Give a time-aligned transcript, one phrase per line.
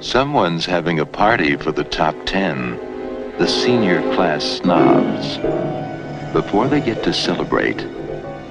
[0.00, 5.38] Someone's having a party for the top 10, the senior class snobs.
[6.32, 7.84] Before they get to celebrate,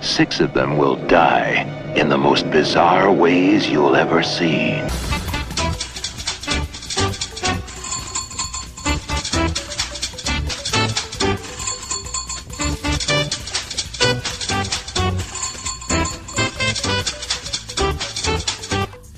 [0.01, 1.63] six of them will die
[1.95, 4.81] in the most bizarre ways you'll ever see.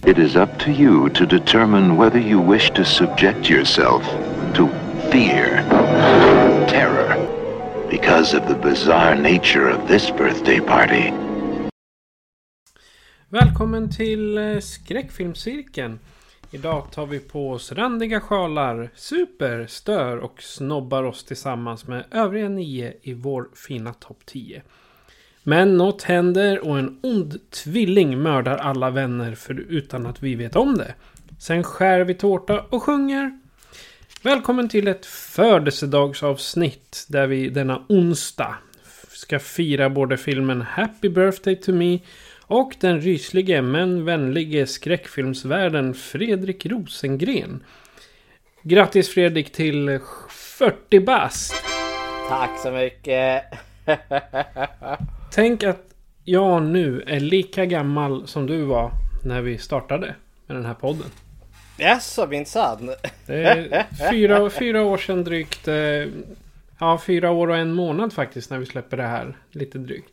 [0.10, 4.04] It is up to you to determine whether you wish to subject yourself
[4.56, 4.68] to
[5.12, 5.64] fear,
[6.68, 7.16] terror,
[7.90, 11.14] because of the bizarre nature of this birthday party.
[13.30, 16.00] Välkommen till eh, Skräckfilmscirkeln.
[16.52, 22.50] Idag tar vi på oss randiga sjalar, super, stör och snobbar oss tillsammans med övriga
[22.50, 24.62] nio i vår fina topp 10.
[25.44, 30.56] Men något händer och en ond tvilling mördar alla vänner för utan att vi vet
[30.56, 30.94] om det.
[31.40, 33.40] Sen skär vi tårta och sjunger.
[34.24, 38.56] Välkommen till ett födelsedagsavsnitt där vi denna onsdag
[39.10, 42.00] ska fira både filmen Happy Birthday to Me
[42.42, 47.64] och den ryslige men vänlige skräckfilmsvärden Fredrik Rosengren.
[48.62, 51.54] Grattis Fredrik till 40 bast!
[52.30, 53.44] Tack så mycket.
[55.32, 55.82] Tänk att
[56.24, 58.92] jag nu är lika gammal som du var
[59.26, 60.16] när vi startade
[60.48, 61.08] med den här podden.
[61.78, 62.90] Jaså minsann.
[63.26, 65.68] Det är fyra, fyra år sedan drygt.
[65.68, 65.76] eh,
[66.82, 69.38] Ja, fyra år och en månad faktiskt när vi släpper det här.
[69.52, 70.12] Lite drygt.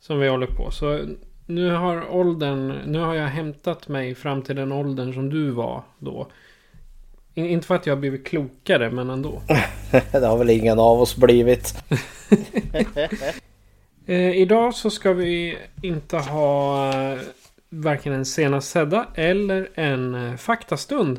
[0.00, 0.70] Som vi håller på.
[0.70, 1.00] Så
[1.46, 2.78] nu har åldern.
[2.86, 6.26] Nu har jag hämtat mig fram till den åldern som du var då.
[7.34, 9.40] In- Inte för att jag har blivit klokare men ändå.
[10.12, 11.74] Det har väl ingen av oss blivit.
[14.06, 17.18] Eh, idag så ska vi inte ha eh,
[17.70, 21.18] varken en senast sedda eller en eh, faktastund.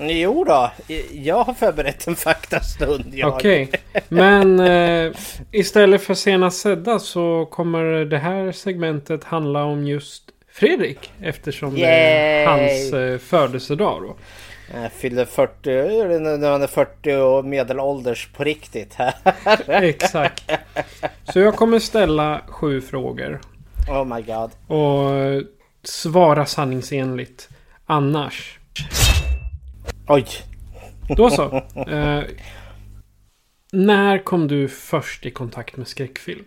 [0.00, 0.70] Jo då,
[1.12, 3.14] jag har förberett en faktastund.
[3.24, 3.70] Okej,
[4.08, 5.12] men eh,
[5.52, 11.12] istället för senast sedda så kommer det här segmentet handla om just Fredrik.
[11.22, 12.46] Eftersom det är Yay!
[12.46, 14.16] hans eh, födelsedag då.
[14.74, 15.70] Jag fyller 40,
[16.18, 19.14] när man är 40 och medelålders på riktigt här.
[19.82, 20.50] Exakt.
[21.32, 23.40] Så jag kommer ställa sju frågor.
[23.88, 24.50] Oh my god.
[24.66, 25.42] Och eh,
[25.82, 27.48] svara sanningsenligt.
[27.86, 28.58] Annars.
[30.08, 30.26] Oj.
[31.16, 31.56] Då så.
[31.74, 32.22] Eh,
[33.72, 36.44] när kom du först i kontakt med skräckfilm?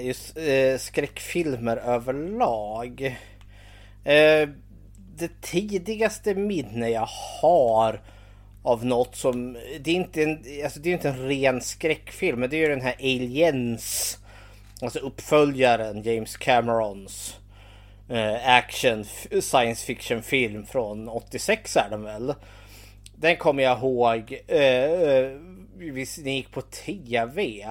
[0.00, 3.16] Just eh, skräckfilmer överlag.
[4.04, 4.48] Eh,
[5.18, 7.08] det tidigaste minne jag
[7.42, 8.00] har
[8.62, 9.52] av något som...
[9.80, 12.68] Det är inte en, alltså det är inte en ren skräckfilm, men det är ju
[12.68, 14.18] den här Aliens.
[14.82, 17.36] Alltså uppföljaren James Camerons
[18.08, 19.04] eh, action
[19.40, 22.34] science fiction film från 86 är den väl.
[23.16, 24.40] Den kommer jag ihåg.
[24.46, 25.30] Eh, eh,
[25.76, 27.62] vi ni gick på TV.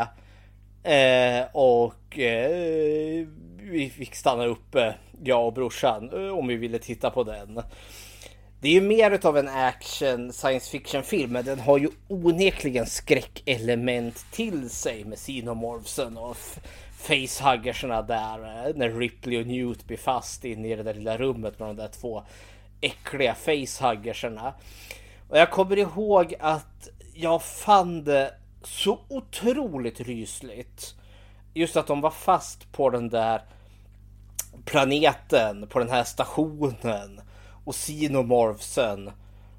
[0.84, 3.28] Eh, och eh,
[3.72, 7.62] vi fick stanna uppe, jag och brorsan, eh, om vi ville titta på den.
[8.62, 12.86] Det är ju mer utav en action science fiction film, men den har ju onekligen
[12.86, 16.38] skräckelement till sig med xenomorphsen och
[16.98, 21.60] facehuggerserna där eh, när Ripley och Newt blir fast inne i det där lilla rummet
[21.60, 22.24] med de där två
[22.82, 24.54] äckliga facehuggerserna.
[25.30, 30.96] Och jag kommer ihåg att jag fann det så otroligt rysligt.
[31.54, 33.42] Just att de var fast på den där
[34.66, 37.22] planeten, på den här stationen.
[37.66, 39.12] Och xenomorphsen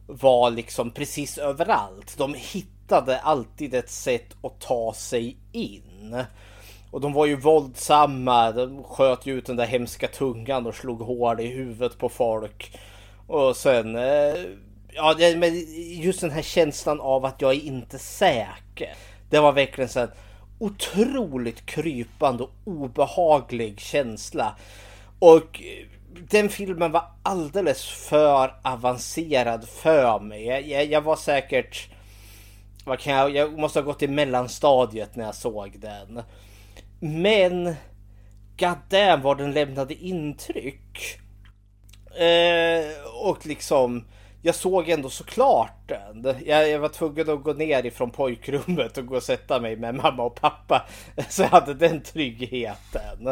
[0.07, 2.15] var liksom precis överallt.
[2.19, 6.25] De hittade alltid ett sätt att ta sig in.
[6.91, 8.53] Och de var ju våldsamma.
[8.53, 12.79] De sköt ju ut den där hemska tungan och slog hål i huvudet på folk.
[13.27, 13.97] Och sen...
[13.97, 14.35] Eh,
[14.93, 15.67] ja, men
[16.01, 18.95] just den här känslan av att jag är inte säker.
[19.31, 20.17] Det var verkligen så att
[20.59, 24.57] otroligt krypande och obehaglig känsla.
[25.19, 25.63] Och
[26.31, 30.45] den filmen var alldeles för avancerad för mig.
[30.45, 31.89] Jag, jag, jag var säkert...
[32.85, 36.23] Vad kan jag, jag måste ha gått i mellanstadiet när jag såg den.
[37.01, 37.75] Men
[38.59, 41.19] God damn vad den lämnade intryck.
[42.19, 42.85] Eh,
[43.23, 44.05] och liksom
[44.47, 46.37] jag såg ändå såklart den.
[46.47, 49.95] Jag, jag, var tvungen att gå ner ifrån pojkrummet och gå och sätta mig med
[49.95, 50.87] mamma och pappa.
[51.29, 53.27] Så jag hade den tryggheten.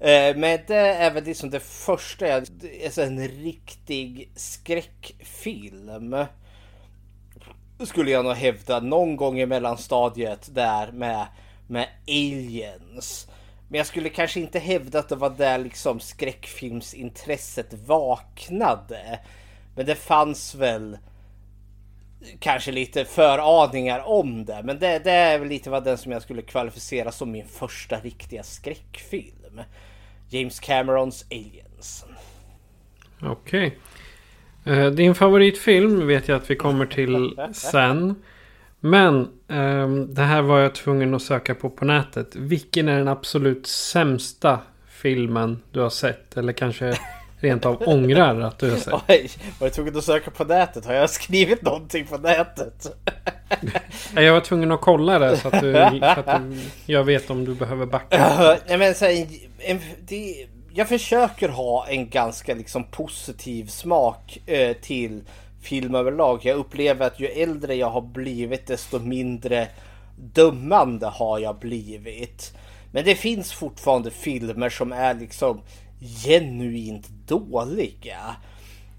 [0.00, 2.46] Eh, men det är väl liksom det första jag...
[2.84, 6.16] Alltså en riktig skräckfilm.
[7.84, 11.26] Skulle jag nog hävda någon gång i mellanstadiet där med,
[11.66, 13.28] med aliens.
[13.68, 19.20] Men jag skulle kanske inte hävda att det var där liksom skräckfilmsintresset vaknade.
[19.74, 20.98] Men det fanns väl
[22.38, 24.60] kanske lite föraningar om det.
[24.64, 27.96] Men det, det är väl lite vad den som jag skulle kvalificera som min första
[27.96, 29.60] riktiga skräckfilm.
[30.28, 32.04] James Camerons Aliens.
[33.20, 33.66] Okej.
[33.66, 34.78] Okay.
[34.78, 38.22] Eh, din favoritfilm vet jag att vi kommer till sen.
[38.80, 42.36] Men um, det här var jag tvungen att söka på på nätet.
[42.36, 46.36] Vilken är den absolut sämsta filmen du har sett?
[46.36, 46.94] Eller kanske
[47.42, 48.94] rent av ångrar att du sett?
[49.08, 50.86] Oj, var du tvungen att söka på nätet?
[50.86, 52.86] Har jag skrivit någonting på nätet?
[54.14, 57.44] jag var tvungen att kolla det så att, du, så att du, jag vet om
[57.44, 58.56] du behöver backa.
[58.70, 59.26] Uh, men, så här,
[59.58, 65.22] en, det, jag försöker ha en ganska liksom positiv smak uh, till
[65.62, 66.40] film överlag.
[66.42, 69.68] Jag upplever att ju äldre jag har blivit desto mindre
[70.16, 72.52] dömande har jag blivit.
[72.92, 75.60] Men det finns fortfarande filmer som är liksom
[76.24, 78.36] genuint dåliga.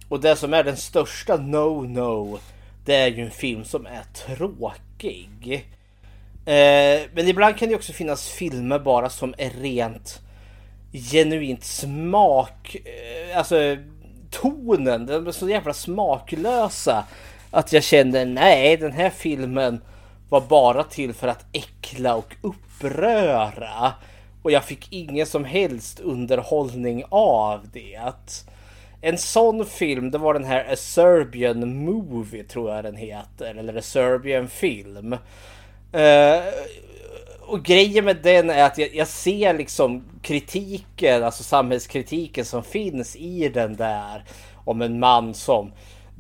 [0.10, 2.40] Och det som är den största no-no
[2.86, 5.68] det är ju en film som är tråkig.
[6.46, 10.22] Eh, men ibland kan det också finnas filmer bara som är rent
[10.92, 12.76] genuint smak.
[12.76, 13.78] Eh, alltså
[14.32, 17.04] tonen, de är så jävla smaklösa.
[17.52, 19.82] Att jag kände nej den här filmen
[20.30, 23.94] var bara till för att äckla och uppröra.
[24.44, 28.14] Och jag fick ingen som helst underhållning av det.
[29.02, 33.56] En sån film, det var den här A Serbian Movie tror jag den heter.
[33.56, 35.14] Eller A Serbian Film.
[35.14, 36.54] Uh,
[37.42, 43.16] och grejen med den är att jag, jag, ser liksom kritiken, alltså samhällskritiken som finns
[43.16, 44.24] i den där.
[44.66, 45.72] Om en man som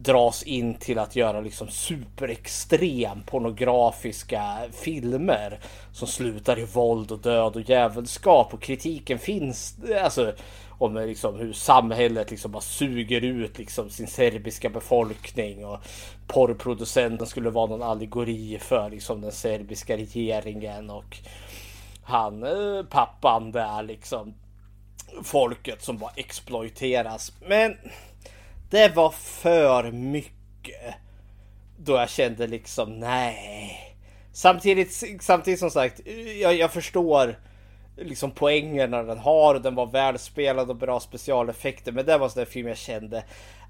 [0.03, 5.59] dras in till att göra liksom superextrem pornografiska filmer
[5.91, 10.33] som slutar i våld och död och djävulskap och kritiken finns alltså
[10.69, 15.79] om eh, liksom hur samhället liksom bara suger ut liksom sin serbiska befolkning och
[16.27, 21.17] porrproducenten skulle vara någon allegori för liksom den serbiska regeringen och
[22.03, 24.33] han eh, pappan där liksom
[25.23, 27.31] folket som bara exploiteras.
[27.47, 27.77] Men
[28.73, 30.95] det var för mycket.
[31.77, 33.97] Då jag kände liksom nej.
[34.31, 36.01] Samtidigt, samtidigt som sagt,
[36.41, 37.39] jag, jag förstår
[37.97, 41.91] liksom poängerna den har och den var välspelad och bra specialeffekter.
[41.91, 43.23] Men det var en sån där film jag kände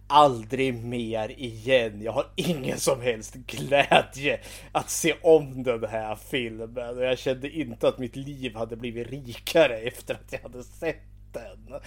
[0.07, 2.01] aldrig mer igen.
[2.01, 4.39] Jag har ingen som helst glädje
[4.71, 6.97] att se om den här filmen.
[6.97, 11.01] Och jag kände inte att mitt liv hade blivit rikare efter att jag hade sett
[11.31, 11.81] den.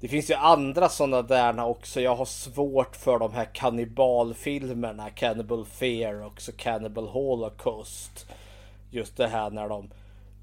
[0.00, 2.00] Det finns ju andra sådana där också.
[2.00, 5.10] Jag har svårt för de här kannibalfilmerna.
[5.10, 8.26] Cannibal Fear och så Cannibal Holocaust.
[8.90, 9.90] Just det här när de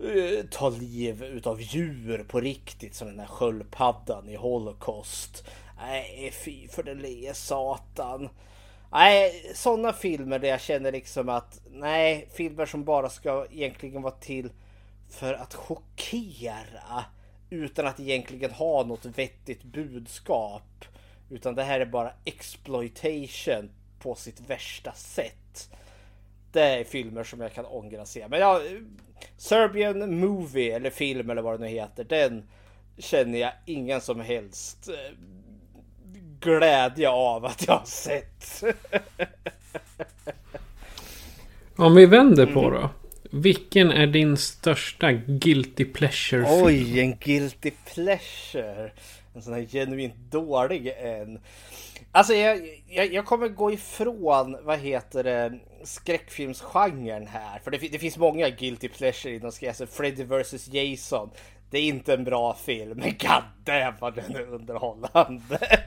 [0.03, 2.95] uh, tar liv utav djur på riktigt.
[2.95, 5.43] Som den här sköldpaddan i Holocaust.
[5.77, 8.29] Nej, fy för den lille satan.
[8.91, 14.13] Nej, sådana filmer där jag känner liksom att nej, filmer som bara ska egentligen vara
[14.13, 14.49] till
[15.09, 17.05] för att chockera
[17.63, 20.85] utan att egentligen ha något vettigt budskap.
[21.29, 23.69] Utan det här är bara exploitation
[23.99, 25.69] på sitt värsta sätt.
[26.51, 28.27] Det är filmer som jag kan ångra se.
[28.27, 28.61] Men ja,
[29.37, 32.03] Serbian Movie eller film eller vad det nu heter.
[32.03, 32.43] Den
[32.97, 35.17] känner jag ingen som helst eh,
[36.39, 38.63] glädje av att jag har sett.
[41.75, 42.89] Om vi vänder på då.
[43.35, 46.65] Vilken är din största guilty pleasure film?
[46.65, 48.91] Oj, en guilty pleasure.
[49.33, 51.39] En sån här genuint dålig en.
[52.11, 57.59] Alltså jag, jag, jag, kommer gå ifrån, vad heter det, skräckfilmsgenren här.
[57.59, 59.69] För det, det finns många guilty pleasure inom skräck.
[59.69, 61.29] Alltså Freddy vs Jason.
[61.69, 65.79] Det är inte en bra film, men god vad den är underhållande.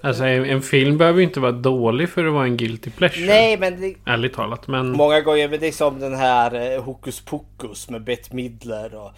[0.00, 3.26] Alltså en, en, film behöver ju inte vara dålig för att vara en guilty pleasure.
[3.26, 3.80] Nej, men...
[3.80, 4.92] Det, ärligt talat, men...
[4.92, 9.12] Många gånger, men det är som den här eh, Hokus Pokus med Bette Midler och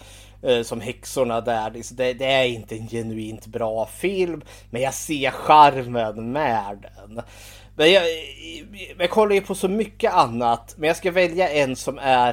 [0.49, 1.69] eh, som häxorna där.
[1.91, 7.21] Det, det, är inte en genuint bra film, men jag ser charmen med den.
[7.75, 8.03] Men jag,
[8.97, 12.29] jag kollar ju på så mycket annat, men jag ska välja en som är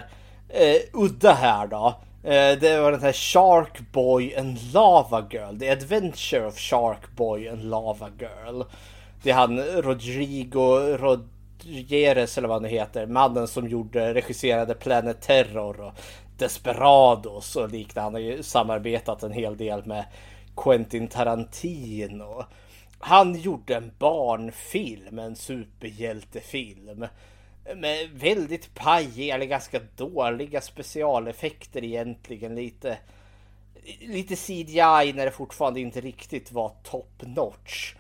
[0.49, 2.01] eh, udda här då.
[2.25, 5.59] Eh, det var den här Shark Boy and Lava Girl.
[5.59, 8.63] The Adventure of Shark Boy and Lava Girl.
[9.23, 13.07] Det är han Rodrigo Rodriguez eller vad han heter.
[13.07, 15.93] Mannen som gjorde, regisserade Planet Terror och
[16.39, 18.01] Desperados och liknande.
[18.01, 20.05] Han har ju samarbetat en hel del med
[20.57, 22.45] Quentin Tarantino.
[22.99, 27.07] Han gjorde en barnfilm, en superhjältefilm.
[27.77, 32.55] Med väldigt pajiga eller ganska dåliga specialeffekter egentligen.
[32.55, 32.99] Lite,
[34.01, 37.95] lite CGI när det fortfarande inte riktigt var top notch.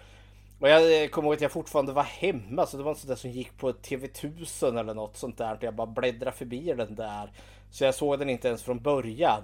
[0.60, 3.08] Och jag eh, kommer ihåg att jag fortfarande var hemma så det var en sån
[3.08, 5.58] där som gick på TV1000 eller något sånt där.
[5.60, 7.32] Jag bara bläddrade förbi den där.
[7.70, 9.42] Så jag såg den inte ens från början.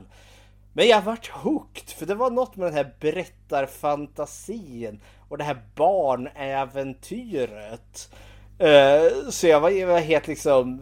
[0.72, 5.62] Men jag vart hooked för det var något med den här berättarfantasin och det här
[5.74, 8.10] barnäventyret.
[8.58, 10.80] Eh, så jag var, jag var, helt liksom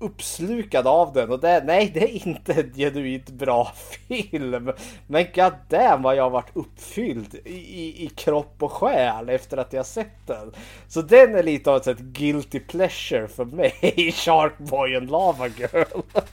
[0.00, 3.72] uppslukad av den och det, nej det är inte en genuint bra
[4.08, 4.72] film.
[5.06, 9.86] Men god damn vad jag varit uppfylld i, i kropp och själ efter att jag
[9.86, 10.52] sett den.
[10.88, 14.12] Så den är lite av ett sätt guilty pleasure för mig.
[14.14, 16.00] Sharkboy and Lava Girl.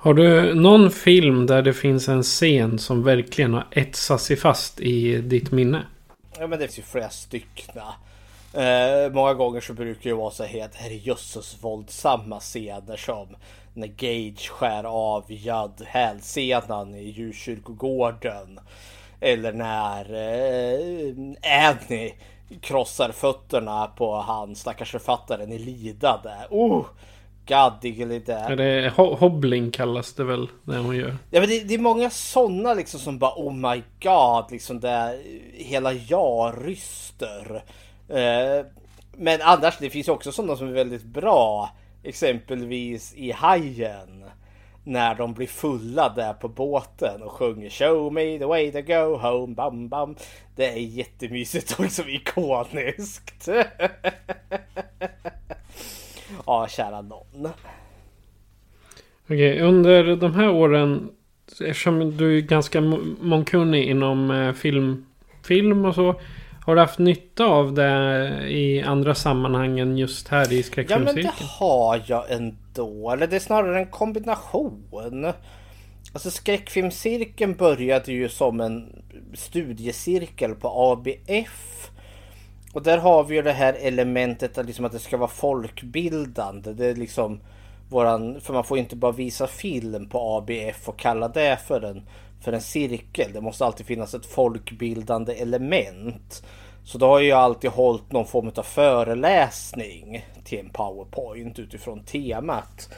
[0.00, 4.80] Har du någon film där det finns en scen som verkligen har etsat sig fast
[4.80, 5.82] i ditt minne?
[6.40, 7.82] Ja men det finns ju flera stycken.
[8.52, 13.36] Eh, många gånger så brukar det vara så här herrejösses våldsamma scener som
[13.74, 18.60] när Gage skär av Judd hälsenan i djurkyrkogården.
[19.20, 22.14] Eller när eh, Annie
[22.60, 26.30] krossar fötterna på han stackars författaren i lidande.
[26.50, 26.86] Oh!
[27.48, 28.50] Gaddiggly där.
[28.50, 31.16] Ja, det är ho hobbling kallas det väl när hon gör.
[31.30, 35.22] Ja men det, det är många sådana liksom som bara oh my god liksom där
[35.54, 37.62] hela jag ryster.
[38.08, 38.66] Eh,
[39.16, 41.70] men annars det finns också sådana som är väldigt bra.
[42.02, 44.24] Exempelvis i Hajen.
[44.84, 49.16] När de blir fulla där på båten och sjunger Show me the way to go
[49.16, 50.16] home bam bam.
[50.56, 53.48] Det är jättemysigt och liksom ikoniskt.
[56.46, 57.48] ja, kära någon.
[59.24, 61.10] Okej, okay, under de här åren,
[61.46, 62.80] eftersom du är ganska
[63.20, 65.06] mångkunnig inom eh, film,
[65.42, 66.20] film och så.
[66.66, 71.06] Har du haft nytta av det i andra sammanhang än just här i skräckfilmscirkeln?
[71.06, 73.10] Ja men det har jag ändå.
[73.10, 74.84] Eller det är snarare en kombination.
[76.12, 79.02] Alltså skräckfilmscirkeln började ju som en
[79.34, 81.90] studiecirkel på ABF.
[82.78, 86.72] Och där har vi ju det här elementet att, liksom att det ska vara folkbildande.
[86.72, 87.40] Det är liksom
[87.88, 92.02] våran, för man får inte bara visa film på ABF och kalla det för en,
[92.40, 93.32] för en cirkel.
[93.32, 96.42] Det måste alltid finnas ett folkbildande element.
[96.84, 102.88] Så då har jag alltid hållit någon form av föreläsning till en powerpoint utifrån temat.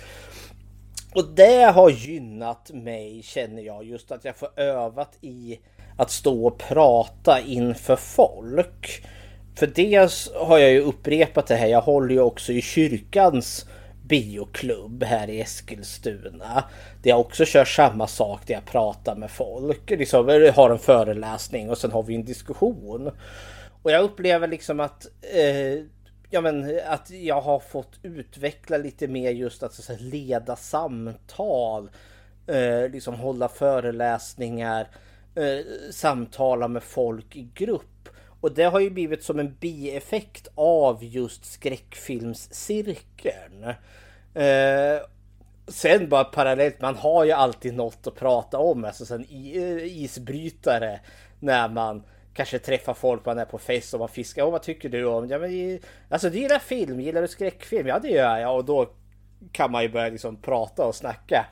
[1.15, 5.59] Och det har gynnat mig känner jag just att jag får övat i
[5.97, 9.03] att stå och prata inför folk.
[9.55, 11.67] För dels har jag ju upprepat det här.
[11.67, 13.67] Jag håller ju också i kyrkans
[14.11, 16.65] bioklubb här i Eskilstuna.
[17.03, 19.91] Där jag också kör samma sak där jag pratar med folk.
[19.91, 23.11] Liksom, har en föreläsning och sen har vi en diskussion.
[23.83, 25.85] Och jag upplever liksom att eh,
[26.31, 31.91] ja, men, att jag har fått utveckla lite mer just att så, leda samtal,
[32.47, 34.89] eh, liksom hålla föreläsningar,
[35.35, 38.00] eh, samtala med folk i grupp.
[38.41, 43.65] Och det har ju blivit som en bieffekt av just skräckfilmscirkeln.
[44.35, 44.99] Eh,
[45.69, 51.01] sen bara parallellt, man har ju alltid något att prata om, alltså sen eh, isbrytare
[51.41, 52.03] när man
[52.35, 54.45] kanske träffar folk man är på fest och man fiskar.
[54.45, 55.29] Och vad tycker du om?
[55.29, 55.79] Ja, men,
[56.09, 57.87] alltså du gillar film, gillar du skräckfilm?
[57.87, 58.57] Ja det gör jag.
[58.57, 58.91] Och då
[59.53, 61.47] kan man ju börja liksom prata och snacka.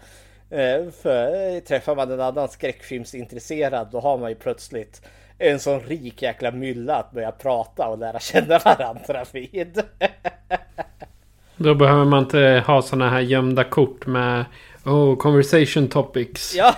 [0.51, 5.03] Eh, för träffar man en annan skräckfilmsintresserad då har man ju plötsligt
[5.39, 9.83] en sån rik jäkla mylla att börja prata och lära känna varandra vid.
[11.57, 14.45] Då behöver man inte ha såna här gömda kort med
[14.85, 16.55] Oh, conversation topics.
[16.55, 16.77] Ja,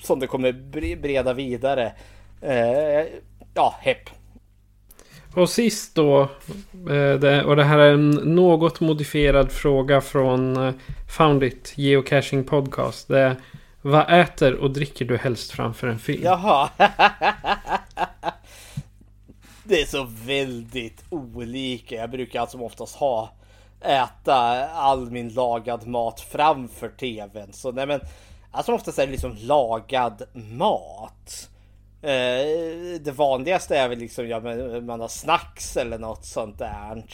[0.02, 0.52] som det kommer
[0.96, 1.92] breda vidare.
[2.40, 3.06] Eh,
[3.54, 4.10] ja, hepp.
[5.34, 6.20] Och sist då,
[6.90, 10.74] eh, och det här är en något modifierad fråga från eh,
[11.08, 13.08] Foundit Geocaching Podcast.
[13.08, 13.36] Det är,
[13.86, 16.22] vad äter och dricker du helst framför en film?
[16.24, 16.70] Jaha.
[19.64, 21.94] det är så väldigt olika.
[21.94, 23.32] Jag brukar alltså oftast ha
[23.80, 27.52] äta all min lagad mat framför tvn.
[27.52, 28.00] Så nej men,
[28.50, 31.50] alltså oftast är det liksom lagad mat.
[32.02, 34.40] Eh, det vanligaste är väl liksom, ja
[34.80, 37.04] man har snacks eller något sånt där.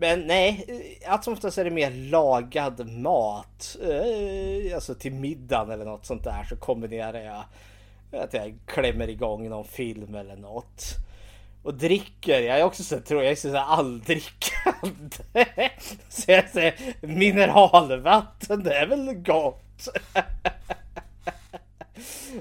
[0.00, 0.66] Men nej,
[1.06, 3.76] allt som oftast är det mer lagad mat.
[3.82, 7.44] Eh, alltså till middagen eller något sånt där så kombinerar jag
[8.22, 10.84] att jag klämmer igång någon film eller något
[11.62, 12.40] och dricker.
[12.40, 15.16] Jag är också så tror jag är så alldrickande.
[16.08, 19.88] Så jag säger mineralvatten, det är väl gott.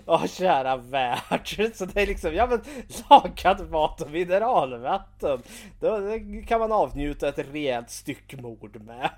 [0.05, 1.71] Åh kära värld.
[1.73, 2.61] Så det är liksom, ja men
[3.09, 5.41] lagad mat och mineralvatten.
[5.79, 9.09] Då kan man avnjuta ett rejält styckmord med.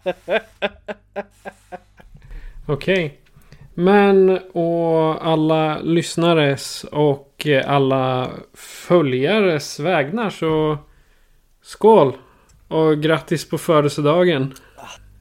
[2.67, 3.05] Okej.
[3.05, 3.11] Okay.
[3.73, 10.77] Men och alla lyssnares och alla följares vägnar så
[11.61, 12.17] skål!
[12.67, 14.53] Och grattis på födelsedagen!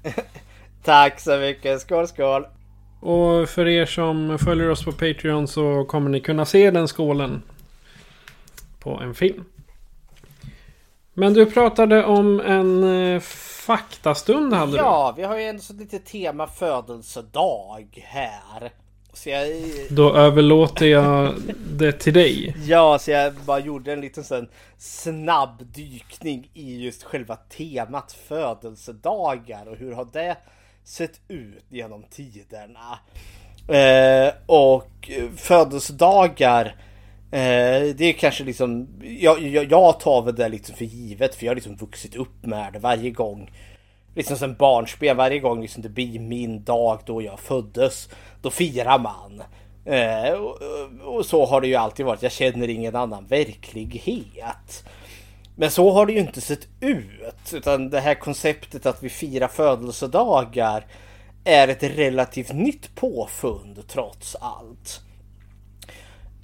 [0.85, 1.81] Tack så mycket!
[1.81, 2.47] Skål skål!
[3.01, 7.43] Och för er som följer oss på Patreon så kommer ni kunna se den skålen
[8.79, 9.45] på en film.
[11.15, 14.79] Men du pratade om en eh, faktastund hade du?
[14.79, 18.73] Ja, vi har ju ändå så lite tema födelsedag här.
[19.13, 19.49] Så jag...
[19.91, 21.35] Då överlåter jag
[21.71, 22.57] det till dig.
[22.67, 29.69] Ja, så jag bara gjorde en liten sån snabb dykning i just själva temat födelsedagar
[29.69, 30.37] och hur har det
[30.89, 32.99] sett ut genom tiderna.
[33.69, 36.77] Eh, och födelsedagar
[37.31, 41.47] Eh, det är kanske liksom, jag, jag, jag tar väl det liksom för givet för
[41.47, 43.51] jag har liksom vuxit upp med det varje gång.
[44.15, 48.09] Liksom sen barnsben, varje gång liksom det blir min dag då jag föddes,
[48.43, 49.43] då firar man.
[49.85, 50.59] Eh, och,
[51.15, 54.85] och, så har det ju alltid varit, jag känner ingen annan verklighet.
[55.61, 59.49] Men så har det ju inte sett ut, utan det här konceptet att vi firar
[59.49, 60.87] födelsedagar
[61.45, 65.01] är ett relativt nytt påfund trots allt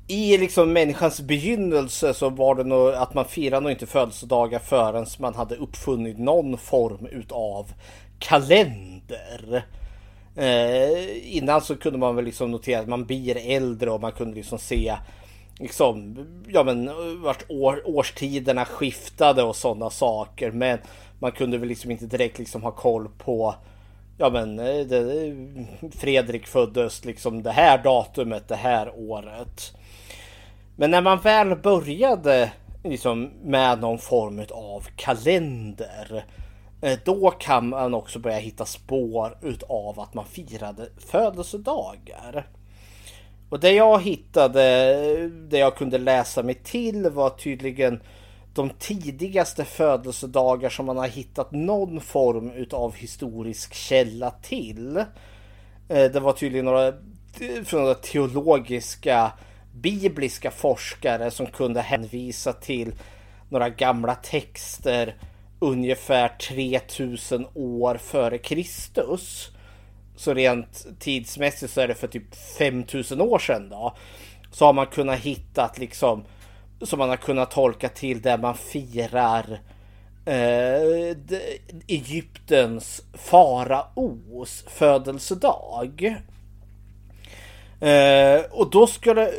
[0.07, 5.07] i liksom människans begynnelse så var det nog att man firade nog inte födelsedagar förrän
[5.19, 7.73] man hade uppfunnit någon form utav
[8.19, 9.65] kalender.
[10.37, 14.37] Eh, innan så kunde man väl liksom notera att man blir äldre och man kunde
[14.37, 14.97] liksom se
[15.59, 16.91] liksom, ja men
[17.23, 20.51] vart år, årstiderna skiftade och sådana saker.
[20.51, 20.79] Men
[21.19, 23.55] man kunde väl liksom inte direkt liksom ha koll på
[24.19, 25.35] Ja men eh, det, eh,
[25.91, 29.77] Fredrik föddes liksom det här datumet det här året.
[30.77, 32.53] Men när man väl började
[32.85, 36.25] liksom med någon form av kalender.
[36.81, 42.47] Eh, då kan man också börja hitta spår utav att man firade födelsedagar.
[43.55, 44.61] Och det jag hittade,
[45.29, 48.01] det jag kunde läsa mig till var tydligen
[48.55, 54.97] de tidigaste födelsedagar som man har hittat någon form utav historisk källa till.
[55.89, 56.93] Eh, det var tydligen några
[57.65, 59.33] från några teologiska
[59.73, 62.95] bibliska forskare som kunde hänvisa till
[63.49, 65.17] några gamla texter
[65.59, 69.54] ungefär 3000 år före Kristus.
[70.17, 73.97] Så rent tidsmässigt så är det för typ 5000 år sedan då.
[74.51, 76.25] Så har man kunnat hitta liksom
[76.81, 79.61] som man har kunnat tolka till där man firar
[80.25, 81.17] eh,
[81.87, 86.17] Egyptens faraos födelsedag.
[87.81, 89.33] Eh, och då ska det eh,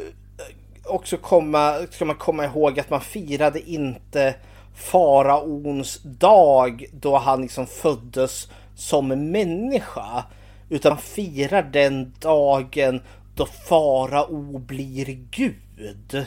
[0.86, 4.36] också komma, ska man komma ihåg att man firade inte
[4.76, 10.24] faraons dag då han liksom föddes som människa.
[10.70, 13.02] Utan man firar den dagen
[13.36, 16.26] då farao blir Gud.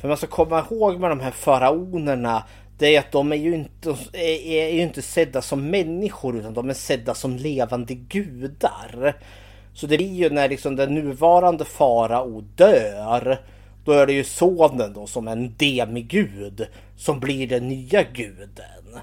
[0.00, 2.44] För man ska komma ihåg med de här faraonerna
[2.78, 6.54] det är att de är ju inte, är, är ju inte sedda som människor utan
[6.54, 9.16] de är sedda som levande gudar.
[9.74, 13.38] Så det blir ju när liksom den nuvarande farao dör.
[13.84, 18.98] Då är det ju sonen då som en demigud som blir den nya guden.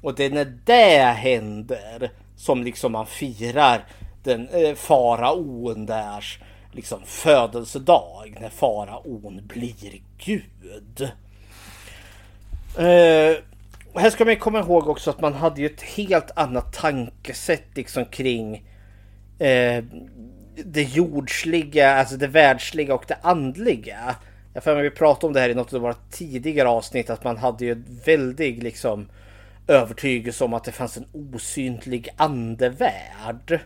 [0.00, 2.10] Och det är när det händer
[2.42, 3.84] som liksom man firar
[4.22, 6.38] den eh, faraon därs
[6.72, 11.02] liksom födelsedag när faraon blir gud.
[12.78, 13.36] Eh,
[13.94, 18.04] här ska man komma ihåg också att man hade ju ett helt annat tankesätt liksom
[18.04, 18.54] kring
[19.38, 19.84] eh,
[20.64, 24.16] det jordsliga, alltså det världsliga och det andliga.
[24.54, 27.36] Jag får vi pratade om det här i något av våra tidigare avsnitt att man
[27.36, 29.08] hade ju väldigt liksom
[29.66, 33.60] övertygelse om att det fanns en osynlig andevärld.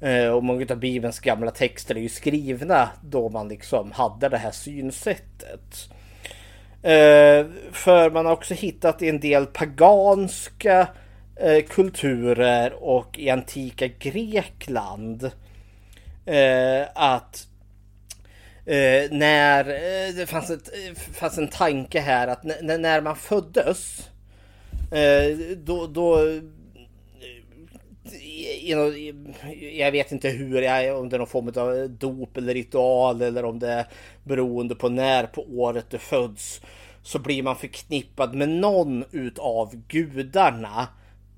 [0.00, 4.38] Eh, och många av Bibelns gamla texter är ju skrivna då man liksom hade det
[4.38, 5.90] här synsättet.
[6.82, 10.88] Eh, för man har också hittat en del paganska
[11.36, 15.30] eh, kulturer och i antika Grekland
[16.94, 17.44] att
[19.10, 19.64] när
[20.12, 20.68] det fanns, ett,
[21.12, 24.08] fanns en tanke här att när man föddes
[24.90, 26.42] Eh, då, då eh,
[29.72, 30.56] jag vet inte hur,
[30.94, 33.86] om det är någon form av dop eller ritual eller om det är
[34.24, 36.60] beroende på när på året det föds.
[37.02, 40.88] Så blir man förknippad med någon utav gudarna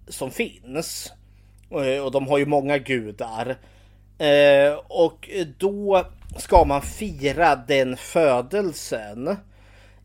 [0.09, 1.13] som finns.
[1.71, 3.57] Eh, och de har ju många gudar.
[4.19, 9.37] Eh, och då ska man fira den födelsen.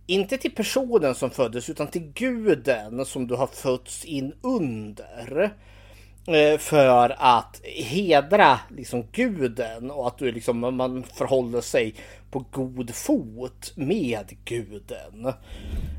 [0.07, 5.53] Inte till personen som föddes utan till guden som du har fötts in under.
[6.27, 11.95] Eh, för att hedra liksom guden och att du liksom, man förhåller sig
[12.31, 15.25] på god fot med guden.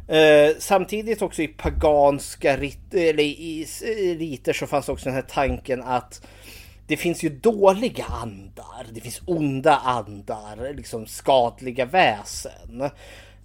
[0.09, 3.67] Eh, samtidigt också i paganska rit eller i
[4.19, 6.27] riter så fanns också den här tanken att
[6.87, 12.91] det finns ju dåliga andar, det finns onda andar, liksom skadliga väsen.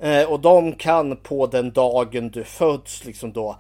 [0.02, 3.58] Eh, och de kan på den dagen du föds liksom då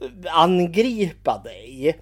[0.00, 1.98] eh, angripa dig.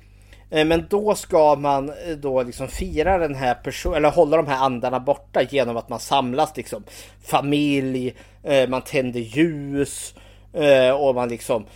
[0.50, 4.46] Eh, men då ska man eh, då liksom fira den här personen, eller hålla de
[4.46, 6.84] här andarna borta genom att man samlas liksom
[7.22, 10.14] familj, eh, man tänder ljus
[10.52, 11.66] eh, och man liksom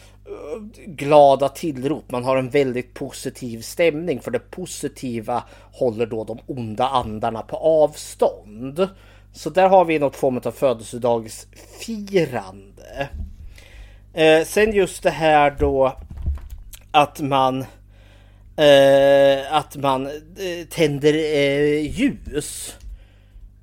[0.86, 2.10] glada tillrop.
[2.10, 7.56] Man har en väldigt positiv stämning för det positiva håller då de onda andarna på
[7.56, 8.88] avstånd.
[9.34, 13.08] Så där har vi något form av födelsedagsfirande.
[14.14, 15.96] Eh, sen just det här då
[16.90, 17.64] att man
[18.56, 20.12] eh, att man eh,
[20.70, 22.76] tänder eh, ljus.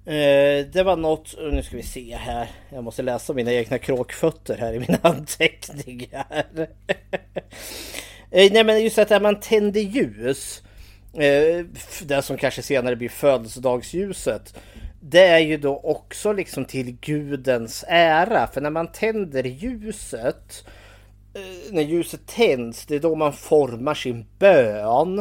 [0.06, 2.48] Eh, det var något, nu ska vi se här.
[2.70, 6.46] Jag måste läsa mina egna kråkfötter här i mina anteckningar.
[8.34, 10.64] Eh, nej men just att man tänder ljus.
[11.14, 11.66] Eh,
[12.04, 14.54] det som kanske senare blir födelsedagsljuset.
[15.04, 18.48] Det är ju då också liksom till gudens ära.
[18.48, 20.66] För när man tänder ljuset
[21.34, 25.20] eh, när ljuset tänds, det är då man formar sin bön,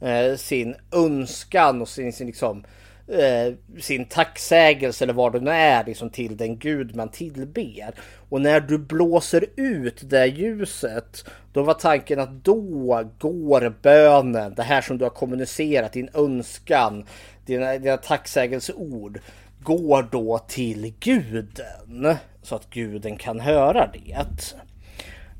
[0.00, 2.64] eh, sin önskan och sin, sin, liksom,
[3.08, 7.94] eh, sin tacksägelse eller vad det nu är liksom, till den gud man tillber.
[8.28, 14.62] Och när du blåser ut det ljuset, då var tanken att då går bönen, det
[14.62, 17.06] här som du har kommunicerat, din önskan,
[17.46, 19.20] dina, dina tacksägelseord,
[19.60, 22.16] går då till guden.
[22.42, 24.26] Så att guden kan höra det.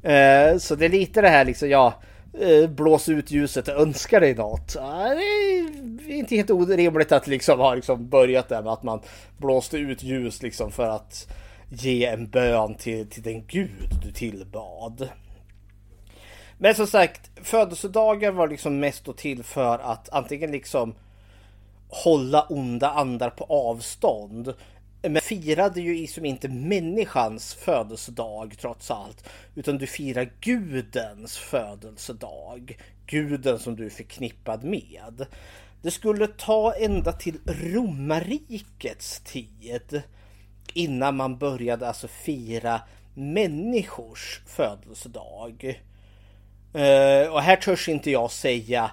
[0.03, 1.95] Eh, så det är lite det här liksom, ja,
[2.41, 4.73] eh, blås ut ljuset och önska dig något.
[4.73, 9.01] det är inte helt orimligt att liksom ha liksom börjat där med att man
[9.37, 11.29] blåste ut ljus liksom för att
[11.69, 15.09] ge en bön till, till den gud du tillbad.
[16.59, 20.95] Men som sagt, födelsedagen var liksom mest då till för att antingen liksom
[21.92, 24.55] hålla onda andar på avstånd
[25.02, 29.28] men firade ju som inte människans födelsedag trots allt.
[29.55, 32.76] Utan du firar gudens födelsedag.
[33.07, 35.26] Guden som du är förknippad med.
[35.83, 40.02] Det skulle ta ända till romarrikets tid
[40.74, 42.81] innan man började alltså fira
[43.14, 45.83] människors födelsedag.
[46.74, 48.90] Uh, och här törs inte jag säga,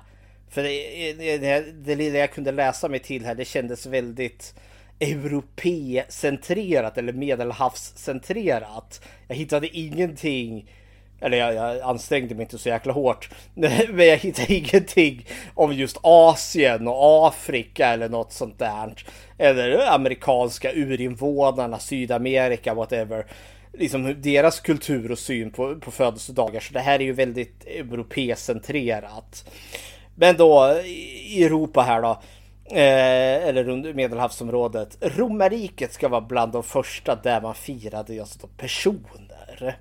[0.50, 4.54] för det, det, det lilla jag kunde läsa mig till här, det kändes väldigt
[5.00, 9.02] europecentrerat eller medelhavscentrerat.
[9.28, 10.70] Jag hittade ingenting
[11.22, 13.30] eller jag, jag, ansträngde mig inte så jäkla hårt.
[13.54, 18.94] Men jag hittade ingenting om just Asien och Afrika eller något sånt där.
[19.38, 23.26] Eller amerikanska urinvånarna, Sydamerika, whatever.
[23.74, 26.60] Liksom deras kultur och syn på, på födelsedagar.
[26.60, 29.46] Så det här är ju väldigt europecentrerat.
[30.20, 32.22] Men då i Europa här då.
[32.66, 34.98] Eh, eller under medelhavsområdet.
[35.02, 39.78] Romarriket ska vara bland de första där man firade just personer.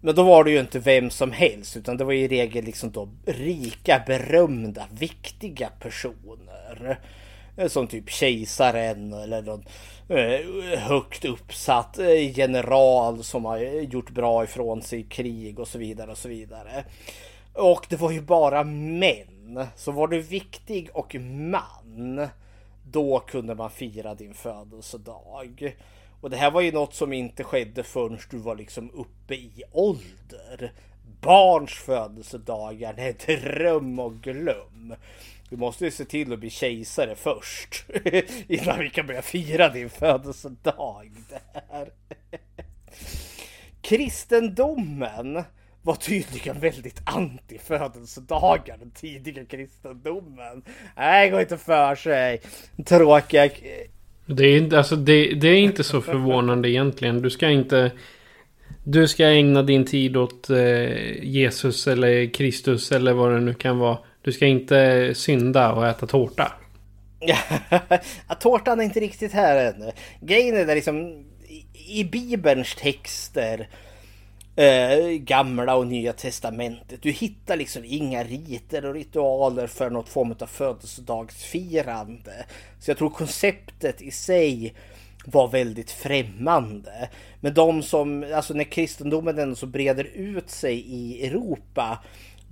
[0.00, 2.90] Men då var det ju inte vem som helst utan det var i regel liksom
[2.90, 6.98] då rika, berömda, viktiga personer.
[7.56, 9.64] Eh, som typ kejsaren eller någon
[10.08, 13.58] eh, högt uppsatt eh, general som har
[13.92, 16.84] gjort bra ifrån sig i krig och så vidare och så vidare.
[17.52, 19.37] Och det var ju bara män.
[19.76, 22.28] Så var du viktig och man
[22.90, 25.76] då kunde man fira din födelsedag.
[26.20, 29.62] Och det här var ju något som inte skedde förrän du var liksom uppe i
[29.72, 30.72] ålder.
[31.20, 34.94] Barns födelsedagar, det är dröm och glöm.
[35.50, 37.84] Du måste ju se till att bli kejsare först.
[38.48, 41.10] Innan vi kan börja fira din födelsedag.
[41.28, 41.90] Där.
[43.80, 45.44] Kristendomen
[45.88, 48.76] var tydligen väldigt anti födelsedagar.
[48.78, 50.62] Den tidiga kristendomen.
[50.96, 52.40] Nej, går inte för sig.
[52.84, 53.48] Tråkiga
[54.26, 57.22] det är, inte, alltså det, det, är inte så förvånande egentligen.
[57.22, 57.92] Du ska inte...
[58.84, 63.78] Du ska ägna din tid åt eh, Jesus eller Kristus eller vad det nu kan
[63.78, 63.98] vara.
[64.22, 66.52] Du ska inte synda och äta tårta.
[68.40, 69.92] tårtan är inte riktigt här ännu.
[70.20, 73.68] Grejen är där liksom i, i Bibelns texter
[74.58, 77.02] eh, gamla och nya testamentet.
[77.02, 82.46] Du hittar liksom inga riter och ritualer för något form av födelsedagsfirande.
[82.80, 84.74] Så jag tror konceptet i sig
[85.24, 87.08] var väldigt främmande.
[87.40, 91.98] Men de som, alltså när kristendomen ändå så breder ut sig i Europa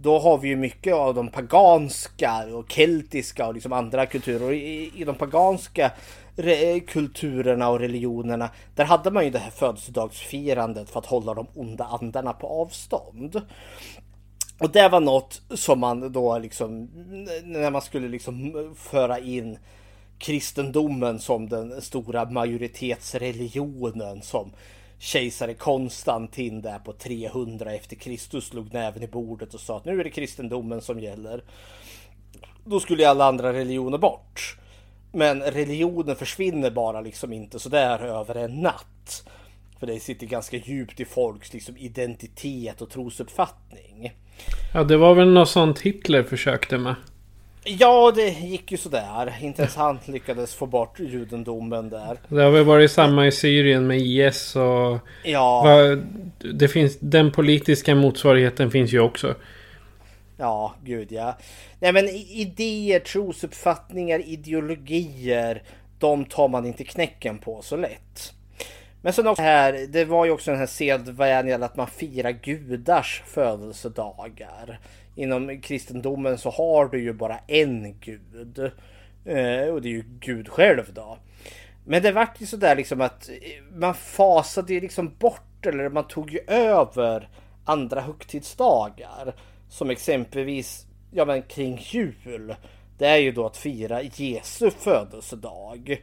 [0.00, 4.42] då har vi ju mycket av de paganska och keltiska och liksom andra kulturer.
[4.42, 5.90] Och i, i de paganska
[6.86, 11.84] kulturerna och religionerna, där hade man ju det här födelsedagsfirandet för att hålla de onda
[11.84, 13.42] andarna på avstånd.
[14.58, 16.84] Och det var något som man då liksom,
[17.44, 19.58] när man skulle liksom föra in
[20.18, 24.52] kristendomen som den stora majoritetsreligionen som
[24.98, 30.00] kejsare Konstantin där på 300 efter Kristus slog näven i bordet och sa att nu
[30.00, 31.44] är det kristendomen som gäller.
[32.64, 34.58] Då skulle alla andra religioner bort.
[35.12, 39.28] Men religionen försvinner bara liksom inte sådär över en natt.
[39.80, 44.12] För det sitter ganska djupt i folks liksom, identitet och trosuppfattning.
[44.74, 46.94] Ja, det var väl något sånt Hitler försökte med.
[47.64, 49.34] Ja, det gick ju sådär.
[49.42, 52.18] Inte ens han lyckades få bort judendomen där.
[52.28, 54.98] Det har väl varit samma i Syrien med IS och...
[55.24, 55.64] Ja.
[56.54, 59.34] Det finns, den politiska motsvarigheten finns ju också.
[60.36, 61.36] Ja, gud ja.
[61.80, 65.62] Nej men idéer, trosuppfattningar, ideologier.
[65.98, 68.32] De tar man inte knäcken på så lätt.
[69.02, 73.22] Men sen också här, det var ju också den här sedvänjan att man firar gudars
[73.26, 74.80] födelsedagar.
[75.14, 78.58] Inom kristendomen så har du ju bara en gud.
[79.24, 81.18] Eh, och det är ju Gud själv då.
[81.84, 86.08] Men det vart ju sådär liksom att eh, man fasade ju liksom bort eller man
[86.08, 87.28] tog ju över
[87.64, 89.34] andra högtidsdagar.
[89.68, 92.54] Som exempelvis ja, men kring jul.
[92.98, 96.02] Det är ju då att fira Jesu födelsedag.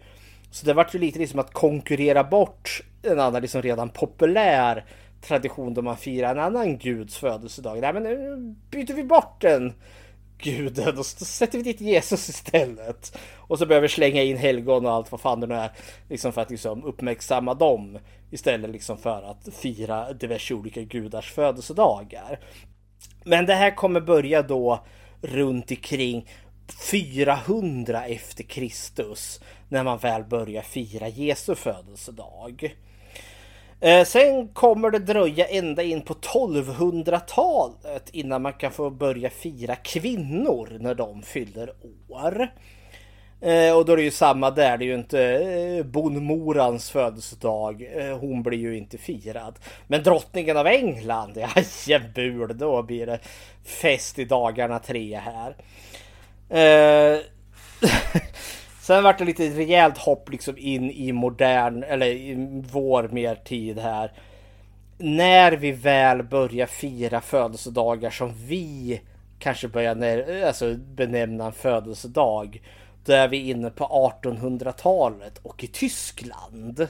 [0.52, 4.86] Så det vart ju lite liksom att konkurrera bort en annan liksom redan populär
[5.22, 7.82] tradition då man firar en annan guds födelsedag.
[7.82, 8.38] Nej men nu
[8.72, 9.74] byter vi bort den
[10.38, 13.18] guden och så sätter vi dit Jesus istället.
[13.36, 15.72] Och så börjar vi slänga in helgon och allt vad fan det nu är.
[16.10, 18.00] Liksom för att liksom uppmärksamma dem.
[18.32, 22.40] Istället liksom för att fira diverse olika gudars födelsedagar.
[23.24, 24.84] Men det här kommer börja då
[25.22, 26.28] runt omkring
[26.92, 29.40] 400 efter Kristus
[29.70, 32.76] när man väl börjar fira Jesu födelsedag.
[33.80, 39.76] Eh, sen kommer det dröja ända in på 1200-talet innan man kan få börja fira
[39.76, 41.74] kvinnor när de fyller
[42.10, 42.48] år.
[43.44, 47.88] Eh, och då är det ju samma där, det är ju inte eh, bonmorans födelsedag.
[47.96, 49.60] Eh, hon blir ju inte firad.
[49.88, 51.38] Men drottningen av England,
[51.88, 53.20] jajebul, då blir det
[53.64, 55.56] fest i dagarna tre här.
[56.50, 57.20] Eh,
[58.82, 62.36] sen vart det lite rejält hopp liksom in i modern, eller i
[62.72, 64.12] vår mer tid här.
[64.98, 69.02] När vi väl börjar fira födelsedagar som vi
[69.40, 72.62] kanske börjar alltså, benämna en födelsedag.
[73.06, 76.88] Då är vi inne på 1800-talet och i Tyskland.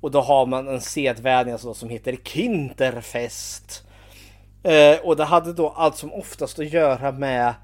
[0.00, 3.86] Och då har man en sedvänja som heter Kinderfest.
[4.62, 7.54] Eh, och det hade då allt som oftast att göra med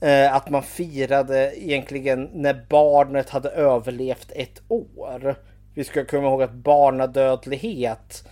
[0.00, 5.36] eh, att man firade egentligen när barnet hade överlevt ett år.
[5.74, 8.28] Vi ska komma ihåg att barnadödlighet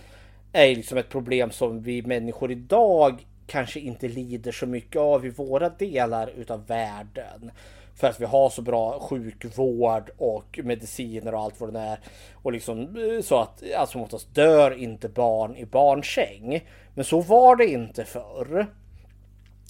[0.53, 5.29] är liksom ett problem som vi människor idag kanske inte lider så mycket av i
[5.29, 7.51] våra delar utav världen.
[7.95, 11.99] För att vi har så bra sjukvård och mediciner och allt vad det är.
[12.33, 16.67] Och liksom eh, så att alltså oftast dör inte barn i barnsäng.
[16.93, 18.67] Men så var det inte förr.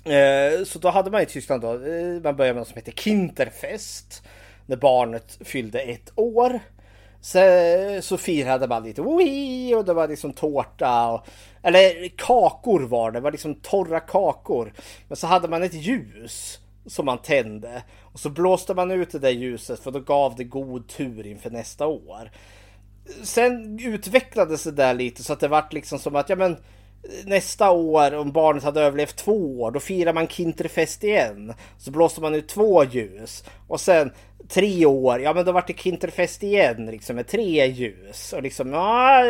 [0.06, 2.92] Eh, så då hade man i Tyskland då, eh, man började med något som heter
[2.92, 4.24] Kinderfest.
[4.66, 6.60] När barnet fyllde ett år.
[7.22, 7.40] Så,
[8.02, 9.76] så firade man lite Wii!
[9.76, 11.28] och det var liksom tårta och,
[11.62, 14.74] eller kakor var det, det var liksom torra kakor.
[15.08, 19.20] Men så hade man ett ljus som man tände och så blåste man ut det
[19.20, 22.32] där ljuset för då gav det god tur inför nästa år.
[23.24, 26.58] Sen utvecklades det där lite så att det vart liksom som att ja men
[27.26, 31.54] nästa år om barnet hade överlevt två år då firar man Kinterfest igen.
[31.78, 34.12] Så blåste man ut två ljus och sen
[34.48, 38.34] tre år, ja men då vart det Kinterfest igen liksom med tre ljus.
[38.34, 39.26] Och liksom, ja,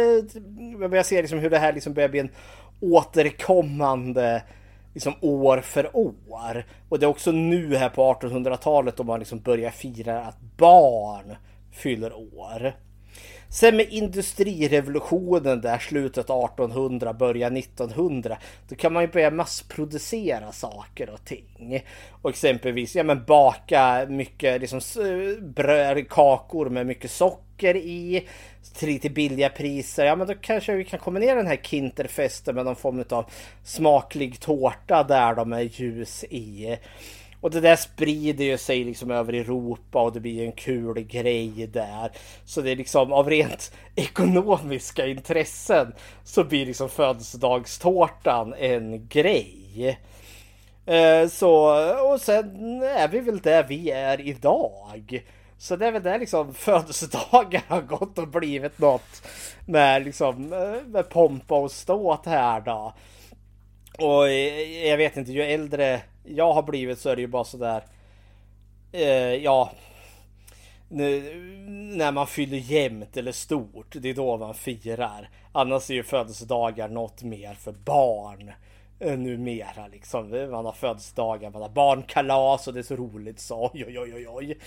[0.79, 2.31] jag börjar se liksom hur det här liksom börjar bli en
[2.79, 4.43] återkommande
[4.93, 6.65] liksom år för år.
[6.89, 11.35] Och det är också nu här på 1800-talet då man liksom börjar fira att barn
[11.71, 12.73] fyller år.
[13.53, 18.37] Sen med industrirevolutionen där slutet 1800, början 1900.
[18.69, 21.83] Då kan man ju börja massproducera saker och ting.
[22.21, 24.81] Och exempelvis ja, men baka mycket liksom,
[25.41, 28.27] bröd, kakor med mycket socker i.
[28.75, 30.05] Till lite billiga priser.
[30.05, 33.25] Ja men då kanske vi kan kombinera den här Kinterfesten med någon form av
[33.63, 36.77] smaklig tårta där de är ljus i.
[37.43, 41.67] Och det där sprider ju sig liksom över Europa och det blir en kul grej
[41.73, 42.11] där.
[42.45, 49.99] Så det är liksom av rent ekonomiska intressen så blir liksom födelsedagstårtan en grej.
[50.85, 51.65] Eh, så,
[52.11, 55.23] och sen är vi väl där vi är idag.
[55.57, 59.27] Så det är väl där liksom födelsedagar har gått och blivit något
[59.65, 62.93] med liksom eh, med pompa och ståt här då.
[63.97, 67.43] Och eh, jag vet inte, ju äldre jag har blivit så är det ju bara
[67.43, 67.83] sådär.
[68.91, 69.71] Eh, ja.
[70.89, 71.33] Nu,
[71.95, 75.29] när man fyller jämnt eller stort, det är då man firar.
[75.51, 78.51] Annars är ju födelsedagar något mer för barn
[78.99, 80.29] eh, numera liksom.
[80.51, 84.27] Man har födelsedagar, man har barnkalas och det är så roligt så oj oj oj
[84.27, 84.57] oj.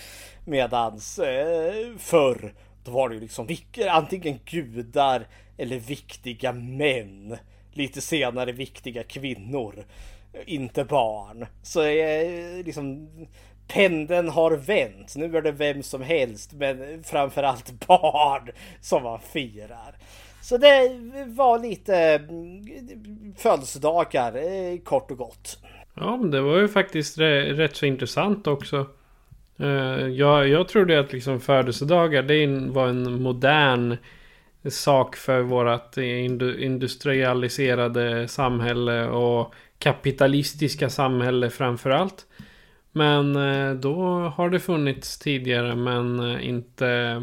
[0.45, 3.47] Medans eh, förr då var det ju liksom
[3.89, 7.37] antingen gudar eller viktiga män.
[7.73, 9.85] Lite senare viktiga kvinnor
[10.45, 11.45] inte barn.
[11.63, 13.09] Så är liksom
[13.67, 15.15] pendeln har vänt.
[15.15, 18.49] Nu är det vem som helst, men framförallt barn
[18.81, 19.95] som man firar.
[20.41, 20.89] Så det
[21.27, 22.65] var lite mm,
[23.37, 25.57] födelsedagar eh, kort och gott.
[25.93, 28.85] Ja, men det var ju faktiskt rätt så intressant också.
[29.59, 33.97] Eh, jag, jag trodde att liksom födelsedagar det var en modern
[34.69, 42.25] sak för vårt industrialiserade samhälle och kapitalistiska samhälle framför allt.
[42.91, 47.21] Men eh, då har det funnits tidigare men eh, inte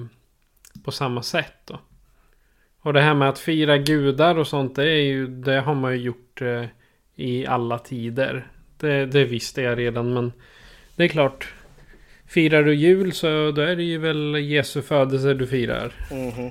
[0.84, 1.80] på samma sätt då.
[2.80, 5.92] Och det här med att fira gudar och sånt det, är ju, det har man
[5.92, 6.64] ju gjort eh,
[7.14, 8.46] i alla tider.
[8.78, 10.32] Det, det visste jag redan men
[10.96, 11.54] det är klart.
[12.26, 15.92] Firar du jul så då är det ju väl Jesu födelse du firar.
[16.10, 16.50] Mm -hmm.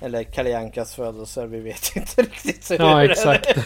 [0.00, 2.70] Eller Kalle Ankas födelse, vi vet inte riktigt.
[2.78, 3.58] Ja exakt.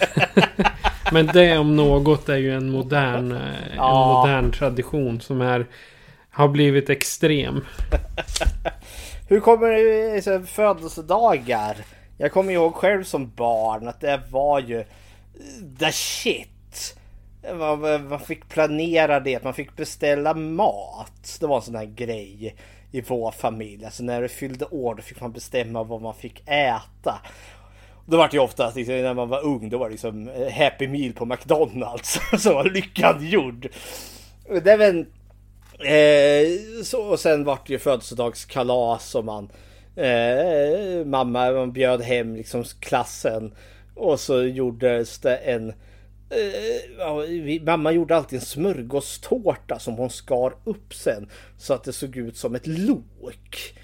[1.13, 4.23] Men det om något är ju en modern, eh, ja.
[4.25, 5.67] en modern tradition som är,
[6.31, 7.65] har blivit extrem.
[9.29, 11.77] Hur kommer det sig födelsedagar?
[12.19, 14.85] Jag kommer ihåg själv som barn att det var ju
[15.79, 16.97] the shit.
[17.59, 21.39] Man, man fick planera det, man fick beställa mat.
[21.41, 22.57] Det var en sån här grej
[22.93, 23.85] i vår familj.
[23.85, 27.21] Alltså när det fyllde år då fick man bestämma vad man fick äta.
[28.11, 30.53] Då var det ju ofta liksom, när man var ung, då var det liksom eh,
[30.53, 33.69] Happy Meal på McDonalds som var lyckan gjord.
[34.63, 34.99] Det är väl
[35.79, 39.51] eh, så, och sen vart det ju födelsedagskalas och man
[39.97, 43.55] eh, mamma man bjöd hem liksom klassen
[43.95, 45.69] och så gjordes det en
[46.31, 52.17] eh, mamma gjorde alltid en smörgåstårta som hon skar upp sen så att det såg
[52.17, 53.75] ut som ett lok.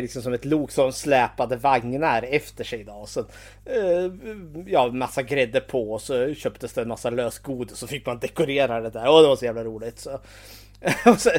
[0.00, 2.84] Liksom som ett lok som släpade vagnar efter sig.
[2.84, 2.92] Då.
[2.92, 3.24] Och sen,
[3.64, 4.10] eh,
[4.66, 8.18] ja, massa grädde på och så köptes det en massa lösgodis och så fick man
[8.18, 9.08] dekorera det där.
[9.08, 9.98] Och det var så jävla roligt.
[9.98, 10.10] Så.
[11.06, 11.30] och, så,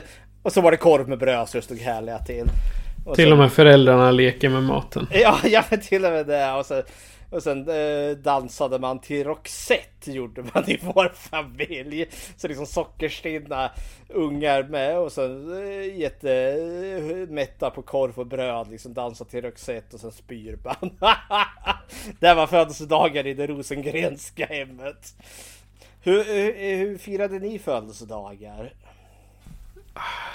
[0.43, 2.45] och så var det korv med bröd så det stod härliga till.
[3.05, 5.07] Och till så, och med föräldrarna leker med maten.
[5.11, 6.51] Ja, ja till och med det.
[6.51, 6.83] Och så,
[7.33, 12.05] och sen eh, dansade man till Roxette gjorde man i vår familj.
[12.37, 13.71] Så liksom sockerstinna
[14.07, 18.67] ungar med och sen eh, jättemätta på korv och bröd.
[18.71, 20.91] Liksom dansa till Roxette och sen spyr man.
[22.19, 25.15] det var födelsedagar i det Rosengrenska hemmet.
[26.01, 28.73] Hur, hur, hur firade ni födelsedagar?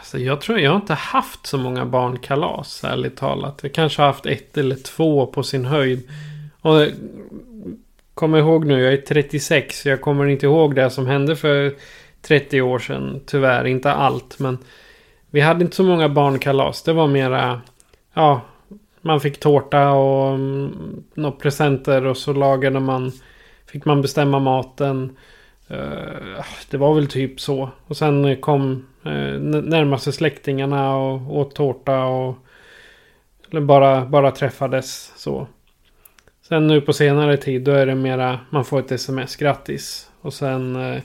[0.05, 3.59] Så jag tror jag har inte haft så många barnkalas ärligt talat.
[3.63, 6.09] Jag kanske har haft ett eller två på sin höjd.
[6.61, 6.87] Och
[8.15, 9.87] kom ihåg nu, jag är 36.
[9.87, 11.75] Jag kommer inte ihåg det som hände för
[12.23, 13.21] 30 år sedan.
[13.27, 14.39] Tyvärr, inte allt.
[14.39, 14.59] Men
[15.31, 16.83] vi hade inte så många barnkalas.
[16.83, 17.61] Det var mera,
[18.15, 18.41] ja,
[19.01, 23.13] man fick tårta och mm, några presenter och så lagade man,
[23.67, 25.17] fick man bestämma maten.
[25.71, 27.71] Uh, det var väl typ så.
[27.87, 32.37] Och sen kom uh, närmaste släktingarna och åt tårta och
[33.51, 35.47] eller bara, bara träffades så.
[36.49, 40.11] Sen nu på senare tid då är det mera man får ett sms grattis.
[40.21, 41.03] Och sen eh,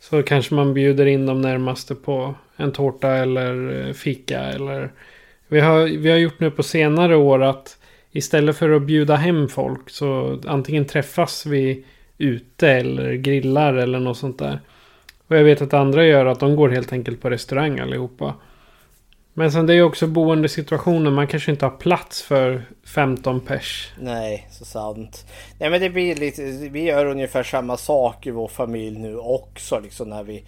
[0.00, 4.90] så kanske man bjuder in de närmaste på en tårta eller eh, fika eller
[5.48, 7.78] vi har, vi har gjort nu på senare år att
[8.12, 11.84] istället för att bjuda hem folk så antingen träffas vi
[12.18, 14.60] ute eller grillar eller något sånt där.
[15.28, 18.34] Och jag vet att andra gör att de går helt enkelt på restaurang allihopa.
[19.38, 21.14] Men sen det är ju också boendesituationen.
[21.14, 23.92] Man kanske inte har plats för 15 pers.
[24.00, 25.26] Nej, så sant.
[25.58, 29.80] Nej men det blir lite, vi gör ungefär samma sak i vår familj nu också.
[29.80, 30.44] Liksom när vi,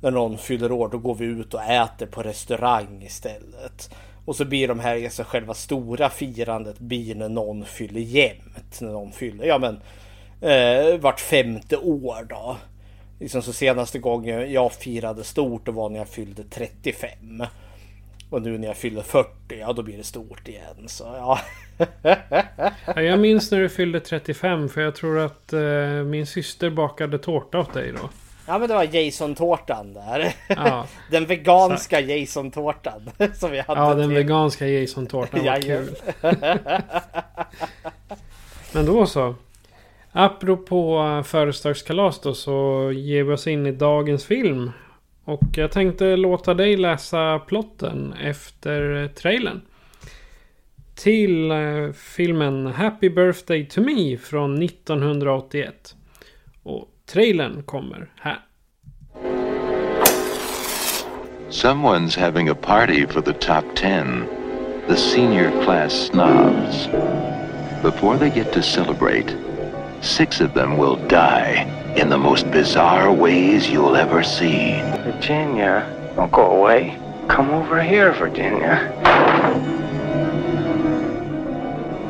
[0.00, 3.94] när någon fyller år då går vi ut och äter på restaurang istället.
[4.24, 8.80] Och så blir de här, alltså själva stora firandet blir när någon fyller jämnt.
[8.80, 9.80] När någon fyller, ja men
[10.50, 12.56] eh, vart femte år då.
[13.20, 17.10] Liksom så senaste gången jag firade stort då var när jag fyllde 35.
[18.34, 20.88] Och nu när jag fyller 40, ja då blir det stort igen.
[20.88, 21.40] Så ja.
[22.94, 25.60] ja jag minns när du fyllde 35 för jag tror att eh,
[26.04, 28.08] min syster bakade tårta åt dig då.
[28.46, 30.34] Ja men det var Jason-tårtan där.
[30.48, 30.86] Ja.
[31.10, 33.10] den veganska Jason-tårtan.
[33.34, 34.16] Som vi hade ja den till.
[34.16, 35.96] veganska Jason-tårtan var kul.
[38.72, 39.34] men då så.
[40.12, 44.70] Apropå födelsedagskalas då så ger vi oss in i dagens film.
[45.24, 49.60] Och jag tänkte låta dig läsa plotten efter eh, trailern.
[50.94, 55.94] Till eh, filmen Happy Birthday to Me från 1981.
[56.62, 58.40] Och trailern kommer här.
[61.50, 64.24] Someone's having a party for the top 10.
[64.88, 66.88] The senior class snobs.
[67.82, 69.36] Before they get to celebrate,
[70.00, 74.80] six of them will die in the most bizarre ways you'll ever see.
[75.02, 76.98] Virginia, don't go away.
[77.28, 78.92] Come over here, Virginia.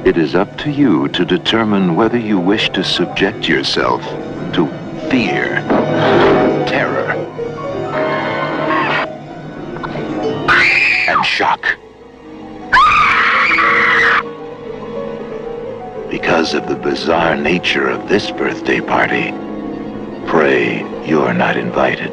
[0.06, 4.02] It is up to you to determine whether you wish to subject yourself
[4.54, 4.66] to
[5.10, 5.56] fear,
[6.66, 7.12] terror,
[11.08, 11.62] and shock.
[16.10, 19.32] Because of the bizarre nature of this birthday party,
[20.34, 22.10] Pray you're not invited.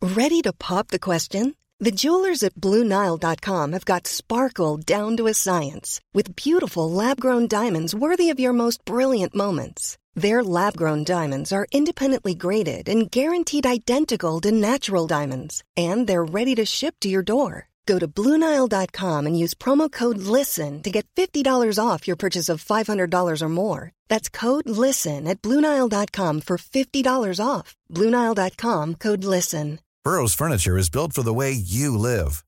[0.00, 1.56] Ready to pop the question?
[1.80, 7.48] The jewelers at BlueNile.com have got sparkle down to a science with beautiful lab grown
[7.48, 9.98] diamonds worthy of your most brilliant moments.
[10.14, 16.24] Their lab grown diamonds are independently graded and guaranteed identical to natural diamonds, and they're
[16.24, 17.68] ready to ship to your door.
[17.86, 21.44] Go to Bluenile.com and use promo code LISTEN to get $50
[21.78, 23.90] off your purchase of $500 or more.
[24.08, 27.76] That's code LISTEN at Bluenile.com for $50 off.
[27.90, 29.80] Bluenile.com code LISTEN.
[30.04, 32.42] Burrow's Furniture is built for the way you live.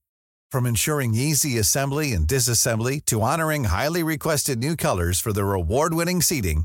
[0.51, 5.95] From ensuring easy assembly and disassembly to honoring highly requested new colors for their award
[5.95, 6.65] winning seating,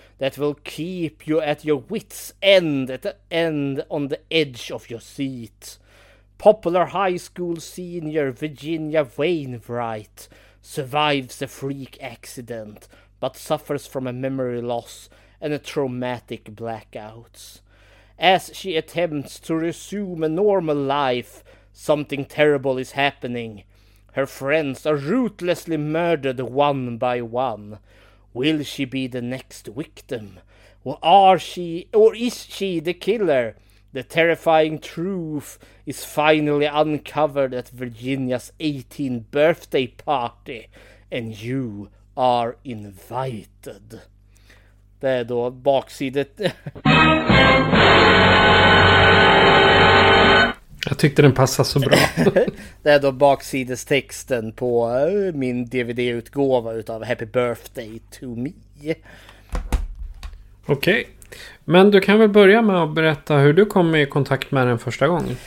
[0.21, 4.87] that will keep you at your wits end at the end on the edge of
[4.87, 5.79] your seat.
[6.37, 10.27] Popular high school senior Virginia Wainwright
[10.61, 12.87] survives a freak accident
[13.19, 15.09] but suffers from a memory loss
[15.41, 17.61] and a traumatic blackouts.
[18.19, 21.43] As she attempts to resume a normal life,
[21.73, 23.63] something terrible is happening.
[24.11, 27.79] Her friends are ruthlessly murdered one by one.
[28.33, 30.39] Will she be the next victim?
[30.83, 33.55] Or are she or is she the killer?
[33.93, 40.67] The terrifying truth is finally uncovered at Virginia's 18th birthday party
[41.11, 43.99] and you are invited.
[44.99, 46.41] Det är då baksidet.
[50.89, 51.97] Jag tyckte den passade så bra.
[52.83, 58.51] det är då baksidestexten på eh, min DVD-utgåva utav Happy Birthday to Me.
[60.65, 61.07] Okej.
[61.65, 64.79] Men du kan väl börja med att berätta hur du kom i kontakt med den
[64.79, 65.37] första gången?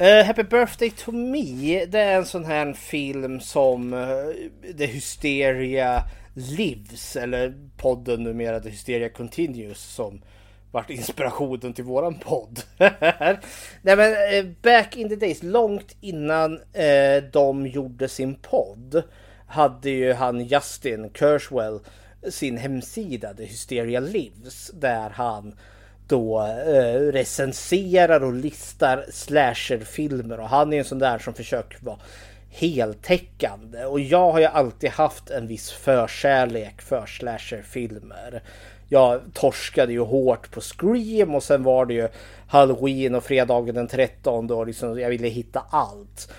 [0.00, 4.08] Uh, Happy Birthday to Me, det är en sån här film som uh,
[4.78, 6.02] The Hysteria
[6.34, 10.22] Lives, eller podden numera The Hysteria Continues som
[10.72, 12.60] vart inspirationen till våran podd.
[13.82, 19.02] Nej men eh, back in the days, långt innan eh, de gjorde sin podd
[19.46, 21.80] hade ju han Justin Kerswell
[22.28, 25.54] sin hemsida The Hysteria Lives där han
[26.06, 31.98] då eh, recenserar och listar slasherfilmer och han är en sån där som försöker vara
[32.50, 38.42] heltäckande och jag har ju alltid haft en viss förkärlek för slasherfilmer.
[38.92, 42.08] Jag torskade ju hårt på Scream och sen var det ju
[42.46, 46.32] Halloween och fredagen den 13 och liksom jag ville hitta allt.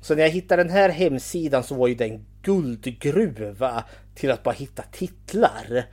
[0.00, 3.84] Så när jag hittade den här hemsidan så var ju den guldgruva
[4.14, 5.84] till att bara hitta titlar.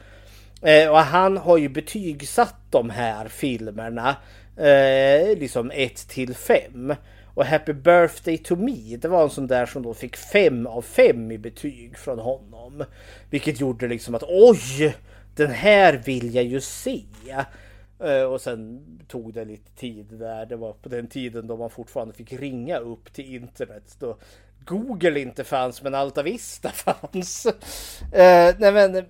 [0.62, 4.16] Eh, och han har ju betygsatt de här filmerna
[4.58, 6.96] eh, liksom 1 till 5.
[7.34, 10.82] Och Happy Birthday to Me, det var en sån där som då fick 5 av
[10.82, 12.84] 5 i betyg från honom.
[13.30, 14.96] Vilket gjorde liksom att oj,
[15.38, 17.04] den här vill jag ju se.
[18.00, 20.46] Eh, och sen tog det lite tid där.
[20.46, 23.96] Det var på den tiden då man fortfarande fick ringa upp till internet.
[24.00, 24.18] Då
[24.66, 27.46] Google inte fanns men Alta Vista fanns.
[28.14, 29.06] Eh, nej men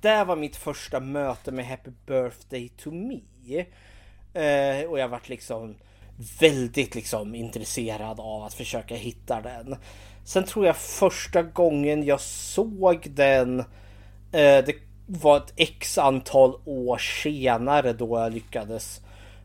[0.00, 3.20] det var mitt första möte med Happy Birthday to Me.
[4.34, 5.76] Eh, och jag vart liksom
[6.40, 9.76] väldigt liksom intresserad av att försöka hitta den.
[10.24, 13.60] Sen tror jag första gången jag såg den,
[14.32, 19.00] eh, det var ett x antal år senare då jag lyckades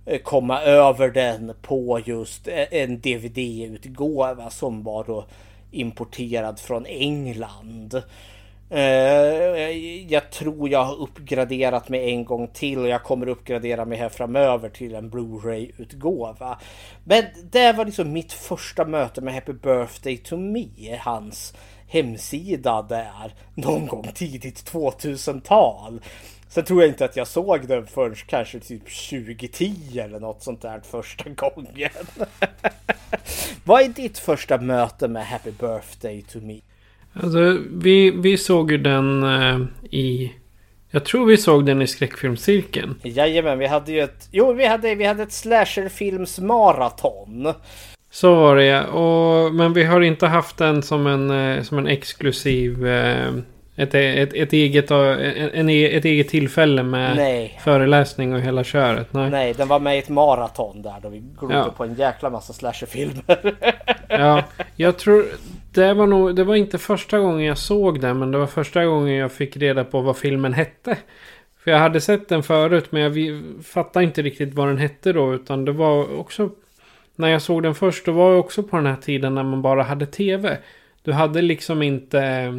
[0.05, 5.26] eh, komma över den på just eh, en DVD-utgåva som var då
[5.72, 8.01] importerad från England.
[8.70, 9.70] Eh,
[10.09, 14.09] jag tror jag har uppgraderat mig en gång till och jag kommer uppgradera mig här
[14.09, 16.59] framöver till en Blu-ray-utgåva.
[17.03, 21.53] Men det var liksom mitt första möte med Happy Birthday to Me, hans
[21.92, 26.02] hemsida där någon gång tidigt 2000-tal.
[26.50, 30.62] Sen tror jag inte att jag såg den förrän kanske typ 2010 eller något sånt
[30.62, 31.89] där första gången.
[33.64, 36.60] Vad är ditt första möte med Happy Birthday to Me?
[37.14, 40.34] Alltså, vi, vi såg ju den eh, i...
[40.92, 43.00] Jag tror vi såg den i skräckfilmscirkeln.
[43.04, 44.30] Jajamän, vi hade ju ett...
[44.32, 47.54] Jo, vi hade, vi hade ett slasherfilmsmaraton.
[48.12, 48.86] Så var det.
[48.86, 52.88] Och, men vi har inte haft den som en, eh, som en exklusiv...
[52.88, 53.34] Eh,
[53.76, 57.59] ett, ett, ett, eget, en, ett eget tillfälle med Nej.
[57.64, 59.14] föreläsning och hela köret.
[59.14, 59.30] Nej.
[59.30, 61.74] Nej, den var med i ett maraton där då vi glodde ja.
[61.78, 63.55] på en jäkla massa slasherfilmer.
[64.07, 64.43] ja,
[64.76, 65.26] jag tror
[65.74, 68.86] det var nog, det var inte första gången jag såg den, men det var första
[68.86, 70.97] gången jag fick reda på vad filmen hette.
[71.64, 75.34] För jag hade sett den förut, men jag fattade inte riktigt vad den hette då,
[75.34, 76.49] utan det var också...
[77.16, 79.62] När jag såg den först, då var jag också på den här tiden när man
[79.62, 80.57] bara hade tv.
[81.03, 82.55] Du hade liksom inte eh,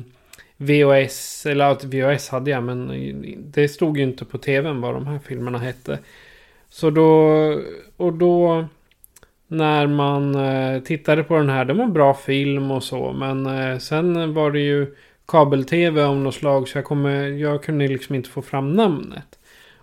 [0.56, 2.88] VHS, eller VHS hade jag, men
[3.52, 5.98] det stod ju inte på tvn vad de här filmerna hette.
[6.68, 7.32] Så då,
[7.96, 8.64] och då
[9.52, 11.64] när man eh, tittade på den här.
[11.64, 13.12] Det var en bra film och så.
[13.12, 14.94] Men eh, sen var det ju
[15.26, 16.68] kabel-tv av något slag.
[16.68, 19.38] Så jag, kommer, jag kunde liksom inte få fram namnet.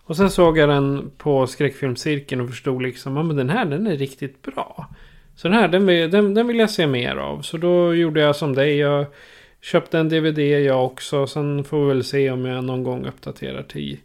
[0.10, 3.98] Och sen såg jag den på skräckfilmscirkeln och förstod liksom att den här den är
[3.98, 4.88] riktigt bra.
[5.36, 7.42] Så den här den, den, den vill jag se mer av.
[7.42, 8.78] Så då gjorde jag som dig.
[8.78, 9.06] Jag
[9.62, 11.28] köpte en DVD jag också.
[11.28, 13.98] Sen får vi väl se om jag någon gång uppdaterar till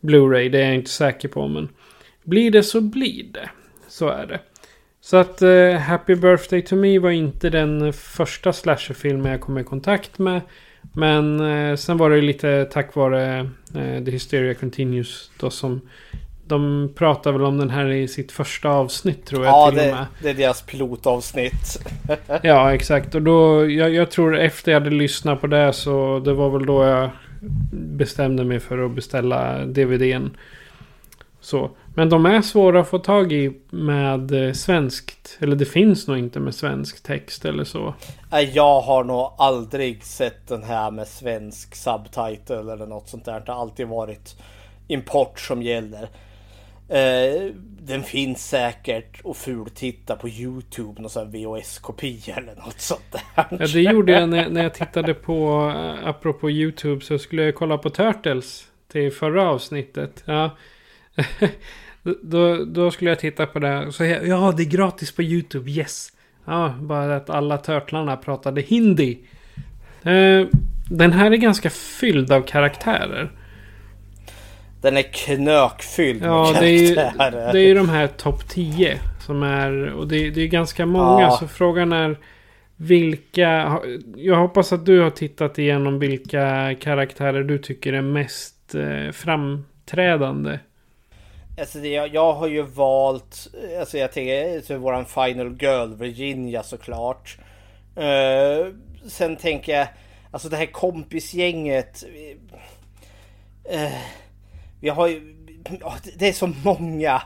[0.00, 0.48] Blu-ray.
[0.48, 1.48] Det är jag inte säker på.
[1.48, 1.68] Men
[2.22, 3.50] blir det så blir det.
[3.88, 4.40] Så är det.
[5.00, 9.64] Så att uh, Happy Birthday to Me var inte den första slasherfilmen jag kom i
[9.64, 10.40] kontakt med.
[10.92, 13.38] Men eh, sen var det lite tack vare
[13.74, 15.80] eh, The Hysteria Continues då som
[16.46, 19.84] de pratar väl om den här i sitt första avsnitt tror jag Ja, till och
[19.84, 20.06] det, med.
[20.22, 21.86] det är deras pilotavsnitt.
[22.42, 23.14] Ja, exakt.
[23.14, 26.66] Och då, jag, jag tror efter jag hade lyssnat på det så det var väl
[26.66, 27.10] då jag
[27.72, 30.30] bestämde mig för att beställa DVDn.
[31.40, 31.70] Så.
[31.94, 35.38] Men de är svåra att få tag i med eh, svenskt.
[35.40, 37.94] Eller det finns nog inte med svensk text eller så.
[38.52, 43.42] Jag har nog aldrig sett den här med svensk subtitle eller något sånt där.
[43.46, 44.36] Det har alltid varit
[44.88, 46.08] import som gäller.
[46.88, 51.02] Eh, den finns säkert och fultitta på Youtube.
[51.02, 53.22] Någon sån VHS-kopia eller något sånt där.
[53.34, 57.54] Ja, det gjorde jag när, när jag tittade på, eh, apropå YouTube, så skulle jag
[57.54, 60.22] kolla på Turtles till förra avsnittet.
[60.24, 60.50] Ja.
[62.22, 63.92] då, då skulle jag titta på det.
[63.92, 66.12] Så jag, ja, det är gratis på YouTube, yes.
[66.44, 69.18] Ja, bara att alla turtlarna pratade hindi.
[70.02, 70.46] Eh,
[70.90, 73.30] den här är ganska fylld av karaktärer.
[74.82, 77.52] Den är knökfylld Ja, med det är ju, karaktärer.
[77.52, 79.92] det är ju de här topp 10 som är...
[79.92, 81.36] Och det, det är ganska många, Ja.
[81.40, 82.18] så frågan är
[82.76, 83.78] vilka...
[84.16, 90.58] Jag hoppas att du har tittat igenom vilka karaktärer du tycker är mest eh, framträdande.
[91.60, 93.48] Alltså det, jag, jag har ju valt,
[93.80, 97.38] alltså jag tänker för våran final girl Virginia såklart.
[97.98, 98.74] Uh,
[99.08, 99.86] sen tänker jag,
[100.30, 102.04] alltså det här kompisgänget.
[103.70, 103.92] eh,
[104.80, 105.34] vi har ju,
[105.80, 107.22] ja, det- det är så många.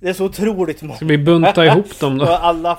[0.00, 0.96] Det är så otroligt många.
[0.96, 2.24] Ska vi bunta ihop dem då?
[2.40, 2.78] Alla...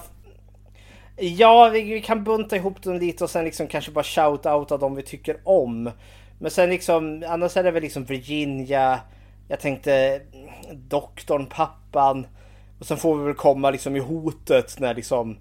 [1.18, 4.96] Ja, vi, vi kan bunta ihop dem lite och sen liksom kanske bara shout-outa dem
[4.96, 5.92] vi tycker om.
[6.40, 9.00] Men sen liksom, annars är det väl liksom Virginia.
[9.48, 10.22] Jag tänkte
[10.74, 12.28] doktorn, pappan.
[12.80, 15.38] Och sen får vi väl komma liksom i hotet när liksom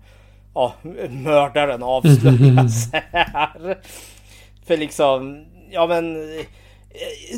[0.55, 0.75] ja,
[1.11, 3.79] mördaren avslöjas här.
[4.67, 6.47] För liksom, ja men eh,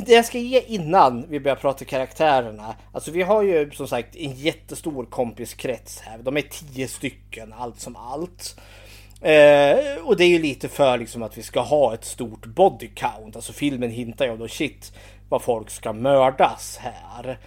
[0.07, 2.74] det jag ska ge innan vi börjar prata karaktärerna.
[2.93, 6.18] Alltså vi har ju som sagt en jättestor kompiskrets här.
[6.18, 8.57] De är tio stycken allt som allt.
[9.20, 12.89] Eh, och det är ju lite för liksom att vi ska ha ett stort body
[12.89, 13.37] count.
[13.37, 14.93] Alltså filmen hintar ju om då shit
[15.28, 17.39] vad folk ska mördas här.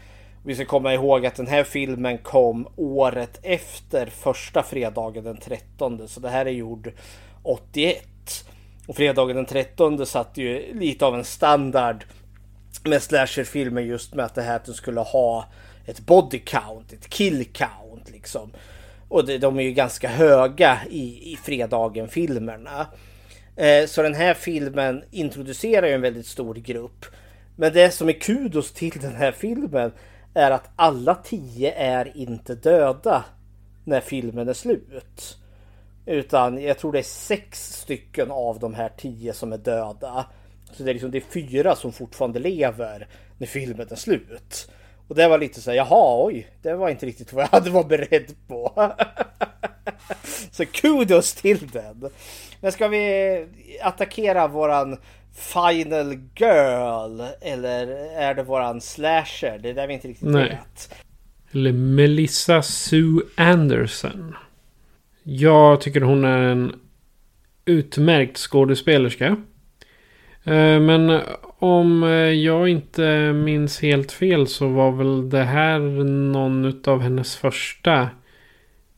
[0.50, 6.08] Vi ska komma ihåg att den här filmen kom året efter första fredagen den 13.
[6.08, 6.92] Så det här är gjord
[7.44, 8.06] 81.
[8.88, 12.04] Och fredagen den 13 satte ju lite av en standard
[12.84, 15.46] med slasherfilmer just med att det här att den skulle ha
[15.86, 18.52] ett body count, ett kill count liksom.
[19.10, 22.88] Och det, de är ju ganska höga i, i fredagen-filmerna.
[23.56, 27.06] Eh, så den här filmen introducerar ju en väldigt stor grupp.
[27.56, 29.92] Men det som är kudos till den här filmen
[30.34, 33.26] är att alla tio är inte döda
[33.84, 35.38] när filmen är slut.
[36.06, 40.26] Utan jag tror det är sex stycken av de här tio som är döda.
[40.72, 43.08] Så det är liksom det är fyra som fortfarande lever
[43.38, 44.70] när filmen är slut.
[45.08, 47.70] Och det var lite så här, jaha oj, det var inte riktigt vad jag hade
[47.70, 48.94] varit beredd på.
[50.52, 52.10] så kudos till den.
[52.62, 53.46] Men ska vi
[53.82, 54.98] attackera våran
[55.40, 57.88] Final Girl eller
[58.18, 59.60] är det våran slasher?
[59.64, 60.50] Det är där vi inte riktigt Nej.
[60.50, 60.96] vet.
[61.52, 64.36] Eller Melissa Sue Anderson.
[65.24, 66.76] Jag tycker hon är en
[67.66, 69.26] utmärkt skådespelerska.
[70.44, 71.22] Eh, Men
[71.60, 77.36] om eh, jag inte minns helt fel så var väl det här någon av hennes
[77.36, 78.10] första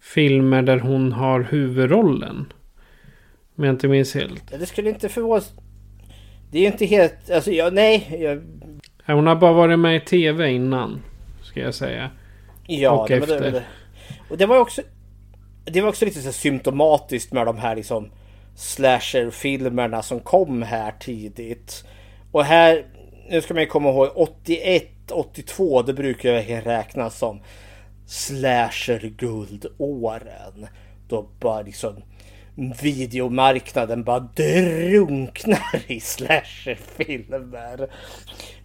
[0.02, 2.54] filmer där hon har huvudrollen.
[3.56, 4.60] Om jag inte minns helt.
[4.60, 5.42] Det skulle inte förvåna
[6.52, 8.18] Det är ju inte helt, alltså jag, nej.
[8.20, 8.42] Jag,
[9.16, 11.02] Hon har bara varit med i tv innan.
[11.44, 12.10] Ska jag säga.
[12.68, 13.52] ja, Och det, efter.
[13.52, 13.64] Det,
[14.30, 14.82] och det var ju också
[15.66, 18.12] Det var också lite så symptomatiskt med de här liksom
[18.56, 21.84] slasher-filmerna som kom här tidigt.
[22.32, 22.86] Och här,
[23.30, 27.42] nu ska man ju komma ihåg 81, 82, det brukar ju räknas som
[28.08, 30.68] slasher-guldåren.
[31.08, 31.96] Då bara liksom
[32.70, 37.90] videomarknaden bara drunknar i slasherfilmer.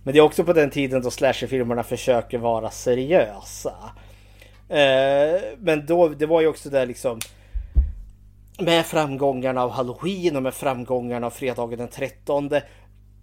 [0.03, 3.75] Men det är också på den tiden då slasherfilmerna försöker vara seriösa.
[4.69, 7.21] Eh, men då, det var ju också där liksom
[8.59, 12.51] med framgångarna av Halloween och med framgångarna av fredagen den 13.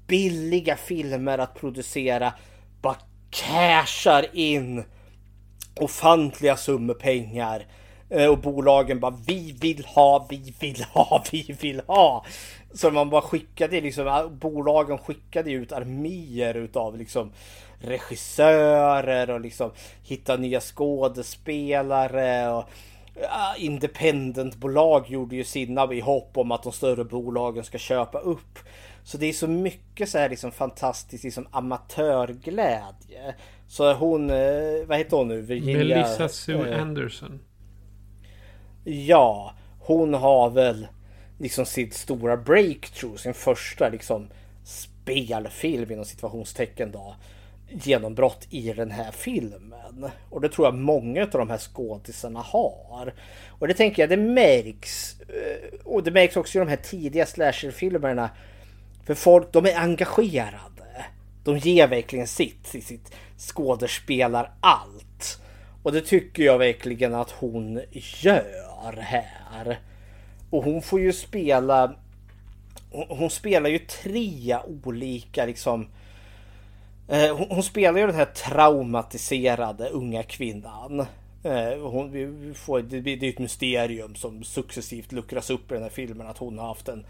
[0.08, 2.34] Billiga filmer att producera
[2.82, 2.96] bara
[3.30, 4.84] cashar in
[5.76, 7.66] ofantliga summor pengar.
[8.10, 12.26] Eh, Och bolagen bara vi vill ha, vi vill ha, vi vill ha.
[12.74, 17.32] Så man bara skickade liksom, bolagen skickade ut arméer utav liksom
[17.80, 19.72] regissörer och liksom
[20.04, 22.70] hitta nya skådespelare och
[23.58, 28.60] independentbolag gjorde ju sina i hopp om att de större bolagen ska köpa upp.
[29.04, 33.36] Så det är så mycket så här liksom fantastiskt liksom amatörglädje.
[33.68, 35.42] Så hon, eh, vad heter hon nu?
[35.42, 37.40] Virginia, Melissa Sue eh, Anderson.
[38.84, 40.88] Ja, hon har väl
[41.38, 44.28] liksom sitt stora breakthrough, sin första liksom
[44.64, 47.16] spelfilm inom situationstecken då
[47.70, 50.10] genombrott i den här filmen.
[50.30, 53.14] Och det tror jag många av de här skådisarna har.
[53.50, 55.20] Och det tänker jag, det märks.
[55.22, 58.30] Eh, och det märks också i de här tidiga slasherfilmerna.
[59.06, 61.06] För folk, de är engagerade.
[61.44, 65.40] De ger verkligen sitt i sitt skådespelar allt.
[65.84, 69.80] Och det tycker jag verkligen att hon gör här.
[70.50, 71.96] Och hon får ju spela...
[73.10, 75.88] Hon spelar ju tre olika liksom
[77.08, 81.00] Eh, hon, hon, spelar ju den här traumatiserade unga kvinnan.
[81.44, 85.90] Eh, hon, får, det, det är ett mysterium som successivt luckras upp i den här
[85.90, 86.28] filmen.
[86.28, 87.06] Att hon har haft en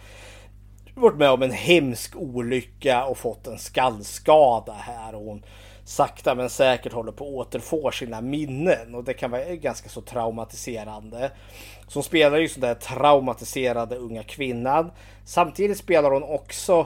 [0.95, 5.15] varit med om en hemsk olycka och fått en skallskada här.
[5.15, 5.43] Och hon
[5.86, 8.95] sakta men säkert håller på att återfå sina minnen.
[8.95, 11.31] Och det kan vara ganska så traumatiserande.
[11.88, 14.91] Så hon spelar ju sådär traumatiserade unga kvinnan.
[15.25, 16.86] Samtidigt spelar hon också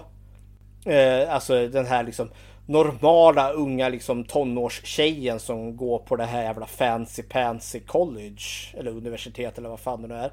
[0.86, 2.30] eh, alltså den här liksom
[2.66, 8.44] normala unga liksom tonårstjejen som går på det här jävla fancy pansy college
[8.74, 10.32] eller universitet eller vad fan det nu är.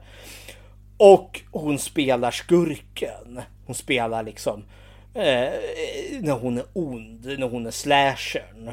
[0.96, 3.40] Och hon spelar skurken.
[3.66, 4.64] Hon spelar liksom
[5.14, 5.52] eh,
[6.20, 8.70] när hon är ond, när hon är slashern.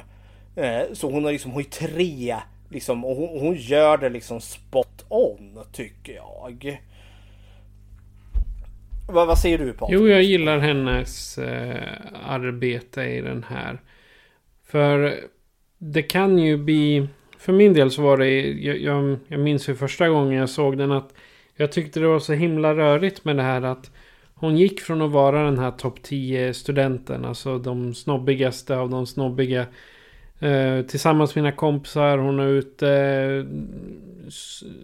[0.55, 2.35] Eh, så hon har liksom, hon är tre
[2.69, 6.79] liksom och hon, hon gör det liksom spot on tycker jag.
[9.07, 9.87] Vad, vad säger du på?
[9.91, 11.87] Jo, jag gillar hennes eh,
[12.25, 13.81] arbete i den här.
[14.65, 15.19] För
[15.77, 17.07] det kan ju bli...
[17.37, 18.41] För min del så var det...
[18.41, 21.13] Jag, jag, jag minns ju första gången jag såg den att
[21.55, 23.91] jag tyckte det var så himla rörigt med det här att
[24.41, 29.07] hon gick från att vara den här topp 10 studenten, alltså de snobbigaste av de
[29.07, 29.65] snobbiga.
[30.39, 33.45] Eh, tillsammans med mina kompisar, hon är ute eh,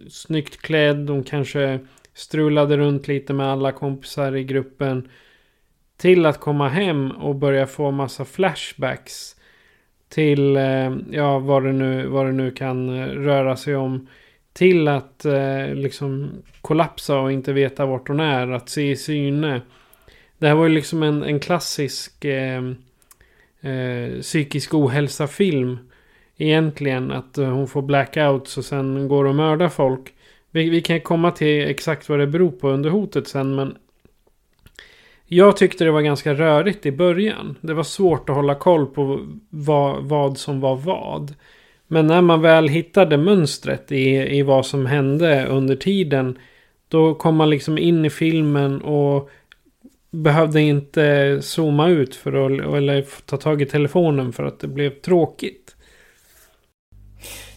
[0.08, 1.78] snyggt klädd, hon kanske
[2.14, 5.08] strulade runt lite med alla kompisar i gruppen.
[5.96, 9.36] Till att komma hem och börja få massa flashbacks.
[10.08, 14.08] Till, eh, ja vad det, nu, vad det nu kan eh, röra sig om.
[14.58, 16.30] Till att eh, liksom
[16.60, 18.50] kollapsa och inte veta vart hon är.
[18.50, 19.60] Att se i syne.
[20.38, 22.62] Det här var ju liksom en, en klassisk eh,
[23.60, 25.78] eh, psykisk ohälsa-film.
[26.36, 30.14] Egentligen att eh, hon får blackouts och sen går och mördar folk.
[30.50, 33.76] Vi, vi kan komma till exakt vad det beror på under hotet sen men
[35.26, 37.56] jag tyckte det var ganska rörigt i början.
[37.60, 41.34] Det var svårt att hålla koll på vad, vad som var vad.
[41.88, 46.38] Men när man väl hittade mönstret i, i vad som hände under tiden.
[46.88, 49.30] Då kom man liksom in i filmen och
[50.10, 54.90] behövde inte zooma ut för att eller ta tag i telefonen för att det blev
[54.90, 55.76] tråkigt.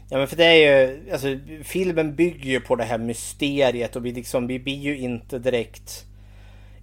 [0.10, 1.28] Ja men för det är ju, alltså
[1.64, 6.06] filmen bygger ju på det här mysteriet och vi liksom, vi blir ju inte direkt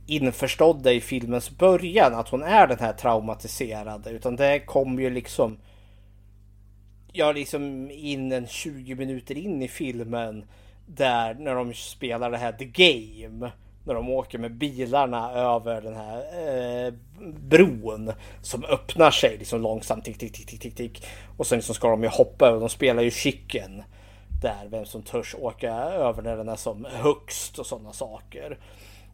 [0.07, 5.59] införstådda i filmens början att hon är den här traumatiserade utan det kommer ju liksom
[7.19, 10.45] Ja liksom in en 20 minuter in i filmen
[10.87, 13.53] där när de spelar det här The Game
[13.85, 16.19] när de åker med bilarna över den här
[16.87, 18.13] eh, bron
[18.43, 20.05] som öppnar sig liksom långsamt.
[20.05, 21.07] Tick, tick, tick, tick, tick,
[21.37, 22.61] Och sen liksom ska de ju hoppa över.
[22.61, 23.83] De spelar ju chicken.
[24.43, 28.59] Där vem som törs åka över när den är som högst och sådana saker.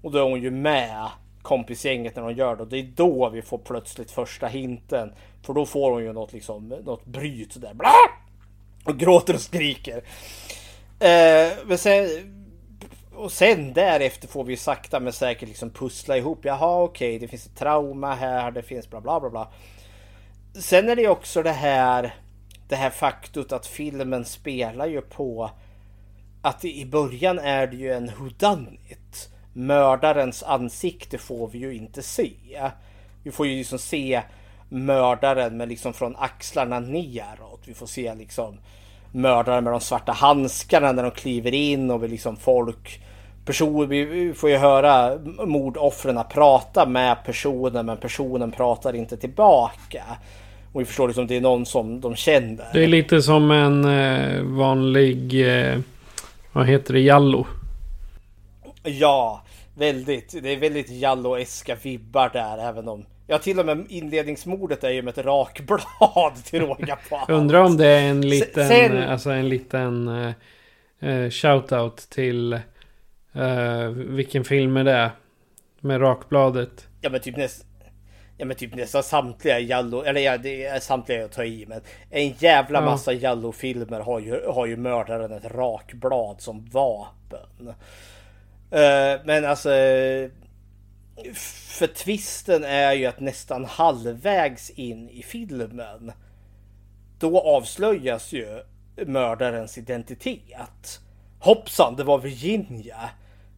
[0.02, 1.09] Och då är hon ju med
[1.45, 2.62] kompisgänget när de gör det.
[2.62, 5.12] Och det är då vi får plötsligt första hinten.
[5.42, 7.74] För då får hon ju något liksom, något bryt där.
[7.74, 7.95] Bla!
[8.84, 9.97] Och gråter och skriker.
[11.01, 12.09] Eh, men sen
[13.14, 16.45] och sen därefter får vi sakta men säkert liksom pussla ihop.
[16.45, 19.53] Jaha okej, okay, det finns ett trauma här, det finns bla bla bla bla.
[20.55, 22.14] Sen är det också det här
[22.68, 25.51] det här faktum att filmen spelar ju på
[26.42, 29.03] att i början är det ju en hudanit.
[29.57, 32.32] Mördarens ansikte får vi ju inte se.
[33.22, 34.22] Vi får ju liksom se
[34.68, 37.61] mördaren men liksom från axlarna neråt.
[37.64, 38.59] Vi får se liksom
[39.12, 43.00] mördaren med de svarta handskarna när de kliver in och vi liksom folk
[43.44, 50.02] person, vi får ju höra mordoffren prata med personen men personen pratar inte tillbaka.
[50.72, 52.66] Och vi förstår liksom det är någon som de känner.
[52.72, 55.78] Det är lite som en eh, vanlig, eh,
[56.52, 57.46] vad heter det, Jallo.
[58.85, 59.43] Ja,
[59.74, 60.43] väldigt.
[60.43, 65.03] Det är väldigt Jallo-eska vibbar där även om Ja till och med inledningsmordet är ju
[65.03, 69.49] med ett rakblad till råga på Undrar om det är en liten, sen, alltså en
[69.49, 70.32] liten eh,
[71.11, 72.53] eh, shoutout till
[73.32, 75.11] eh, vilken film är det?
[75.80, 76.87] Med rakbladet.
[77.01, 77.68] Ja men typ nästan
[78.39, 81.80] Ja men typ nästan samtliga Jallo, eller ja det är samtliga att ta i men
[82.11, 82.85] en jävla Ja.
[82.85, 87.74] massa Jallo-filmer har ju, har ju mördaren ett rakblad som vapen.
[88.70, 89.68] Eh, men alltså
[91.78, 96.12] för twisten är ju att nästan halvvägs in i filmen
[97.18, 98.62] då avslöjas ju
[99.06, 101.00] mördarens identitet.
[101.38, 103.10] Hoppsan, det var Virginia.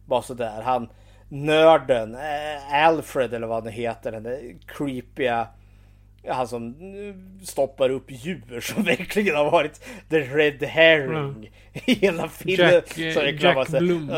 [0.05, 0.61] Bara sådär.
[0.61, 0.89] Han
[1.29, 5.47] nörden, eh, Alfred eller vad han heter, den där creepiga
[6.27, 12.29] han som eh, stoppar upp djur som verkligen har varit the red herring i hela
[12.29, 12.71] filmen.
[12.71, 13.69] Jack, Så det Jack.
[13.69, 14.11] Blom.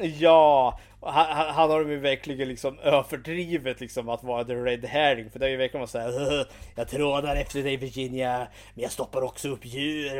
[0.00, 5.30] Ja, han, han- har ju verkligen liksom överdrivet liksom att vara the red herring.
[5.30, 6.46] För det är ju verkligen så här.
[6.74, 10.12] Jag trådar efter dig Virginia, men jag stoppar också upp djur.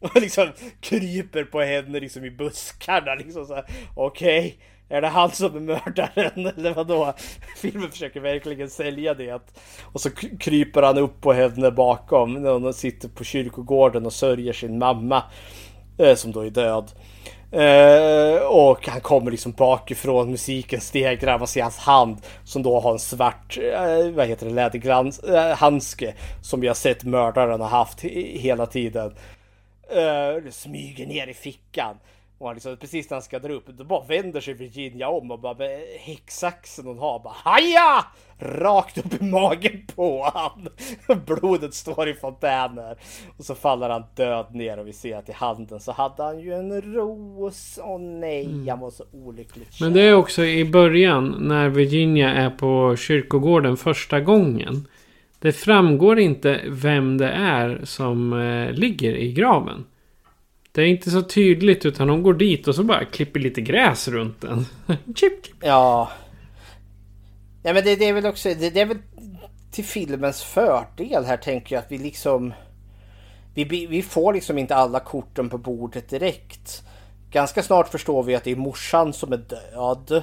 [0.00, 0.48] Och liksom
[0.80, 3.64] kryper på henne liksom i buskarna liksom så här.
[3.94, 7.14] Okej, är det han som är mördaren eller vadå?
[7.56, 9.40] Filmen försöker verkligen sälja det.
[9.82, 14.52] Och så kryper han upp på henne bakom när hon sitter på kyrkogården och sörjer
[14.52, 15.22] sin mamma.
[15.98, 16.92] Eh, som då är död.
[17.52, 22.92] Uh, och han kommer liksom bakifrån, musiken stegrar, man ser hans hand som då har
[22.92, 27.68] en svart, uh, vad heter det, läderglans, uh, handske som vi har sett mördaren har
[27.68, 29.14] haft hela tiden.
[30.50, 31.96] Smyger ner i fickan.
[32.38, 35.30] Och han liksom, precis när han ska dra upp, då bara vänder sig Virginia om
[35.30, 38.04] och bara med häcksaxen hon har bara haja!
[38.38, 40.68] Rakt upp i magen på han.
[41.26, 42.96] Blodet står i fontäner.
[43.36, 46.40] Och så faller han död ner och vi ser att i handen så hade han
[46.40, 47.78] ju en ros.
[47.82, 52.50] Åh nej, han var så olyckligt Men det är också i början när Virginia är
[52.50, 54.88] på kyrkogården första gången.
[55.38, 59.84] Det framgår inte vem det är som eh, ligger i graven.
[60.76, 64.08] Det är inte så tydligt utan hon går dit och så bara klipper lite gräs
[64.08, 64.66] runt den.
[65.16, 65.56] chip, chip.
[65.60, 66.10] Ja.
[67.62, 68.98] Ja men det, det är väl också, det, det är väl
[69.70, 72.52] till filmens fördel här tänker jag att vi liksom
[73.54, 76.82] vi, vi vi får liksom inte alla korten på bordet direkt.
[77.30, 80.22] Ganska snart förstår vi att det är morsan som är död.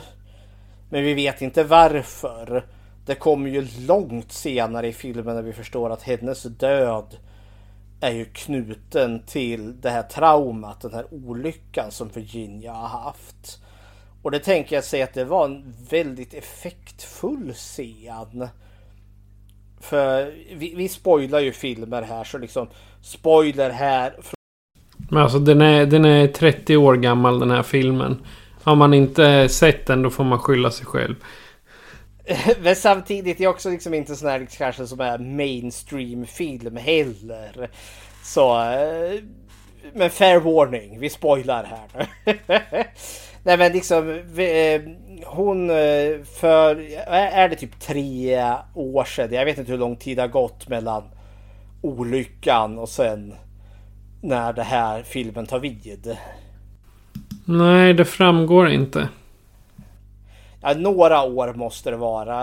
[0.90, 2.66] Men vi vet inte varför.
[3.06, 7.18] Det kommer ju långt senare i filmen när vi förstår att hennes död
[8.04, 13.60] är ju knuten till det här traumat, den här olyckan som Virginia har haft.
[14.22, 18.48] Och det tänker jag säga att det var en väldigt effektfull scen.
[19.82, 22.68] För vi, vi spoilar ju filmer här så liksom
[23.02, 24.14] spoiler här.
[25.10, 28.26] Men alltså den är, den är 30 år gammal den här filmen.
[28.64, 31.16] Har man inte sett den då får man skylla sig själv.
[32.62, 37.70] Men samtidigt är också liksom inte sån här liksom kanske som är mainstream film heller.
[38.24, 39.20] Så eh,
[39.94, 42.34] men fair warning, vi spoilar här nu.
[43.44, 44.82] Nej men liksom eh,
[45.26, 46.76] hon eh, för
[47.08, 48.44] är det typ tre
[48.76, 49.34] år sedan.
[49.34, 51.04] Jag vet inte hur lång tid det har gått mellan
[51.82, 53.34] olyckan och sen
[54.22, 56.18] när det här filmen tar vid.
[57.46, 59.10] Nej, det framgår inte.
[60.64, 62.42] Ja, några år måste det vara.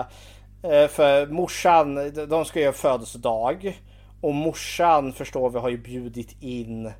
[0.63, 3.81] Eh, för morsan, de ska göra födelsedag.
[4.21, 6.85] Och morsan förstår vi har ju bjudit in.
[6.85, 6.93] Eh,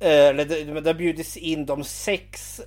[0.00, 2.60] eller det, det har bjudits in de sex,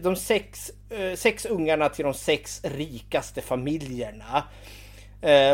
[0.00, 4.44] de sex, eh, sex ungarna till de sex rikaste familjerna.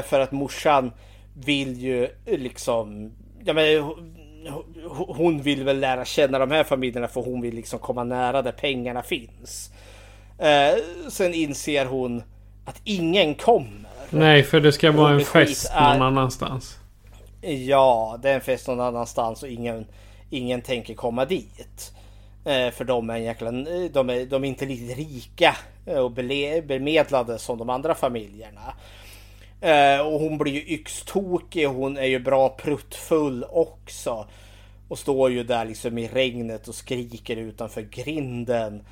[0.05, 0.93] För att morsan
[1.35, 3.13] vill ju liksom,
[3.45, 4.15] ja men hon-
[5.17, 8.53] hon vill väl lära känna de här familjerna för hon vill liksom komma nära där
[8.53, 9.71] pengarna finns.
[10.39, 12.23] Eh, sen inser hon
[12.65, 13.89] att ingen kommer.
[14.11, 16.79] Nej, för det ska vara en fest är- någon annanstans.
[17.41, 19.87] Ja, det är en fest någon annanstans och ingen,
[20.31, 21.93] ingen tänker komma dit.
[22.45, 23.51] Eh, för de är, en jäkla,
[23.93, 25.57] de, är, de är inte lika rika
[25.87, 28.75] eh, och bele, bemedlade som de andra familjerna.
[29.61, 31.67] Eh, och hon blir ju yxtokig.
[31.69, 34.27] Hon är ju bra pruttfull också.
[34.89, 38.83] Och står ju där liksom i regnet och skriker utanför grinden.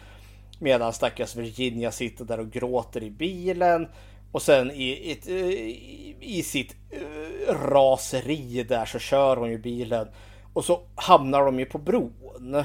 [0.62, 3.88] Medan stackars Virginia sitter där och gråter i bilen.
[4.32, 10.08] Och sen i, i, i sitt eh, raseri där så kör hon ju bilen.
[10.52, 12.64] Och så hamnar de ju på bron.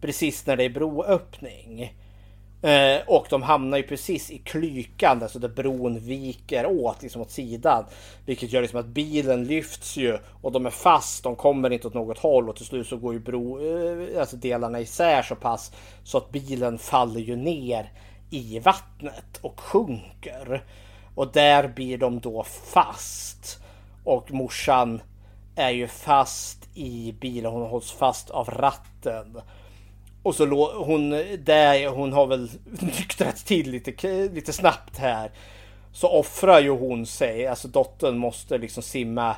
[0.00, 1.94] Precis när det är broöppning.
[2.64, 7.22] Eh, och de hamnar ju precis i klykan där, så där bron viker åt liksom
[7.22, 7.84] åt sidan.
[8.26, 11.22] Vilket gör liksom att bilen lyfts ju och de är fast.
[11.22, 14.36] De kommer inte åt något håll och till slut så går ju bro, eh, alltså
[14.36, 15.72] delarna isär så pass
[16.04, 17.92] så att bilen faller ju ner
[18.30, 20.64] i vattnet och sjunker.
[21.14, 23.58] Och där blir de då fast.
[24.04, 25.02] Och morsan
[25.56, 27.52] är ju fast i bilen.
[27.52, 29.40] Hon hålls fast av ratten.
[30.24, 31.10] Och så lå- hon,
[31.44, 32.50] där, hon har väl
[32.80, 35.30] nyktrat till lite, lite snabbt här.
[35.92, 37.46] Så offrar ju hon sig.
[37.46, 39.36] Alltså dottern måste liksom simma.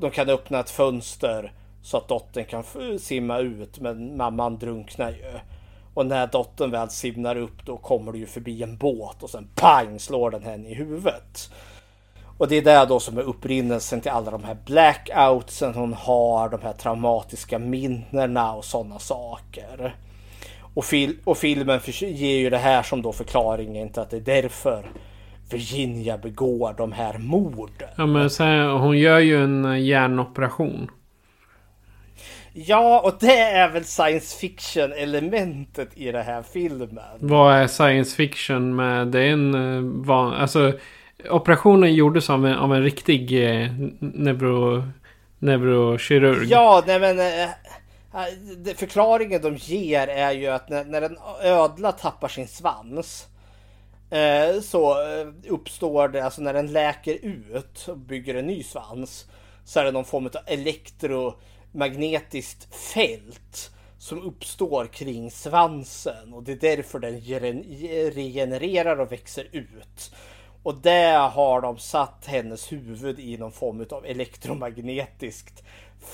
[0.00, 1.52] De kan öppna ett fönster
[1.82, 2.64] så att dottern kan
[2.98, 3.80] simma ut.
[3.80, 5.38] Men mamman drunknar ju.
[5.94, 9.48] Och när dottern väl simmar upp då kommer det ju förbi en båt och sen
[9.54, 11.50] pang slår den henne i huvudet.
[12.40, 16.48] Och det är det då som är upprinnelsen till alla de här blackoutsen hon har,
[16.48, 19.94] de här traumatiska minnena och sådana saker.
[20.74, 24.42] Och, fil och filmen ger ju det här som då förklaringen till att det är
[24.42, 24.90] därför
[25.50, 27.88] Virginia begår de här morden.
[27.96, 30.90] Ja men sen, hon gör ju en eh, hjärnoperation.
[32.52, 37.18] Ja, och det är väl science fiction elementet i den här filmen.
[37.18, 39.06] Vad är science fiction med?
[39.06, 40.72] Det är en eh, van, Alltså
[41.30, 44.82] operationen gjordes av en, av en riktig eh, neuro,
[45.38, 46.48] neurokirurg.
[46.50, 47.48] Ja, nej men eh, eh
[48.76, 53.26] förklaringen de ger är ju att när, när en ödla tappar sin svans
[54.10, 59.26] eh, så eh, uppstår det, alltså när den läker ut och bygger en ny svans
[59.64, 66.76] så är det någon form av elektromagnetiskt fält som uppstår kring svansen och det är
[66.76, 67.20] därför den
[68.10, 70.12] regenererar och växer ut.
[70.62, 75.62] Och där har de satt hennes huvud i någon form av elektromagnetiskt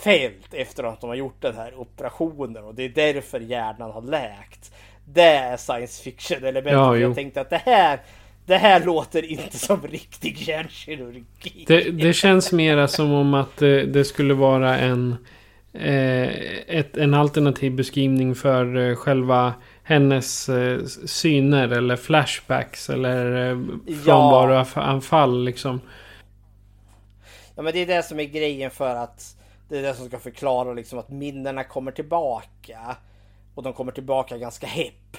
[0.05, 4.03] fält efter att de har gjort den här operationen och det är därför hjärnan har
[4.03, 4.73] läkt.
[5.05, 6.73] Det är science fiction element.
[6.73, 8.01] Ja, jag tänkte att det här
[8.47, 11.65] det här låter inte som riktig hjärnkirurgi.
[11.67, 15.17] Det, det känns mera som om att det, det skulle vara en,
[15.73, 16.29] eh,
[16.77, 19.55] ett, en alternativ beskrivning för eh, själva
[19.87, 23.59] hennes eh, syner eller flashbacks eller eh,
[24.05, 25.81] frånvaroanfall liksom.
[27.55, 29.37] Ja men det är det som är grejen för att
[29.69, 32.97] det är det som ska förklara liksom att minnena kommer tillbaka.
[33.55, 35.17] Och de kommer tillbaka ganska hepp.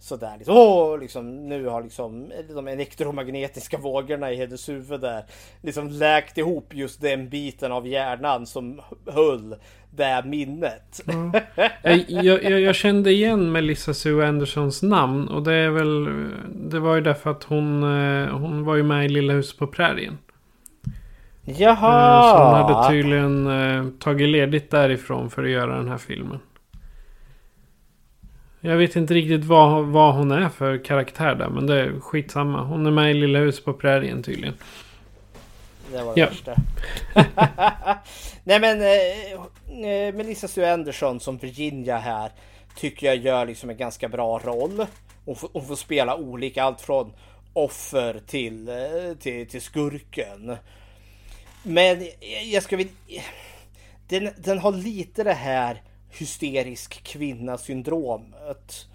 [0.00, 5.24] Sådär liksom, åh, liksom nu har liksom de elektromagnetiska vågorna i hennes huvud där
[5.62, 9.54] liksom läkt ihop just den biten av hjärnan som höll
[9.90, 11.00] det minnet.
[11.82, 16.04] Jag, jag, jag- jag kände igen Melissa Sue Andersons namn och det är väl
[16.70, 19.66] Det var ju därför att hon eh, Hon var ju med i Lilla huset på
[19.66, 20.18] prärien.
[21.46, 22.22] Eh, Jaha!
[22.32, 26.38] Så hon hade tydligen eh, tagit ledigt därifrån för att göra den här filmen.
[28.66, 31.48] Jag vet inte riktigt vad, vad hon är för karaktär där.
[31.48, 32.64] Men det är skitsamma.
[32.64, 34.54] Hon är med i Lilla huset på prärien tydligen.
[35.92, 36.26] Det var det Ja.
[36.26, 36.54] värsta.
[38.44, 42.30] Nej men eh, eh, Melissa Sue Anderson som Virginia här
[42.76, 44.86] tycker jag gör liksom en ganska bra roll.
[45.24, 47.12] Hon får, hon får spela olika, allt från
[47.52, 48.74] offer till, eh,
[49.20, 50.56] till, till skurken.
[51.62, 52.88] Men jag- jag ska väl...
[54.08, 55.82] Den, den har lite det här
[56.18, 58.86] hysterisk kvinna syndromet.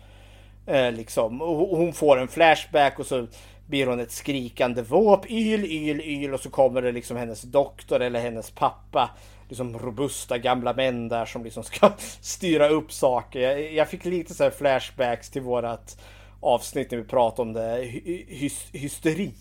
[0.65, 1.41] Eh, liksom.
[1.41, 3.27] Och hon får en flashback och så
[3.67, 8.01] blir hon ett skrikande våp, yl, yl, yl och så kommer det liksom hennes doktor
[8.01, 9.09] eller hennes pappa.
[9.49, 11.91] Liksom robusta gamla män där som liksom ska
[12.21, 13.39] styra upp saker.
[13.39, 15.97] Jag, jag fick lite så här flashbacks till vårat
[16.39, 19.33] avsnitt när vi pratade om det, hy, hysteri.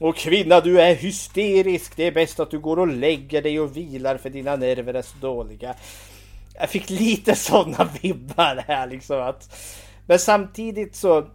[0.00, 3.76] Och kvinna du är hysterisk, det är bäst att du går och lägger dig och
[3.76, 5.74] vilar för dina nerver är så dåliga.
[6.60, 9.56] Jag fick lite sådana vibbar här liksom att
[10.06, 11.26] Men samtidigt så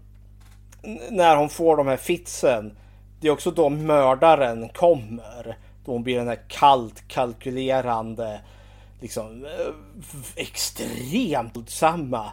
[1.12, 2.78] När hon får de här fitsen
[3.22, 5.58] Det är också då mördaren kommer.
[5.86, 8.40] Då hon blir den här kallt kalkylerande
[9.02, 9.74] Liksom eh,
[10.36, 12.32] Extremt våldsamma.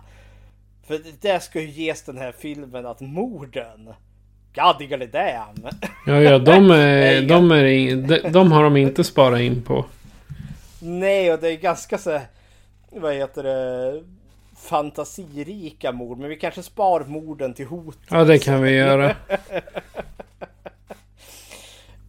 [0.87, 3.95] För det ska ju ges den här filmen att morden
[4.55, 5.69] God diggly damn.
[6.07, 9.85] Ja, ja de, är, de, är, de, de har de inte sparat in på.
[10.81, 12.21] Nej, och det är ganska så
[12.95, 14.03] vad heter det,
[14.57, 16.19] fantasirika mord.
[16.19, 17.99] Men vi kanske spar morden till hot.
[18.11, 19.17] Ja, det kan vi göra.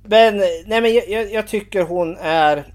[0.05, 2.65] Men, nej, men jag, jag, tycker hon är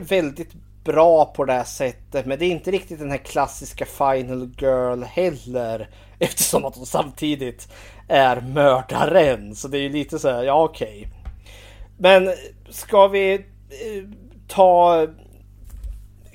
[0.00, 0.52] väldigt
[0.84, 2.26] bra på det här sättet.
[2.26, 5.88] Men det är inte riktigt den här klassiska Final Girl heller.
[6.18, 7.68] Eftersom att hon samtidigt
[8.08, 9.54] är mördaren.
[9.54, 11.08] Så det är ju lite så här, ja okej.
[11.98, 12.30] Men
[12.68, 13.40] ska vi eh,
[14.48, 15.06] ta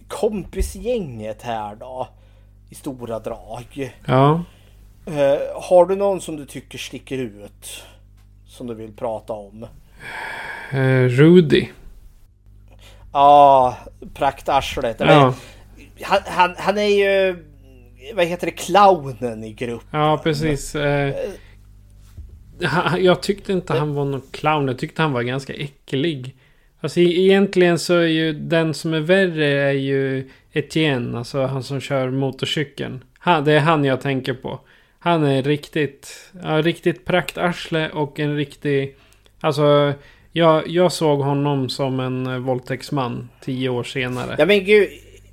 [0.10, 2.08] kompisgänget här då?
[2.70, 3.94] I stora drag.
[4.06, 4.44] Ja.
[5.06, 7.84] Eh, har du någon som du tycker sticker ut?
[8.48, 9.68] Som du vill prata om?
[10.72, 11.68] Eh, Rudy.
[13.14, 13.78] Ja,
[14.14, 14.96] praktarslet.
[15.00, 15.34] Ja.
[16.04, 17.46] Han, han, han är ju...
[18.14, 18.52] Vad heter det?
[18.52, 20.00] Clownen i gruppen.
[20.00, 20.76] Ja, precis.
[20.76, 21.16] Eh,
[22.64, 24.68] han- jag tyckte inte han var någon clown.
[24.68, 26.36] Jag tyckte han var ganska äcklig.
[26.80, 31.18] Alltså e- egentligen så är ju den som är värre är ju Etienne.
[31.18, 33.04] Alltså han som kör motorcykeln.
[33.20, 34.60] Han, det är han jag tänker på.
[35.00, 38.96] Han är riktigt, ja, riktigt praktarsle och en riktig...
[39.40, 39.94] Alltså
[40.32, 44.36] jag, jag såg honom som en eh, våldtäktsman tio år senare.
[44.38, 44.90] Ja men gud,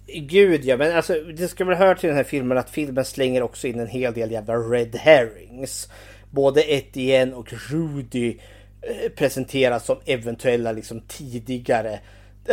[0.07, 0.77] gud ja.
[0.77, 3.81] Men alltså det ska väl höra till den här filmen att filmen slänger också in
[3.81, 5.89] en hel del jävla red herrings.
[6.31, 8.37] Både Etienne och Rudy eh,
[8.89, 12.01] Eh, presenteras som eventuella liksom tidigare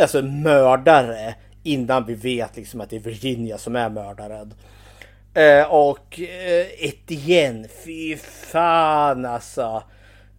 [0.00, 4.54] alltså mördare innan vi vet liksom att det är Virginia som är mördaren.
[5.34, 9.82] Eh, och eh, Etienne, fy fan alltså.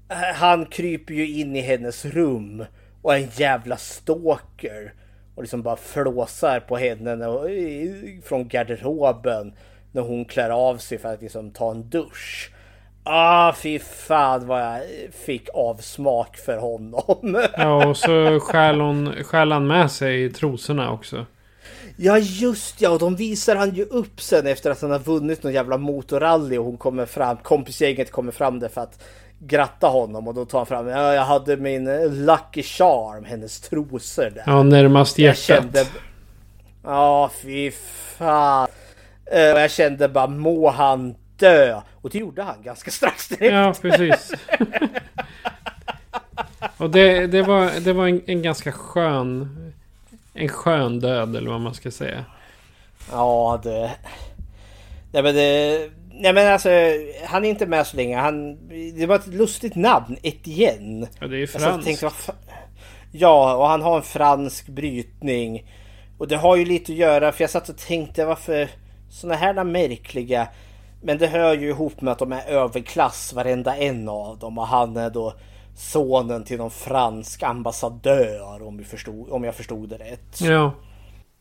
[0.09, 2.65] Eh, han kryper ju in i hennes rum
[3.01, 4.93] och är en jävla stalker.
[5.35, 9.53] Och liksom bara flåsar på henne när, eh, från garderoben
[9.91, 12.51] när hon klär av sig för att liksom ta en dusch.
[13.07, 14.81] Ah, fy fan vad jag
[15.25, 17.43] fick avsmak för honom.
[17.57, 21.25] Ja, och så stjäl, hon, stjäl han med sig trosorna också.
[21.97, 25.43] Ja just ja, och de visar han ju upp sen efter att han har vunnit
[25.43, 29.03] någon jävla motorrally och hon kommer fram, kompisgänget kommer fram där för att
[29.39, 33.59] gratta honom och då tar han fram, ja jag hade min eh, Lucky Charm, hennes
[33.59, 34.43] trosor där.
[34.45, 35.49] Ja, närmast hjärtat.
[35.49, 35.85] Jag kände,
[36.83, 37.71] ja fy
[38.17, 38.67] fan.
[39.25, 41.81] Eh, och jag kände bara, må han dö.
[42.01, 43.53] Och det gjorde han ganska strax direkt.
[43.53, 44.33] Ja, precis.
[46.77, 49.65] och det, det var, det var en, en ganska skön
[50.35, 52.25] en skön död eller vad man ska säga.
[53.11, 53.91] Ja, det...
[55.11, 55.89] Nej men det...
[56.17, 56.69] Nej men alltså,
[57.25, 58.17] han är inte med så länge.
[58.17, 58.67] Han...
[58.97, 61.07] Det var ett lustigt namn, Etienne.
[61.19, 61.85] Ja, det är franskt.
[61.85, 62.11] Tänkte,
[63.11, 65.71] ja, och han har en fransk brytning.
[66.17, 68.69] Och det har ju lite att göra, för jag satt och tänkte varför
[69.09, 70.47] sådana här märkliga...
[71.01, 74.57] Men det hör ju ihop med att de är överklass, varenda en av dem.
[74.57, 75.33] Och han är då
[75.75, 80.41] sonen till någon fransk ambassadör om, vi förstod, om jag förstod det rätt.
[80.41, 80.73] Ja.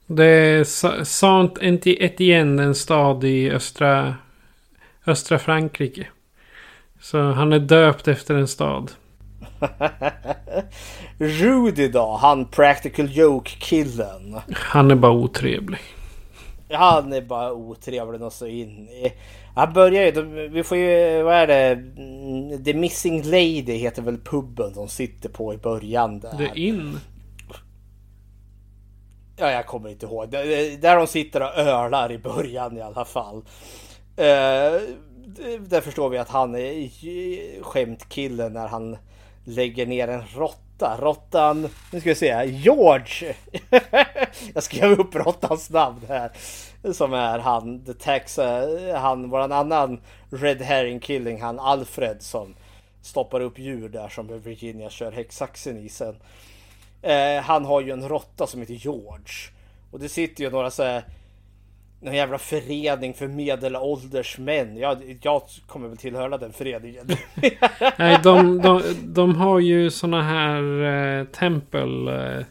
[0.06, 0.64] Det är
[1.04, 4.14] Sant Etienne, en stad i östra,
[5.06, 6.06] östra Frankrike.
[7.00, 8.90] Så han är döpt efter en stad.
[11.18, 12.18] Rudy då?
[12.20, 14.40] Han practical joke-killen.
[14.52, 15.80] Han är bara otrevlig.
[16.74, 19.12] Han är bara otrevlig och så in i.
[19.54, 22.64] Han börjar ju, vi får ju, vad är det?
[22.64, 26.36] The Missing Lady heter väl puben de sitter på i början där.
[26.36, 26.98] The Inn?
[29.36, 30.30] Ja, jag kommer inte ihåg.
[30.30, 33.36] Där de sitter och ölar i början i alla fall.
[33.36, 34.80] Uh,
[35.60, 38.96] där förstår vi att han är skämtkillen när han
[39.44, 40.63] lägger ner en råtta.
[40.78, 43.34] Råttan, nu ska vi se, George.
[44.54, 46.30] jag skrev upp råttans namn här.
[46.92, 50.00] Som är han, the tax, eh, han, våran annan
[50.30, 52.54] Red Herring Killing, han Alfred som
[53.02, 56.16] stoppar upp djur där som Virginia kör häcksaxen i sen.
[57.02, 59.50] Eh, han har ju en råtta som heter George.
[59.90, 61.04] Och det sitter ju några så här
[62.04, 64.76] någon jävla förening för medelålders män.
[64.76, 67.06] Jag, jag kommer väl tillhöra den föreningen.
[67.96, 72.08] Nej, de, de, de har ju såna här eh, tempel.
[72.08, 72.44] Eh,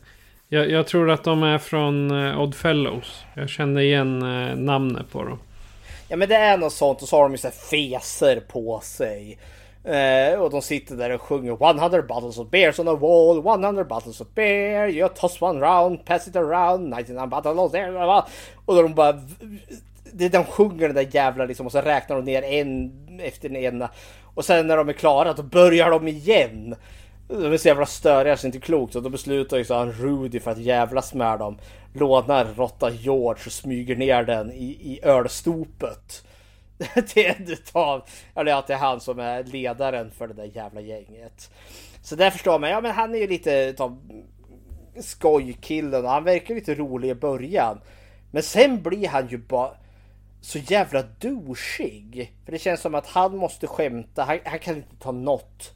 [0.49, 3.23] jag, jag, tror att de är från eh, Odd Fellows.
[3.35, 5.39] Jag känner igen eh, namnet på dem.
[6.07, 9.37] Ja men det är något sånt och så har de ju så feser på sig.
[9.83, 13.83] Eh, och de sitter där och sjunger 100 bottles of beers on the wall, 100
[13.83, 18.23] bottles of beer, you toss one round, pass it around, 99 bottles of beer.
[18.65, 19.19] Och de bara...
[20.15, 23.57] Det, de sjunger den där jävla liksom och så räknar de ner en efter den
[23.57, 23.89] ena.
[24.23, 26.75] Och sen när de är klara då börjar de igen.
[27.27, 28.95] De är så jävla störiga så det är inte klokt.
[28.95, 31.57] Och då beslutar ju så han Rudy för att jävlas med dem.
[31.93, 36.23] Lånar råtta George och smyger ner den i, i ölstopet.
[37.07, 38.03] till en utav,
[38.35, 41.51] eller att det är han som är ledaren för det där jävla gänget.
[42.01, 43.99] Så där förstår man, ja men han är ju lite utav
[44.99, 47.81] skojkillen och han verkar lite rolig i början.
[48.31, 49.71] Men sen blir han ju bara
[50.41, 52.33] så jävla douchig.
[52.45, 55.73] För det känns som att han måste skämta, han, han kan inte ta något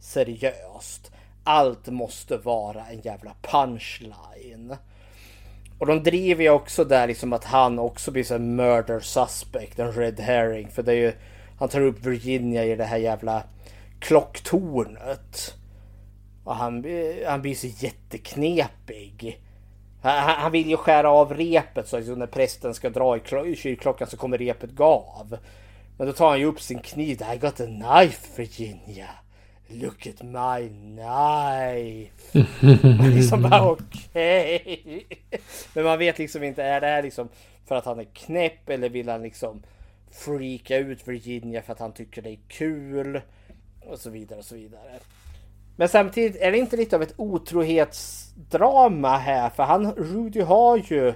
[0.00, 1.12] seriöst.
[1.44, 4.76] Allt måste vara en jävla punchline.
[5.78, 9.92] Och de driver ju också där liksom att han också blir en murder suspect, en
[9.92, 10.68] red herring.
[10.68, 11.12] För det är ju,
[11.58, 13.42] han tar upp Virginia i det här jävla
[14.00, 15.54] klocktornet.
[16.44, 16.84] Och han,
[17.26, 19.40] han blir så jätteknepig.
[20.02, 24.08] Han, han vill ju skära av repet så att när prästen ska dra i kyrkklockan
[24.08, 25.38] så kommer repet gå av.
[25.96, 27.22] Men då tar han ju upp sin kniv.
[27.34, 29.08] I got a knife Virginia.
[29.70, 32.46] Look at my knife.
[33.14, 34.62] liksom bara okej.
[34.64, 35.04] Okay.
[35.74, 37.28] Men man vet liksom inte, är det här liksom
[37.66, 39.62] för att han är knäpp eller vill han liksom
[40.10, 43.20] freaka ut Virginia för att han tycker det är kul?
[43.80, 44.98] Och så vidare och så vidare.
[45.76, 51.14] Men samtidigt är det inte lite av ett otrohetsdrama här för han, Rudy har ju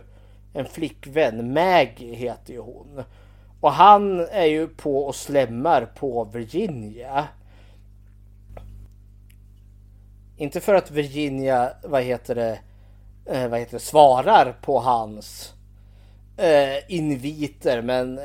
[0.53, 3.03] en flickvän, Maggie heter ju hon.
[3.61, 7.29] Och han är ju på och slämmar på Virginia.
[10.43, 12.59] Inte för att Virginia, vad heter det,
[13.27, 15.53] eh, vad heter det svarar på hans
[16.37, 18.25] eh, inviter men eh,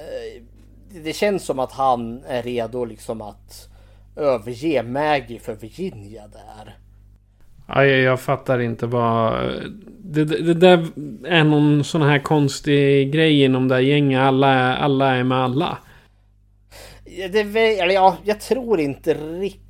[1.03, 3.69] det känns som att han är redo liksom att
[4.15, 6.77] överge Maggie för Virginia där.
[7.67, 9.33] Ja, jag, jag fattar inte vad...
[9.99, 10.87] Det, det, det där
[11.25, 14.19] är någon sån här konstig grej inom det här gänget.
[14.19, 15.77] Alla, alla är med alla.
[17.05, 17.39] Det,
[17.79, 19.66] eller ja, jag tror inte riktigt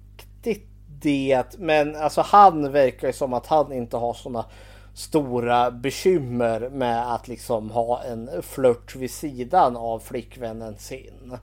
[1.02, 1.60] det.
[1.60, 4.46] Men alltså han verkar ju som att han inte har såna
[4.94, 11.38] stora bekymmer med att liksom ha en flört vid sidan av flickvännen sin.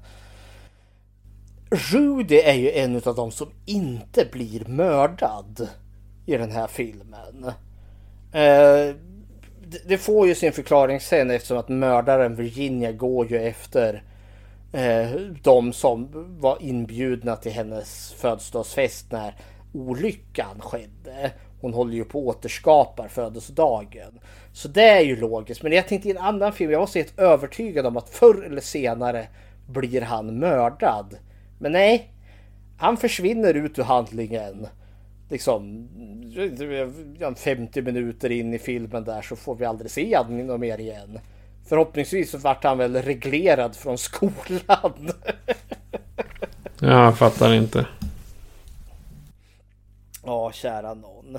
[1.70, 5.68] Rudy är ju en av de som inte blir mördad
[6.26, 7.44] i den här filmen.
[8.32, 8.94] Eh,
[9.86, 14.02] det får ju sin förklaring sen eftersom att mördaren Virginia går ju efter
[14.74, 15.10] Eh,
[15.42, 16.09] de som
[16.40, 19.34] var inbjudna till hennes födelsedagsfest när
[19.72, 21.32] olyckan skedde.
[21.60, 24.20] Hon håller ju på att återskapa födelsedagen.
[24.52, 25.62] Så det är ju logiskt.
[25.62, 28.44] Men jag tänkte i en annan film, jag var så helt övertygad om att förr
[28.44, 29.26] eller senare
[29.66, 31.16] blir han mördad.
[31.59, 32.10] Men nej,
[32.78, 34.66] han försvinner ut ur handlingen.
[35.30, 35.88] Liksom
[37.36, 41.18] 50 minuter in i filmen där så får vi aldrig se honom mer igen.
[41.69, 45.11] Förhoppningsvis så vart han väl reglerad från skolan.
[46.81, 47.86] Jag fattar inte.
[50.24, 51.39] Ja, kära någon.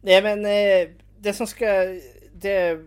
[0.00, 0.88] Nej men eh,
[1.18, 1.66] det som ska...
[2.32, 2.78] Det,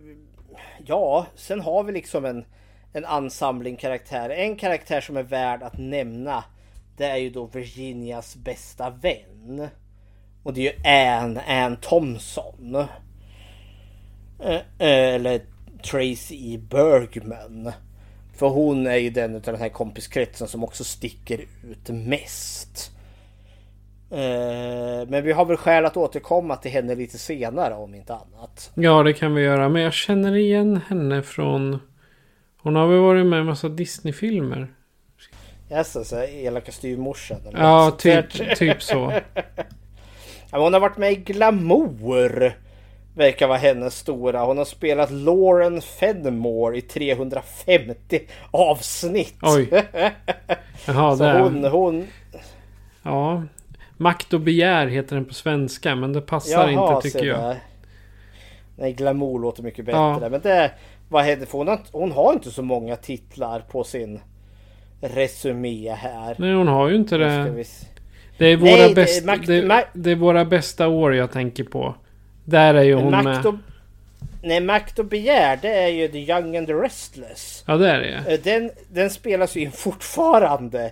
[0.86, 2.46] ja, sen har vi liksom en,
[2.94, 4.36] en ansamling karaktärer.
[4.36, 6.44] En karaktär som är värd att nämna.
[6.98, 9.68] Det är ju då Virginias bästa vän.
[10.44, 12.76] Och det är ju Anne, Anne Thompson.
[14.40, 15.42] Eh, eller
[15.84, 17.72] Tracy Bergman.
[18.36, 22.92] För hon är ju den av den här kompiskretsen som också sticker ut mest.
[24.12, 28.72] Eh, men vi har väl skäl att återkomma till henne lite senare om inte annat.
[28.76, 29.70] Ja, det kan vi göra.
[29.70, 31.80] Men jag känner igen henne från...
[32.62, 34.74] Hon har väl varit med i en massa Disney-filmer?
[35.72, 37.38] Yes, alltså elaka styvmorsan.
[37.54, 38.96] Ja, typ, typ så.
[40.52, 42.54] hon har varit med i Glamour.
[43.16, 44.46] Verkar vara hennes stora.
[44.46, 48.22] Hon har spelat Lauren Fenmore i 350
[48.52, 49.36] avsnitt.
[49.42, 49.70] Oj.
[50.86, 52.08] Jaha, Så hon, hon...
[53.04, 53.44] Ja,
[53.98, 57.40] Makt och begär heter den på svenska men det passar Jaha, inte tycker jag.
[57.40, 57.58] Där.
[58.76, 59.98] Nej, glamour låter mycket bättre.
[59.98, 60.30] Ja.
[60.30, 60.72] Men det,
[61.10, 64.20] vad heter för hon, har, hon har inte så många titlar på sin
[65.02, 66.36] resumé här.
[66.40, 67.66] Nej, hon har ju inte det.
[68.38, 71.96] Det är, våra Nej, bäst, det, det, det, är våra bästa år jag tänker på.
[72.50, 73.64] Där är ju hon makt och, med.
[74.42, 77.64] Nej, Makt och begär det är ju The Young and the Restless.
[77.68, 78.34] Ja, det är det.
[78.34, 80.92] Eh, den, den spelas ju fortfarande.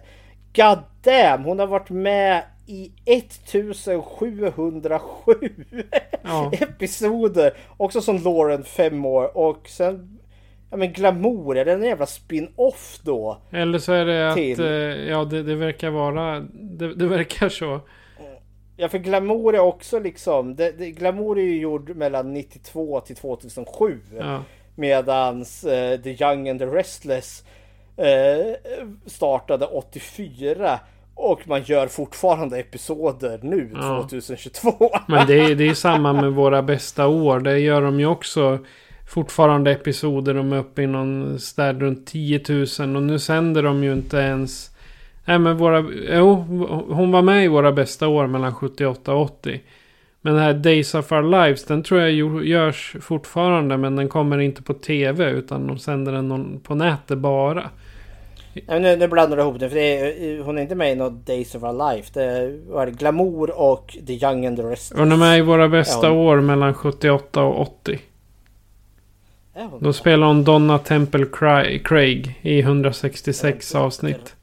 [0.56, 4.52] God damn, hon har varit med i 1707
[6.24, 6.52] ja.
[6.60, 7.52] episoder.
[7.78, 10.18] Också som Lauren fem år och sen
[10.70, 13.38] Ja men Glamour, är det en jävla spin-off då?
[13.52, 17.82] Eller så är det att, eh, ja det, det, verkar vara, det, det, verkar så.
[18.80, 23.16] Ja för Glamour är också liksom, det, det, Glamour är ju gjord mellan 92 till
[23.16, 24.00] 2007.
[24.20, 24.44] Ja.
[24.76, 27.44] Medans uh, The Young and the Restless
[28.00, 28.56] uh,
[29.06, 30.80] startade 84.
[31.16, 34.08] Och man gör fortfarande episoder nu, ja.
[34.10, 34.90] 2022.
[35.08, 37.40] Men det är, det är samma med våra bästa år.
[37.40, 38.60] Det gör de ju också
[39.08, 40.34] fortfarande episoder.
[40.34, 42.96] De är uppe i någon där runt 10 000.
[42.96, 44.72] Och nu sänder de ju inte ens...
[45.28, 45.86] Nej men våra...
[46.10, 46.36] Jo,
[46.90, 49.62] hon var med i våra bästa år mellan 78 och 80.
[50.22, 52.12] Men den här Days of Our Lives, den tror jag
[52.46, 53.78] görs fortfarande.
[53.78, 57.70] Men den kommer inte på tv utan de sänder den på nätet bara.
[58.54, 59.70] Ja, nu, nu blandar du ihop det.
[59.70, 62.20] För det är, hon är inte med i något Days of Our Life.
[62.20, 65.00] Det var Glamour och The Young and the Restless.
[65.00, 66.18] Hon är med i våra bästa hon...
[66.18, 68.00] år mellan 78 och 80.
[69.80, 71.26] Då spelar hon Donna Temple
[71.84, 74.37] Craig i 166 avsnitt.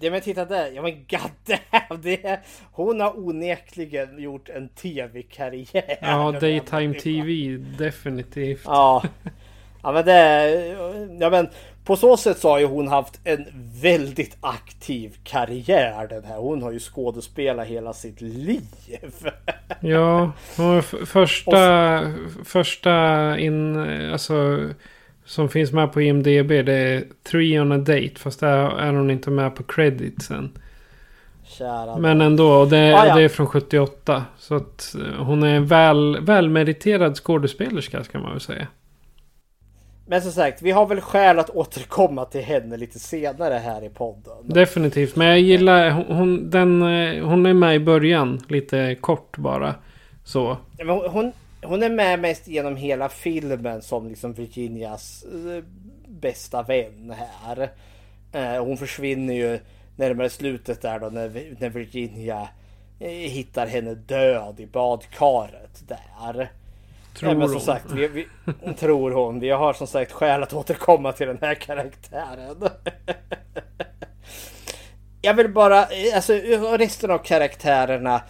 [0.00, 2.40] Ja men titta där, ja men god damn, det,
[2.72, 5.98] Hon har onekligen gjort en tv-karriär.
[6.00, 8.62] Ja, Daytime TV definitivt.
[8.64, 9.02] Ja.
[9.82, 10.56] Ja men det,
[11.20, 11.48] ja men
[11.84, 13.46] på så sätt så har ju hon haft en
[13.82, 16.36] väldigt aktiv karriär den här.
[16.36, 18.62] Hon har ju skådespelat hela sitt liv.
[19.80, 20.32] Ja,
[21.06, 22.00] första,
[22.44, 23.76] första in,
[24.12, 24.68] alltså
[25.24, 28.12] som finns med på IMDB det är Three on a Date.
[28.16, 30.50] Fast där är hon inte med på creditsen.
[31.44, 31.96] Kära.
[31.98, 33.16] Men ändå, och det, Ah, ja.
[33.16, 34.24] det är från 78.
[34.38, 38.66] Så att eh, hon är en väl, välmeriterad skådespelerska ska man väl säga.
[40.06, 43.88] Men som sagt, vi har väl skäl att återkomma till henne lite senare här i
[43.88, 44.34] podden.
[44.42, 48.40] Definitivt, men jag gillar hon, den, eh, hon är med i början.
[48.48, 49.74] Lite kort bara.
[50.24, 50.56] Så.
[51.10, 51.32] Hon,
[51.64, 55.64] hon, är med mest genom hela filmen som liksom Virginias eh,
[56.08, 57.70] bästa vän här.
[58.32, 59.58] Eh, hon försvinner ju
[59.96, 62.48] närmare slutet där då när, när Virginia
[63.00, 66.50] eh, hittar henne död i badkaret där.
[67.14, 67.60] Tror men som hon.
[67.60, 68.26] sagt, vi, vi,
[68.74, 69.40] tror hon.
[69.40, 72.56] Vi har som sagt skäl att återkomma till den här karaktären.
[75.22, 76.32] Jag vill bara, alltså
[76.78, 78.22] resten av karaktärerna.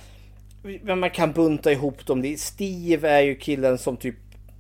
[0.82, 2.36] Man kan bunta ihop dem.
[2.38, 4.16] Steve är ju killen som typ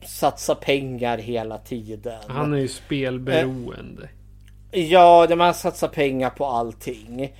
[0.06, 2.20] satsar pengar hela tiden.
[2.26, 4.08] Han är ju spelberoende.
[4.70, 7.32] Ja, där man satsar pengar på allting.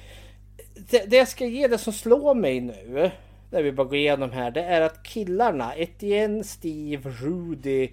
[0.90, 3.10] Det, det jag ska ge det som slår mig nu.
[3.50, 4.50] När vi bara går igenom här.
[4.50, 7.84] Det är att killarna, Etienne, Steve, Rudy.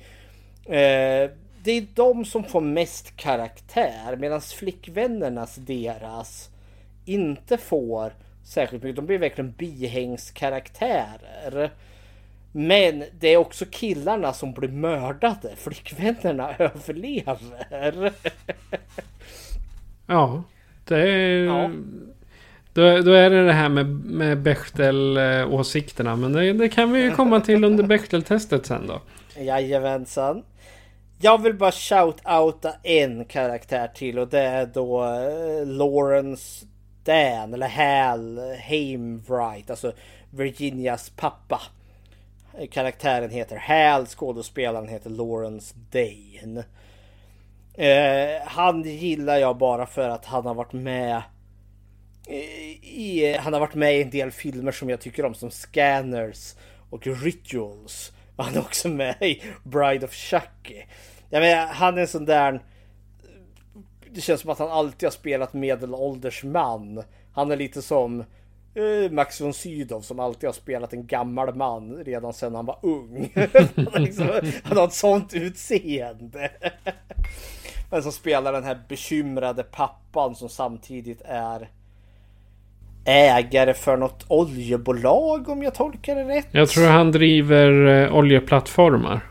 [0.66, 1.30] Eh,
[1.64, 4.16] det är de som får mest karaktär.
[4.18, 6.50] Medan flickvännernas, deras,
[7.06, 8.14] inte får
[8.52, 8.96] särskilt mycket.
[8.96, 11.72] De blir verkligen bihängskaraktärer.
[12.52, 15.52] Men det är också killarna som blir mördade.
[15.56, 18.14] Flickvännerna överlever.
[20.08, 20.44] Ja,
[20.86, 21.46] det är...
[21.46, 21.72] Ja.
[22.74, 26.16] Då, då är det det här med, med Bechtel-åsikterna.
[26.16, 29.02] Men det, det kan vi ju komma till under Bechtel-testet sen då.
[29.42, 30.44] Jajamensan.
[31.20, 36.66] Jag vill bara shout-outa en karaktär till och det är då eh, Lawrence
[37.04, 39.70] Dan eller Hal Hamewright.
[39.70, 39.94] alltså
[40.30, 41.62] Virginias pappa.
[42.72, 46.64] Karaktären heter Hal, skådespelaren heter Lawrence Dane.
[47.74, 51.22] Eh, han gillar jag bara för att han har varit med
[52.28, 52.36] eh,
[52.82, 56.56] i, han har varit med i en del filmer som jag tycker om som Scanners
[56.90, 58.12] och Rituals.
[58.38, 60.84] Han är också med i Bride of Chucky.
[61.30, 62.62] Jag menar, han är en sån där...
[64.14, 67.04] Det känns som att han alltid har spelat medelålders man.
[67.34, 68.20] Han är lite som
[68.74, 72.80] eh, Max von Sydow som alltid har spelat en gammal man redan sedan han var
[72.82, 73.32] ung.
[73.76, 74.28] han, har liksom,
[74.64, 76.52] han har ett sånt utseende.
[77.92, 81.70] Men som spelar den här bekymrade pappan som samtidigt är
[83.06, 86.48] ägare för något oljebolag om jag tolkar det rätt.
[86.52, 89.31] Jag tror han driver eh, oljeplattformar.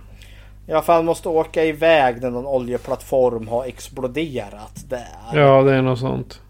[0.70, 5.16] Ja, för han måste åka iväg när någon oljeplattform har exploderat där.
[5.32, 6.40] Ja, det är något sånt.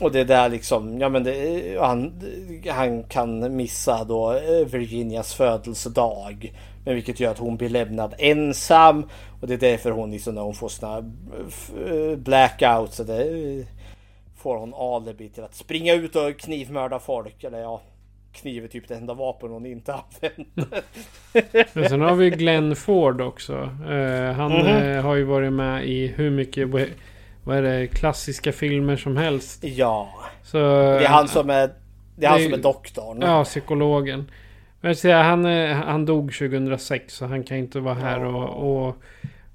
[0.00, 2.22] Och det är där liksom, ja men det, han,
[2.68, 6.52] han kan missa då eh, Virginias födelsedag.
[6.84, 9.04] Men vilket gör att hon blir lämnad ensam.
[9.40, 12.96] Och det är därför hon liksom när hon får såna eh, blackouts.
[12.96, 13.66] Så det, eh,
[14.36, 17.44] får hon alibi till att springa ut och knivmörda folk.
[17.44, 17.80] Eller ja,
[18.32, 20.82] kniv är typ det enda vapen hon inte använder.
[21.78, 23.54] Men sen har vi Glenn Ford också.
[23.90, 24.66] Eh, han Mhm.
[24.66, 26.68] eh, har ju varit med i hur mycket
[27.44, 29.64] vad är det, klassiska filmer som helst.
[29.64, 30.08] ja,
[30.42, 31.70] Så, det är han som är,
[32.16, 33.18] det är han det som är doktorn.
[33.22, 34.30] Ja, psykologen.
[34.80, 35.44] Men jag säger, han,
[35.82, 38.48] han dog 2006 så han kan inte vara här och,
[38.86, 38.96] och,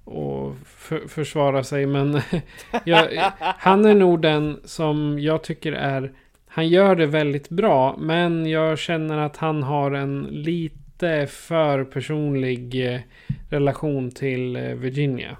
[0.03, 1.85] och för, försvara sig.
[1.85, 2.21] Men
[2.85, 3.07] jag,
[3.39, 6.11] han är nog den som jag tycker är...
[6.57, 7.95] Han gör det väldigt bra.
[7.97, 13.01] Men jag känner att han har en lite för personlig eh,
[13.49, 15.37] relation till eh, Virginia.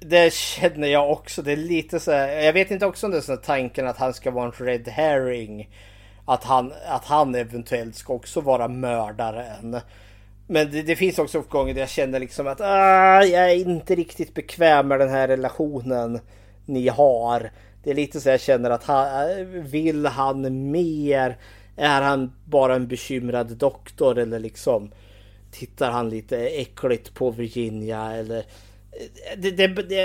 [0.00, 1.42] Det känner jag också.
[1.42, 3.86] Det är lite så här, Jag vet inte också om det är så här tanken
[3.86, 5.70] att han ska vara en red herring.
[6.24, 9.76] Att han, att han eventuellt ska också vara mördaren.
[10.46, 13.94] Men det, det finns också gånger där jag känner liksom att ah, jag är inte
[13.94, 16.20] riktigt bekväm med den här relationen
[16.66, 17.50] ni har.
[17.82, 21.38] Det är lite så jag känner att han, vill han mer?
[21.76, 24.90] Är han bara en bekymrad doktor eller liksom
[25.50, 28.44] tittar han lite äckligt på Virginia eller
[29.36, 30.00] det, det, det,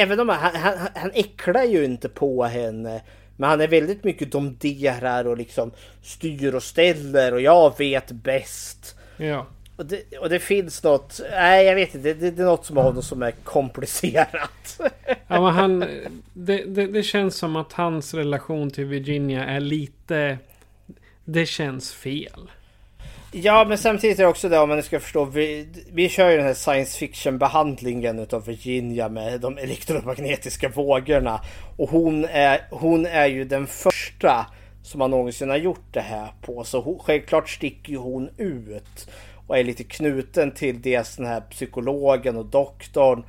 [0.00, 3.02] även om han, han, han äcklar ju inte på henne.
[3.36, 5.70] Men han är väldigt mycket domderar och liksom
[6.02, 8.96] styr och ställer och jag vet bäst.
[9.16, 9.46] Ja.
[9.78, 12.76] Och det, och det finns något, nej jag vet inte, det, det är något som
[12.76, 14.80] har honom som är komplicerat.
[15.06, 15.78] Ja, men han,
[16.32, 20.38] det, det, det känns som att hans relation till Virginia är lite...
[21.24, 22.50] Det känns fel.
[23.32, 25.24] Ja men samtidigt är det också det om man ska förstå.
[25.24, 31.40] Vi, vi kör ju den här science fiction behandlingen utav Virginia med de elektromagnetiska vågorna.
[31.76, 34.46] Och hon är, hon är ju den första
[34.82, 36.64] som man någonsin har gjort det här på.
[36.64, 39.08] Så hon, självklart sticker ju hon ut.
[39.48, 43.24] Och är lite knuten till dels den här psykologen och doktorn.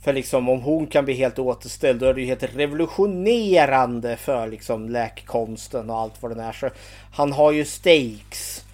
[0.00, 4.48] För liksom om hon kan bli helt återställd då är det ju helt revolutionerande för
[4.48, 6.52] liksom läkekonsten och allt vad den är.
[6.52, 6.70] Så
[7.12, 8.64] han har ju stakes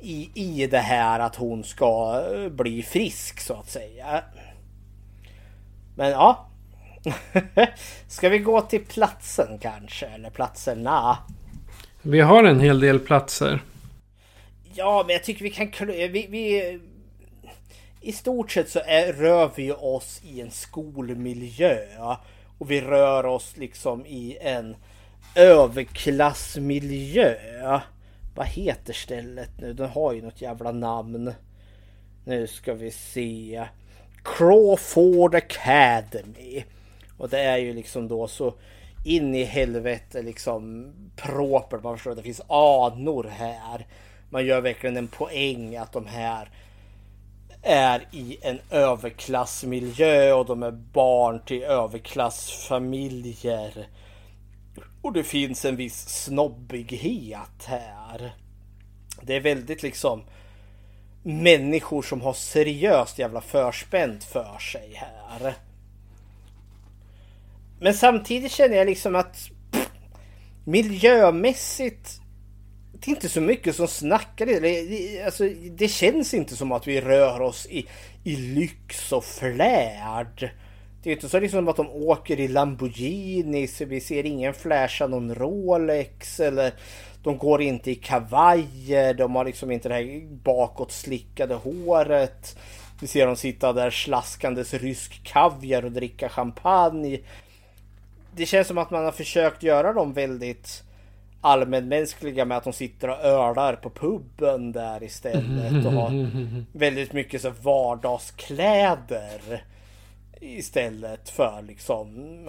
[0.00, 4.24] i, i det här att hon ska eh, bli frisk så att säga.
[5.94, 6.46] Men ja.
[8.08, 10.06] Ska vi gå till platsen kanske?
[10.06, 11.18] Eller platserna?
[12.02, 13.60] Vi har en hel del platser.
[14.74, 15.70] Ja, men jag tycker vi kan...
[15.86, 16.78] Vi, vi,
[18.00, 21.78] I stort sett så är, rör vi oss i en skolmiljö.
[22.58, 24.76] Och vi rör oss liksom i en
[25.34, 27.34] överklassmiljö.
[28.34, 29.72] Vad heter stället nu?
[29.72, 31.34] Den har ju något jävla namn.
[32.24, 33.66] Nu ska vi se.
[34.24, 36.64] Crawford Academy.
[37.18, 38.54] Och det är ju liksom då så
[39.04, 41.78] in i helvete liksom proper.
[41.78, 43.86] Man förstår att det finns anor här.
[44.32, 46.48] Man gör verkligen en poäng att de här
[47.62, 53.86] är i en överklassmiljö och de är barn till överklassfamiljer.
[55.02, 58.34] Och det finns en viss snobbighet här.
[59.22, 60.22] Det är väldigt liksom
[61.22, 65.54] människor som har seriöst jävla förspänt för sig här.
[67.80, 69.90] Men samtidigt känner jag liksom att pff,
[70.64, 72.21] miljömässigt
[73.04, 74.46] det är inte så mycket som snackar.
[74.46, 77.86] Det, alltså, det känns inte som att vi rör oss i,
[78.24, 80.50] i lyx och flärd.
[81.02, 85.06] Det är inte så liksom att de åker i Lamborghini så vi ser ingen flasha
[85.06, 86.72] någon Rolex eller
[87.22, 89.14] de går inte i kavajer.
[89.14, 92.56] De har liksom inte det här bakåtslickade håret.
[93.00, 97.18] Vi ser dem sitta där slaskandes rysk kaviar och dricka champagne.
[98.36, 100.82] Det känns som att man har försökt göra dem väldigt
[101.44, 106.30] allmänmänskliga med att de sitter och ölar på puben där istället och har
[106.78, 109.64] väldigt mycket så vardagskläder
[110.40, 112.08] istället för liksom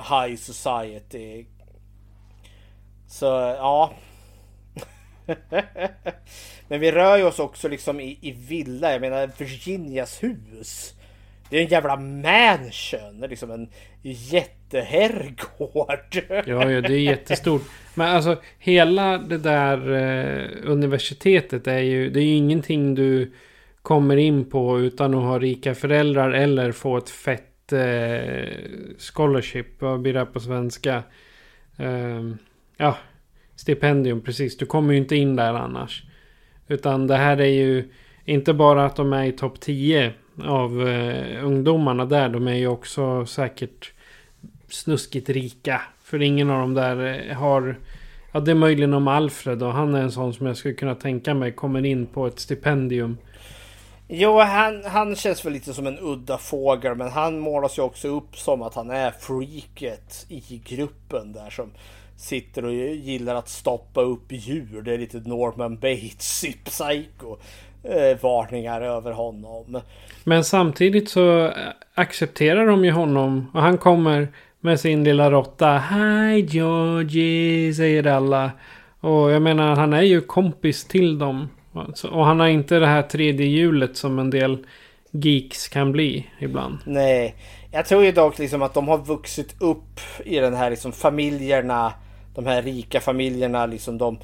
[0.09, 1.45] high society.
[3.07, 3.93] Så ja.
[6.67, 8.91] Men vi rör ju oss också liksom i, i villa.
[8.91, 10.93] Jag menar Virginias hus.
[11.49, 13.19] Det är en jävla mansion.
[13.29, 13.69] Liksom en
[14.01, 16.23] jätteherrgård.
[16.29, 17.61] Ja, ja, det är jättestort.
[17.93, 23.31] Men alltså hela det där eh, universitetet är ju, det är ju ingenting du
[23.81, 28.49] kommer in på utan att ha rika föräldrar eller få ett fett eh,
[28.97, 29.81] scholarship.
[29.81, 31.03] Vad blir det på svenska?
[31.77, 32.21] Eh,
[32.77, 32.97] ja,
[33.55, 34.57] stipendium precis.
[34.57, 36.03] Du kommer ju inte in där annars.
[36.67, 37.89] Utan det här är ju
[38.25, 40.13] inte bara att de är i topp 10
[40.43, 42.29] av eh, ungdomarna där.
[42.29, 43.91] De är ju också säkert
[44.69, 45.81] snuskigt rika.
[46.03, 47.79] För ingen av dem där eh, har...
[48.31, 50.95] Ja, det är möjligen om Alfred och han är en sån som jag skulle kunna
[50.95, 53.17] tänka mig kommer in på ett stipendium.
[54.07, 58.07] Jo, han, han känns väl lite som en udda fågel, men han målas ju också
[58.07, 61.69] upp som att han är freaket i gruppen där som
[62.17, 64.81] sitter och gillar att stoppa upp djur.
[64.81, 67.37] Det är lite Norman Bates i Psycho.
[67.83, 69.81] Eh, varningar över honom.
[70.23, 71.53] Men samtidigt så
[71.93, 74.27] accepterar de ju honom och han kommer
[74.63, 75.77] med sin lilla råtta.
[75.77, 78.51] Hi Georgie, säger alla.
[78.99, 81.49] Och jag menar, han är ju kompis till dem.
[81.73, 84.65] Alltså, och han har inte det här tredje hjulet som en del
[85.11, 86.77] geeks kan bli ibland.
[86.85, 87.35] Nej,
[87.71, 91.93] jag tror ju dock liksom att de har vuxit upp i den här liksom familjerna.
[92.35, 94.17] De här rika familjerna liksom de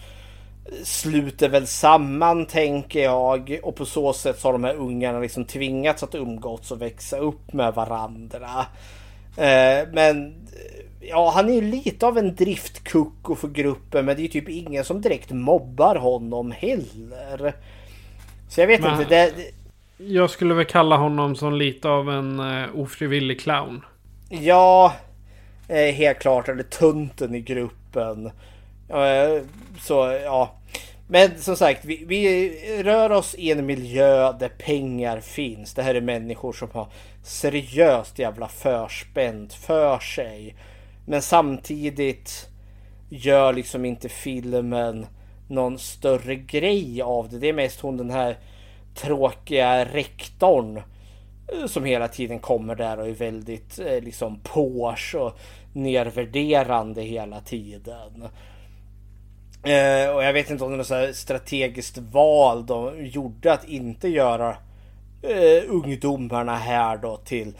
[0.84, 3.60] sluter väl samman tänker jag.
[3.64, 7.18] Och på så sätt så har de här ungarna liksom tvingats att umgås och växa
[7.18, 8.66] upp med varandra.
[9.40, 10.48] Eh, men
[10.99, 14.49] ja, han är ju lite av en driftkucko för gruppen men det är ju typ
[14.49, 17.56] ingen som direkt mobbar honom heller.
[18.49, 19.10] Så jag vet men, inte.
[19.10, 19.34] Det,
[19.98, 23.82] jag skulle väl kalla honom som lite av en uh, ofrivillig clown.
[24.30, 24.94] Ja,
[25.68, 26.49] eh, helt klart.
[26.49, 28.32] Eller tunten i gruppen.
[29.80, 30.59] Så ja.
[31.11, 35.73] Men som sagt, vi, vi, rör oss i en miljö där pengar finns.
[35.73, 36.88] Det här är människor som har
[37.23, 40.56] seriöst jävla förspänt för sig.
[41.06, 42.49] Men samtidigt
[43.10, 45.06] gör liksom inte filmen
[45.48, 47.40] någon större grej av det.
[47.40, 48.38] Det är mest hon den här
[48.95, 50.77] tråkiga rektorn
[51.48, 55.40] eh, som hela tiden kommer där och är väldigt eh, liksom pås och
[55.73, 58.27] nedvärderande hela tiden.
[59.64, 64.07] Eh, och jag vet inte om det är något strategiskt val de gjorde att inte
[64.07, 64.49] göra
[65.22, 67.53] eh, ungdomarna här då till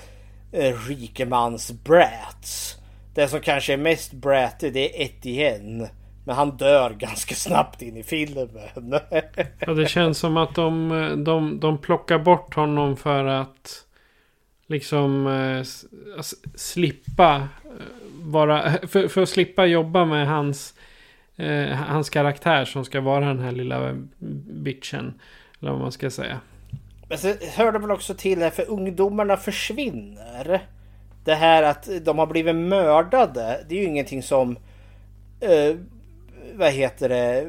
[0.52, 2.76] eh, rikemans brats.
[3.16, 5.90] Det som kanske är mest bratty det är Etienne.
[6.26, 8.50] Men han dör ganska snabbt in i filmen.
[9.60, 13.86] ja, det känns som att de, eh, de, de plockar bort honom för att
[14.68, 15.64] liksom eh,
[16.56, 17.72] slippa eh,
[18.22, 20.74] vara, för, för att slippa jobba med hans,
[21.40, 23.96] eh, hans karaktär som ska vara den här lilla
[24.64, 25.14] bitchen.
[25.62, 26.40] Eller vad man ska säga.
[27.10, 30.62] Men så hör det väl också till här för ungdomarna försvinner.
[31.24, 33.66] Det här att de har blivit mördade.
[33.70, 34.58] Det är ju ingenting som...
[35.40, 35.76] Eh,
[36.54, 37.48] vad heter det?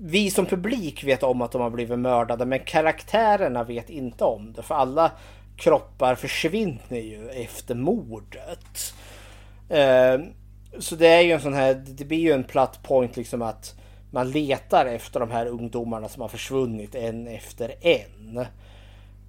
[0.00, 4.52] Vi som publik vet om att de har blivit mördade men karaktärerna vet inte om
[4.52, 4.62] det.
[4.62, 5.10] För alla
[5.56, 8.94] kroppar försvinner ju efter mordet.
[9.68, 10.20] Eh,
[10.78, 13.74] så det är ju en sån här, det blir ju en platt point liksom att
[14.10, 18.38] man letar efter de här ungdomarna som har försvunnit en efter en.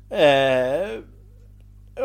[0.10, 0.88] Eh,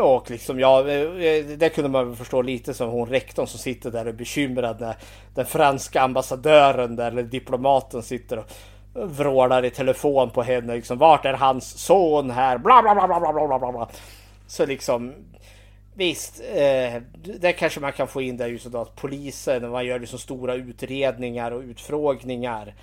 [0.00, 3.58] och liksom ja, eh, eh, det kunde man väl förstå lite som hon rektorn som
[3.58, 4.96] sitter där och är bekymrad när
[5.34, 8.50] den franska ambassadören där, eller diplomaten sitter och
[8.94, 10.74] vrålar i telefon på henne.
[10.74, 12.58] Liksom, Vart är hans son här?
[12.58, 13.88] Bla bla bla bla bla bla bla bla.
[14.46, 15.12] Så liksom
[15.96, 19.98] Visst, eh, där kanske man kan få in det just då att polisen, man gör
[19.98, 22.74] liksom stora utredningar och utfrågningar.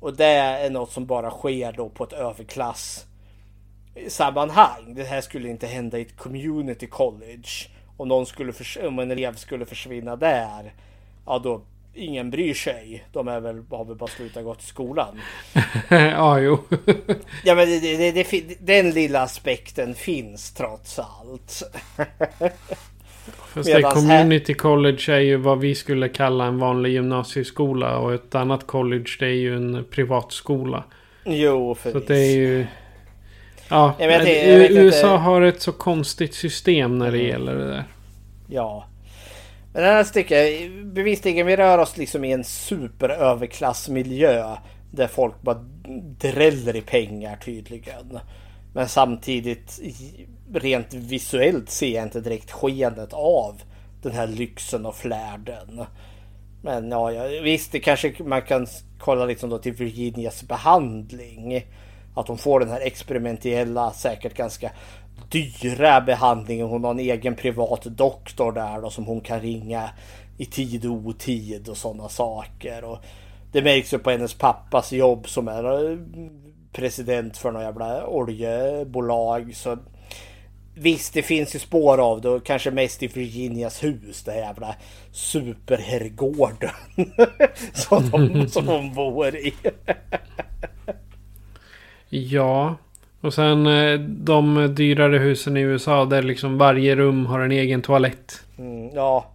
[0.00, 3.06] Och det är något som bara sker då på ett överklass
[3.94, 4.94] eh, sammanhang.
[4.94, 7.48] Det här skulle inte hända i ett community college.
[7.96, 8.52] Om, någon skulle
[8.86, 10.74] om en elev skulle försvinna där,
[11.26, 11.62] ja då
[11.96, 13.04] ingen bryr sig.
[13.12, 15.20] De är väl, har väl bara slutat gå till skolan.
[15.88, 16.58] ja, jo.
[17.44, 21.62] Ja men det, det, det, den lilla aspekten finns trots allt.
[23.54, 27.98] Fast det community college är ju vad vi skulle kalla en vanlig gymnasieskola.
[27.98, 30.84] Och ett annat college det är ju en privatskola.
[31.24, 31.98] Jo Så förvisso.
[31.98, 32.66] att det är ju...
[33.68, 37.28] Ja, jag tänker- jag vet USA inte- har ett så konstigt system när det Mm.
[37.30, 37.84] gäller det där.
[38.48, 38.86] Ja.
[39.76, 44.56] Men det här stycket, bevisligen vi rör oss liksom i en superöverklassmiljö.
[44.90, 45.64] Där folk bara
[46.18, 48.18] dräller i pengar tydligen.
[48.74, 49.80] Men samtidigt
[50.52, 53.62] rent visuellt ser jag inte direkt skenet av
[54.02, 55.84] den här lyxen och flärden.
[56.62, 58.66] Men ja visst det kanske man kan
[58.98, 61.66] kolla liksom då till Virginias behandling.
[62.14, 64.70] Att hon får den här experimentella, säkert ganska
[65.28, 66.66] dyra behandlingen.
[66.66, 69.90] Hon har en egen privat doktor där då som hon kan ringa
[70.38, 72.84] i tid och otid och sådana saker.
[72.84, 72.98] Och
[73.52, 75.98] det märks ju på hennes pappas jobb som är eh,
[76.72, 79.56] president för några jävla oljebolag.
[79.56, 79.78] Så
[80.78, 84.22] Visst, det finns ju spår av det och kanske mest i Virginias hus.
[84.22, 84.74] Det här jävla
[85.12, 86.70] superherrgården.
[87.72, 89.54] som, de, som hon bor i.
[92.08, 92.76] Ja.
[93.26, 97.82] Och sen eh, de dyrare husen i USA där liksom varje rum har en egen
[97.82, 98.40] toalett.
[98.58, 99.32] Mm, ja,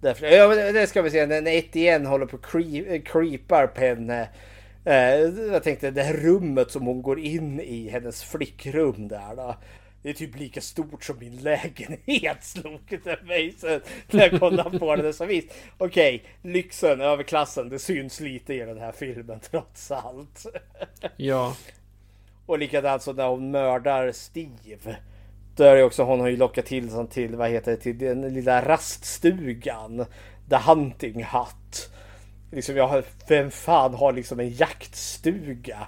[0.00, 1.26] därför, ja, det ska vi se.
[1.26, 4.28] När Etienne håller på creep, creepar på henne.
[4.84, 4.94] Eh,
[5.52, 9.56] jag tänkte det här rummet som hon går in i, hennes flickrum där då.
[10.02, 13.80] Det är typ lika stort som min lägenhet slog det mig sen
[14.10, 15.12] när jag kollade på det.
[15.12, 15.48] Så visst,
[15.78, 20.46] okej, lyxen, överklassen, det syns lite i den här filmen trots allt.
[21.16, 21.56] Ja.
[22.50, 24.96] Och likadant så när hon mördar Steve.
[25.56, 27.98] Då är det också, hon har ju lockat till sig till, vad heter det, till
[27.98, 30.06] den lilla raststugan.
[30.48, 31.90] The Hunting Hut.
[32.52, 35.78] Liksom jag har, vem fan har liksom en jaktstuga?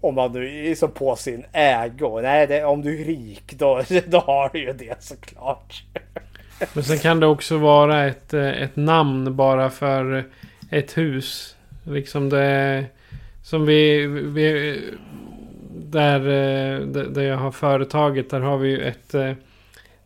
[0.00, 2.20] Om man nu är liksom på sin ägo.
[2.20, 5.84] Nej, det, om du är rik då, då har du ju det såklart.
[6.74, 10.30] Men sen kan det också vara ett, eh, ett namn bara för
[10.70, 11.56] ett hus.
[11.84, 12.84] Liksom det...
[13.42, 14.06] Som vi...
[14.06, 14.80] vi
[15.90, 19.14] där, eh, där jag har företaget, där har vi ju ett...
[19.14, 19.32] eh,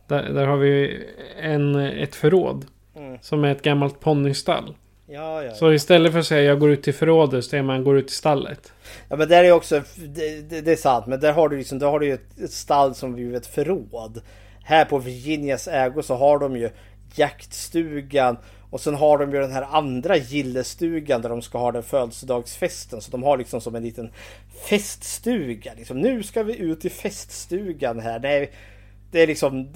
[0.07, 1.03] Där, där har vi
[1.41, 2.65] en, ett förråd.
[2.95, 3.17] Mm.
[3.21, 4.75] Som är ett gammalt ponnystall.
[5.07, 5.51] Ja, ja.
[5.51, 8.07] Så istället för att säga jag går ut till förrådet så säger man går ut
[8.07, 8.73] till stallet.
[9.09, 11.79] Ja men där är också, det, det, det är sant, men där har du liksom,
[11.79, 14.21] där har du ju ett, ett stall som blivit ett förråd.
[14.63, 16.69] Här på Virginias ägo så har de ju
[17.15, 18.37] jaktstugan
[18.73, 23.01] och sen har de ju den här andra gillestugan där de ska ha den födelsedagsfesten.
[23.01, 24.11] Så de har liksom som en liten
[24.69, 25.73] feststuga.
[25.77, 28.19] Liksom, nu ska vi ut i feststugan här.
[28.19, 28.51] Nej,
[29.11, 29.73] det är liksom,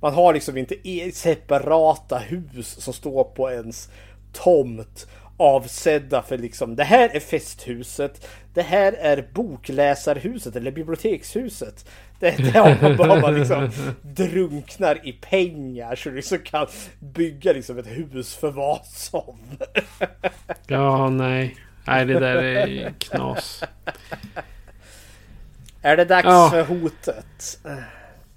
[0.00, 3.90] man har liksom inte e- separata hus som står på ens
[4.32, 5.06] tomt
[5.36, 8.28] avsedda för liksom det här är festhuset.
[8.54, 11.86] Det här är bokläsarhuset eller bibliotekshuset.
[12.20, 13.70] Det, det har man bara liksom
[14.02, 16.66] drunknar i pengar så du liksom kan
[16.98, 19.38] bygga liksom ett hus för vad som.
[20.66, 21.56] Ja, nej.
[21.86, 23.64] Nej, det där är knas.
[25.82, 26.48] Är det dags Ja.
[26.50, 27.58] för hotet?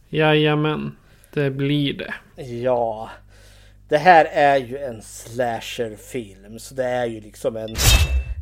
[0.10, 0.95] Jajamän.
[1.34, 2.43] Det blir det.
[2.43, 3.10] Ja.
[3.89, 7.76] Det här är ju en slasherfilm så det är ju liksom en,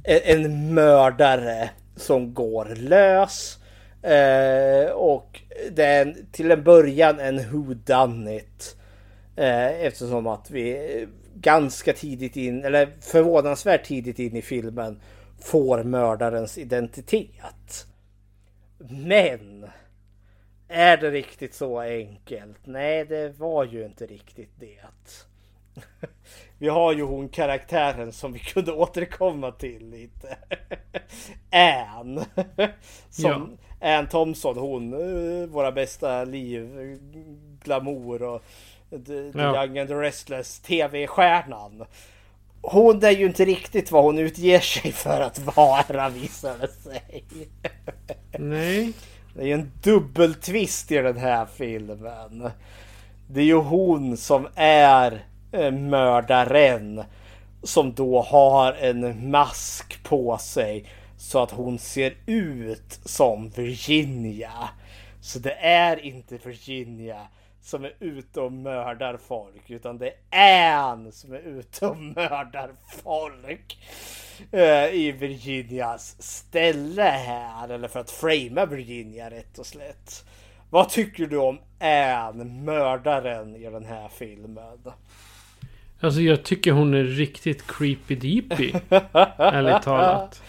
[0.04, 3.58] en, en mördare som går lös.
[4.02, 5.42] Eh, och
[5.72, 8.78] det är en, till en början en who done it.
[9.36, 15.02] Eh, eftersom att vi ganska tidigt in, eller förvånansvärt tidigt in i filmen
[15.42, 17.88] får mördarens identitet.
[18.90, 19.68] Men
[20.68, 22.58] är det riktigt så enkelt?
[22.66, 24.80] Nej, det var ju inte riktigt det.
[26.58, 30.38] Vi har ju hon karaktären som vi kunde återkomma till lite.
[31.52, 32.26] Ann.
[33.10, 33.67] Som ja.
[33.82, 36.70] Ann Thompson, hon, eh, våra bästa liv,
[37.64, 38.44] glamour och
[38.90, 38.98] The,
[39.32, 39.66] the ja.
[39.66, 41.86] Young and the Restless TV-stjärnan.
[42.62, 47.26] Hon är ju inte riktigt vad hon utger sig för att vara visar det sig.
[48.40, 48.94] Nej.
[49.36, 52.50] Det är ju en dubbeltvist i den här filmen.
[53.28, 57.04] Det är ju hon som är eh, mördaren.
[57.64, 60.86] Som då har en mask på sig.
[61.28, 64.70] Så att hon ser ut som Virginia.
[65.22, 67.28] Så det är inte Virginia
[67.62, 69.70] som är ute och mördar folk.
[69.70, 72.72] Utan det är Ann som är ute och mördar
[73.04, 73.78] folk.
[74.54, 77.70] Uh, I Virginias ställe här.
[77.70, 80.26] Eller för att framea Virginia rätt och slätt.
[80.70, 84.80] Vad tycker du om Ann, mördaren i den här filmen?
[86.00, 88.74] Alltså jag tycker hon är riktigt creepy deepy.
[89.38, 90.42] ärligt talat.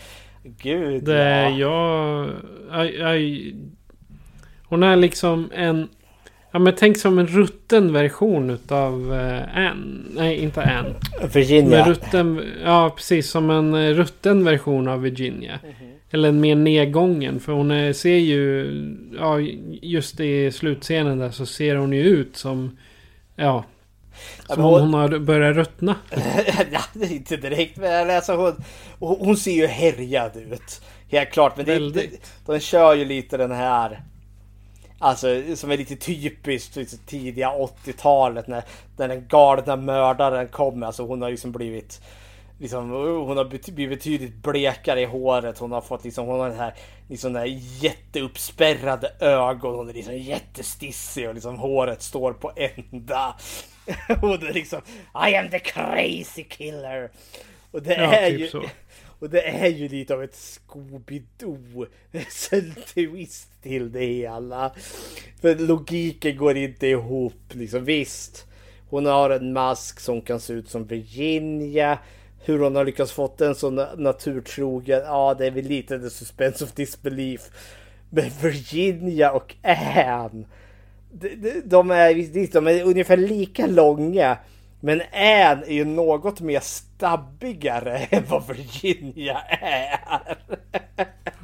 [0.62, 2.26] Gud det, ja.
[2.70, 3.52] Jag, jag,
[4.64, 5.88] hon är liksom en
[6.50, 9.12] Ja men tänk som en rutten version utav
[9.54, 10.04] Anne.
[10.14, 10.94] Nej inte Anne.
[11.34, 11.88] Virginia.
[11.88, 15.58] rutten, ja precis som en uh, rutten version av Virginia.
[15.62, 15.88] Mm -hmm.
[16.10, 17.40] Eller en mer nedgången.
[17.40, 18.70] För hon är, ser ju,
[19.18, 19.40] ja
[19.82, 22.76] just i slutscenen där så ser hon ju ut som,
[23.36, 23.64] ja.
[24.46, 25.96] Som hon, hon har börjat ruttna.
[26.70, 27.76] ja, inte direkt.
[27.76, 28.64] Men alltså hon,
[28.98, 30.80] hon ser ju härjad ut.
[31.10, 31.56] Helt klart.
[31.56, 32.10] Men det, det,
[32.46, 34.02] de kör ju lite den här
[35.00, 38.62] Alltså som är lite typiskt liksom, tidiga 80-talet när,
[38.96, 40.86] när den galna mördaren kommer.
[40.86, 42.00] Alltså hon har liksom blivit
[42.60, 45.58] Liksom, hon har blivit betydligt blekare i håret.
[45.58, 46.74] Hon har fått liksom, hon har den här,
[47.08, 49.74] liksom den här jätteuppspärrade ögon.
[49.74, 53.34] Hon är liksom jättestissig och liksom håret står på ända.
[54.20, 54.80] Hon är liksom
[55.28, 57.10] I am the crazy killer.
[57.70, 58.48] Och det ja, är typ ju...
[58.48, 58.64] Så.
[59.20, 61.86] Och det är ju lite av ett Scooby-Doo
[62.94, 64.72] twist till det hela.
[65.40, 67.84] För logiken går inte ihop liksom.
[67.84, 68.46] Visst,
[68.88, 71.98] hon har en mask som kan se ut som Virginia.
[72.44, 76.64] Hur hon har lyckats fått en så naturtrogen, ja det är väl lite the suspense
[76.64, 77.50] of disbelief.
[78.10, 80.44] Men Virginia och Anne,
[81.64, 84.36] de, är, de är ungefär lika långa.
[84.80, 89.98] Men Anne är ju något mer stabbigare än vad Virginia är.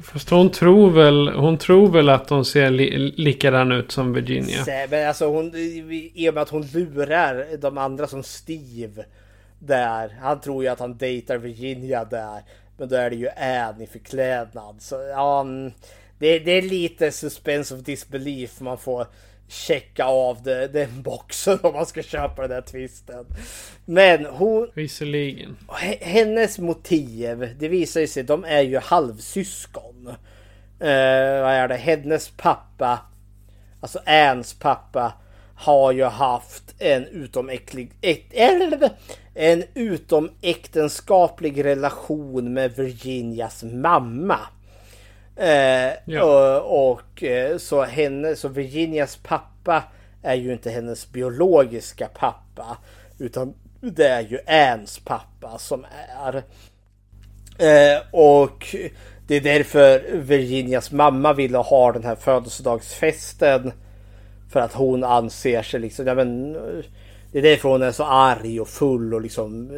[0.03, 4.87] Fast hon tror väl, hon tror väl att hon ser li, likadan ut som Virginia.
[4.89, 5.51] Men alltså hon,
[6.13, 9.05] i och med att hon lurar de andra som Steve
[9.59, 10.17] där.
[10.21, 12.41] Han tror ju att han dejtar Virginia där.
[12.77, 14.75] Men då är det ju Anne i förklädnad.
[14.79, 15.71] Så ja, mm,
[16.19, 19.07] det, det är lite suspense of disbelief man får
[19.47, 23.25] checka av det, den boxen om man ska köpa den där twisten.
[23.85, 24.69] Men hon...
[24.73, 25.57] Visserligen.
[26.01, 30.07] Hennes motiv, det visar ju sig, de är ju halvsyskon.
[30.81, 31.75] Uh, vad är det?
[31.75, 32.99] Hennes pappa,
[33.79, 35.13] alltså Anns pappa,
[35.55, 37.91] har ju haft en utomäcklig,
[39.33, 44.39] en utomäktenskaplig relation med Virginias mamma.
[45.35, 46.23] Eh, ja.
[46.23, 49.83] och, och eh, så, henne, så Virginias pappa
[50.23, 52.77] är ju inte hennes biologiska pappa.
[53.17, 55.85] Utan det är ju Anns pappa som
[56.25, 56.35] är.
[57.57, 58.75] Eh, och
[59.27, 63.71] det är därför Virginias mamma ville ha den här födelsedagsfesten.
[64.51, 66.53] För att hon anser sig liksom, ja men
[67.31, 69.71] det är därför hon är så arg och full och liksom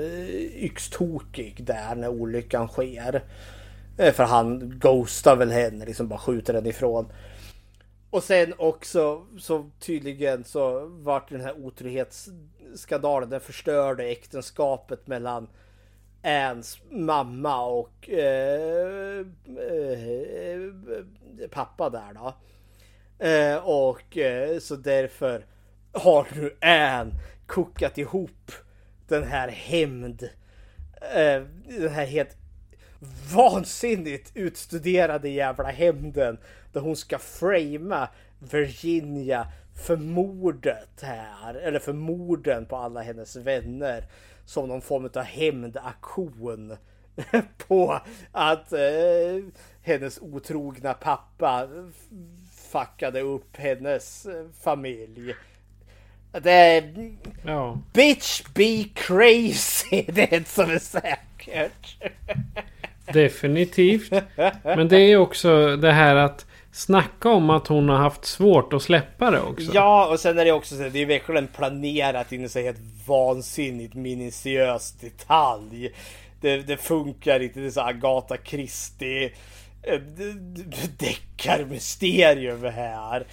[0.55, 3.23] yxtokig där när olyckan sker.
[3.98, 7.11] Eh, för han ghostar väl henne, liksom bara skjuter den ifrån.
[8.10, 15.48] Och sen också så tydligen så vart den här otrohetsskandalen, den förstörde äktenskapet mellan
[16.24, 20.72] Anns mamma och eh, eh,
[21.52, 22.34] pappa där då.
[23.26, 25.45] Eh, och eh, så därför
[25.91, 27.14] har nu Ann
[27.45, 28.52] kokat ihop
[29.07, 30.30] den här hämnd.
[31.02, 31.44] Eh,
[31.80, 32.38] den här helt
[33.34, 36.38] vansinnigt utstuderade jävla hämnden
[36.74, 38.10] där hon ska framea
[38.40, 39.48] Virginia
[39.86, 44.03] för mordet här, eller för morden på alla hennes vänner
[44.45, 46.78] som någon form av hämndaktion
[47.68, 48.02] på
[48.32, 49.44] att eh,
[49.82, 51.68] hennes otrogna pappa
[52.52, 55.36] fuckade upp hennes eh, familj.
[56.32, 57.14] Det är...
[57.45, 57.82] Ja.
[57.94, 60.06] Bitch be crazy!
[60.07, 61.98] Det är ett som är säkert.
[63.13, 64.11] Definitivt.
[64.63, 68.81] Men det är också det här att snacka om att hon har haft svårt att
[68.81, 69.71] släppa det också.
[69.73, 72.81] Ja, och sen är det också så det är verkligen planerat in i så helt
[73.07, 75.93] vansinnigt minutiös detalj.
[76.41, 77.59] Det, det funkar inte.
[77.59, 79.31] Det är så Agatha Christie
[79.84, 79.99] eh,
[80.97, 83.25] deckarmysterium här.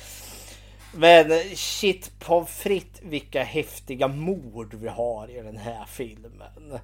[0.96, 6.78] Men shit på fritt vilka häftiga mord vi har i den här filmen.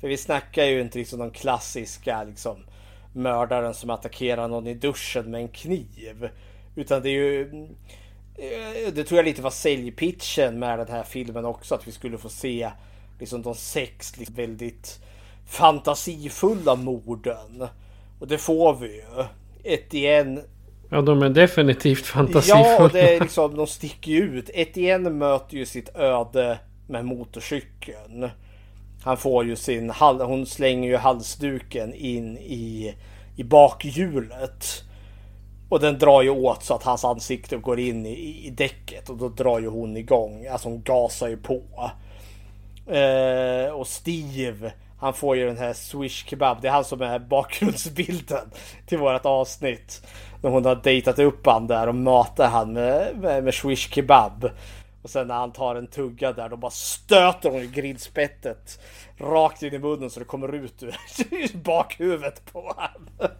[0.00, 2.56] För vi snackar ju inte liksom de klassiska liksom
[3.12, 6.28] mördaren som attackerar någon i duschen med en kniv.
[6.74, 7.64] Utan det är ju...
[8.34, 11.74] eh, Det tror jag lite var säljpitchen med den här filmen också.
[11.74, 12.70] Att vi skulle få se
[13.20, 15.00] liksom de sex liksom väldigt
[15.46, 17.66] fantasifulla morden.
[18.20, 19.24] Och det får vi ju.
[19.64, 20.40] Ett igen
[20.90, 22.60] Ja, de är definitivt fantasifulla.
[22.78, 24.50] Ja, det är liksom, de sticker ju ut.
[24.54, 28.30] Etienne möter ju sitt öde med motorcykeln.
[29.06, 32.94] Han får ju sin, hon slänger ju halsduken in i,
[33.36, 34.84] i bakhjulet.
[35.68, 39.16] Och den drar ju åt så att hans ansikte går in i, i däcket och
[39.16, 40.46] då drar ju hon igång.
[40.46, 41.62] Alltså hon gasar ju på.
[42.86, 46.58] Eh, och Steve, han får ju den här swish kebab.
[46.62, 48.50] Det är han som är bakgrundsbilden
[48.86, 50.06] till vårt avsnitt.
[50.42, 54.50] När hon har dejtat upp han där och matar han med, med, med swish kebab.
[55.06, 58.80] Och sen när han tar en tugga där då bara stöter hon i grillspettet
[59.18, 60.96] rakt in i munnen så det kommer ut ur
[61.62, 63.08] bakhuvudet på honom.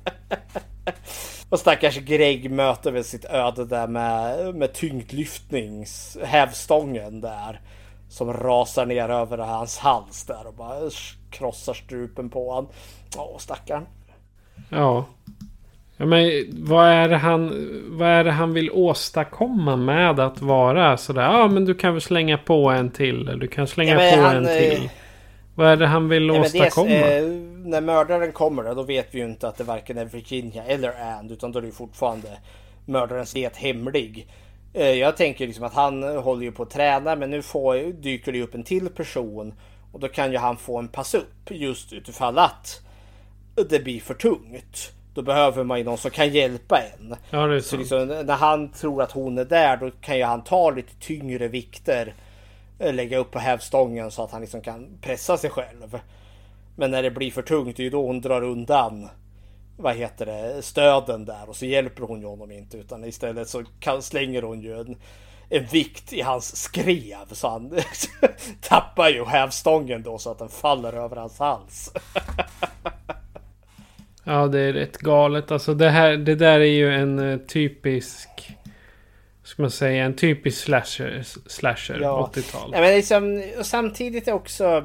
[1.48, 7.60] Och stackars Greg möter väl sitt öde där med, med tyngdlyftnings hävstången där.
[8.08, 10.90] Som rasar ner över hans hals där och bara
[11.30, 12.70] krossar strupen på honom.
[13.16, 13.86] Åh stackarn.
[14.70, 15.06] Ja
[15.96, 16.06] ja.
[16.06, 21.22] Men vad är, det han, vad är det han vill åstadkomma med att vara sådär?
[21.22, 23.28] Ja men du kan väl slänga på en till.
[23.28, 24.88] eller Du kan slänga Ja, på han, en eh, till.
[25.54, 26.90] Vad är det han vill Ja, men dels, åstadkomma?
[26.90, 27.24] eh,
[27.64, 31.30] när mördaren kommer då vet vi ju inte att det varken är Virginia eller And
[31.32, 32.28] utan då är det fortfarande
[32.84, 34.26] mördarens det hemlig.
[34.74, 38.32] Eh, jag tänker liksom att han håller ju på att träna men nu får, dyker
[38.32, 39.54] det upp en till person
[39.92, 42.80] och då kan ju han få en pass upp just utifall att
[43.70, 44.92] det blir för tungt.
[45.16, 47.16] Då behöver man ju någon som kan hjälpa en.
[47.30, 50.24] ja, det är Så liksom, när han tror att hon är där då kan ju
[50.24, 52.14] han ta lite tyngre vikter.
[52.78, 56.00] eh, Lägga upp på hävstången så att han liksom kan pressa sig själv.
[56.76, 59.08] Men när det blir för tungt det är ju då hon drar undan
[59.76, 63.64] vad heter det, stöden där och så hjälper hon ju honom inte utan istället så
[63.80, 64.96] kan, slänger hon ju en,
[65.48, 67.78] en vikt i hans skrev så han
[68.60, 71.92] tappar ju hävstången då så att den faller över hans hals.
[74.28, 75.50] Ja, det är rätt galet.
[75.50, 78.28] Alltså det här, det där är ju en eh, typisk...
[79.42, 82.30] Ska man säga, en typisk slasher, slasher Ja.
[82.34, 82.70] 80-tal.
[82.72, 84.84] Ja, men liksom, och samtidigt är också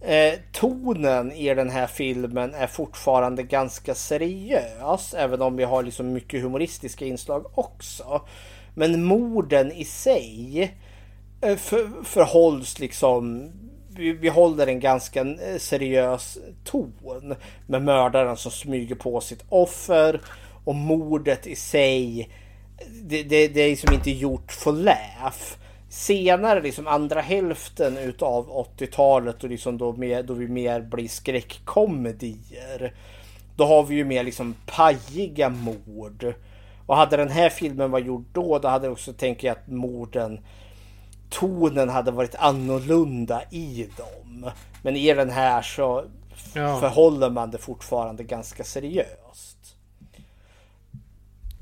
[0.00, 5.14] eh, tonen i den här filmen är fortfarande ganska seriös.
[5.14, 8.22] Även om vi har liksom mycket humoristiska inslag också.
[8.74, 10.74] Men morden i sig
[11.40, 13.52] eh, för, förhålls liksom
[13.96, 17.34] vi, vi håller en ganska eh, seriös ton
[17.66, 20.20] med mördaren som smyger på sitt offer
[20.64, 22.28] och mordet i sig
[23.02, 25.36] det, det, det är liksom inte gjort för laugh.
[25.88, 32.94] Senare, liksom andra hälften utav 80-talet och liksom då, mer, då vi mer blir skräckkomedier.
[33.56, 36.34] Då har vi ju mer liksom pajiga mord.
[36.86, 40.40] Och hade den här filmen varit gjord då, då hade jag också tänkt att morden
[41.30, 44.50] tonen hade varit annorlunda i dem.
[44.82, 46.04] Men i den här så
[46.54, 46.80] Ja.
[46.80, 49.76] förhåller man det fortfarande ganska seriöst.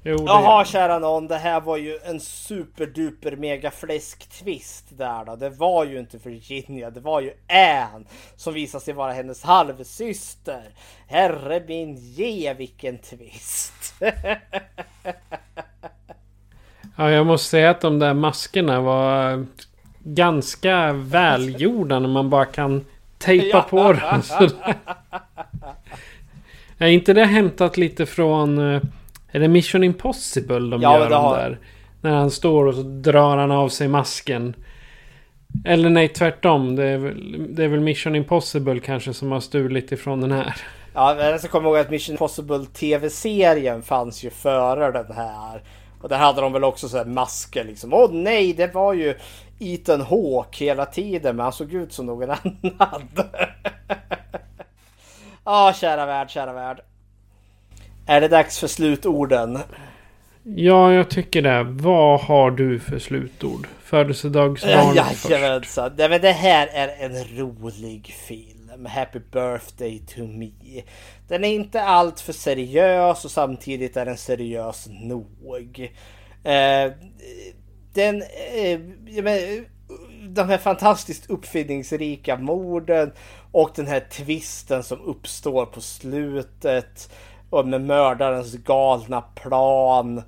[0.07, 5.24] Jo, det, Jaha kära någon, det här var ju en superduper mega fläsk twist där
[5.24, 5.36] då.
[5.36, 8.05] Det var ju inte Virginia, det var ju Anne
[8.36, 10.74] som visade sig vara hennes halvsyster.
[11.09, 13.95] Herre min ge vilken twist.
[16.96, 19.46] Ja, jag måste säga att de där maskerna var
[20.04, 22.84] ganska välgjorda när man bara kan
[23.18, 24.22] tejpa på dem.
[26.78, 28.74] Är inte det hämtat lite från...
[28.74, 28.82] eh,
[29.32, 31.58] Är det Mission Impossible de Ja, gör det de har- där?
[32.00, 34.54] När han står och så drar han av sig masken.
[35.64, 36.76] Eller nej, tvärtom.
[36.76, 40.54] Det är, väl, det är väl Mission Impossible kanske som har stulit ifrån den här.
[40.94, 45.62] Ja, men jag ska komma ihåg att Mission Impossible TV-serien fanns ju före den här.
[46.05, 47.94] Och där hade de väl också så här masker liksom.
[47.94, 49.14] Åh nej, det var ju
[49.59, 52.31] Ethan Hawke hela tiden, men han såg ut som någon
[52.78, 53.09] annan.
[55.44, 56.81] ah, kära värld, kära värld.
[58.06, 59.59] Är det dags för slutorden?
[60.43, 61.62] Ja, jag tycker det.
[61.62, 63.66] Vad har du för slutord?
[63.82, 64.94] Födelsedagsbarn
[65.31, 65.93] Jajamensan.
[65.98, 68.53] Nej, men det här är en rolig film.
[68.86, 70.82] Happy birthday to me.
[71.28, 75.92] Den är inte allt för seriös och samtidigt är den seriös nog.
[76.44, 76.92] Eh,
[77.92, 78.22] den...
[78.55, 78.80] Eh,
[80.28, 83.12] de här fantastiskt uppfinningsrika morden
[83.52, 87.10] och den här twisten som uppstår på slutet
[87.51, 90.22] och med mördarens galna plan.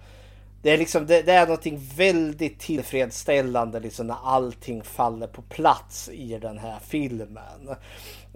[0.62, 6.08] Det är liksom det, det, är någonting väldigt tillfredsställande liksom när allting faller på plats
[6.08, 7.76] i den här filmen.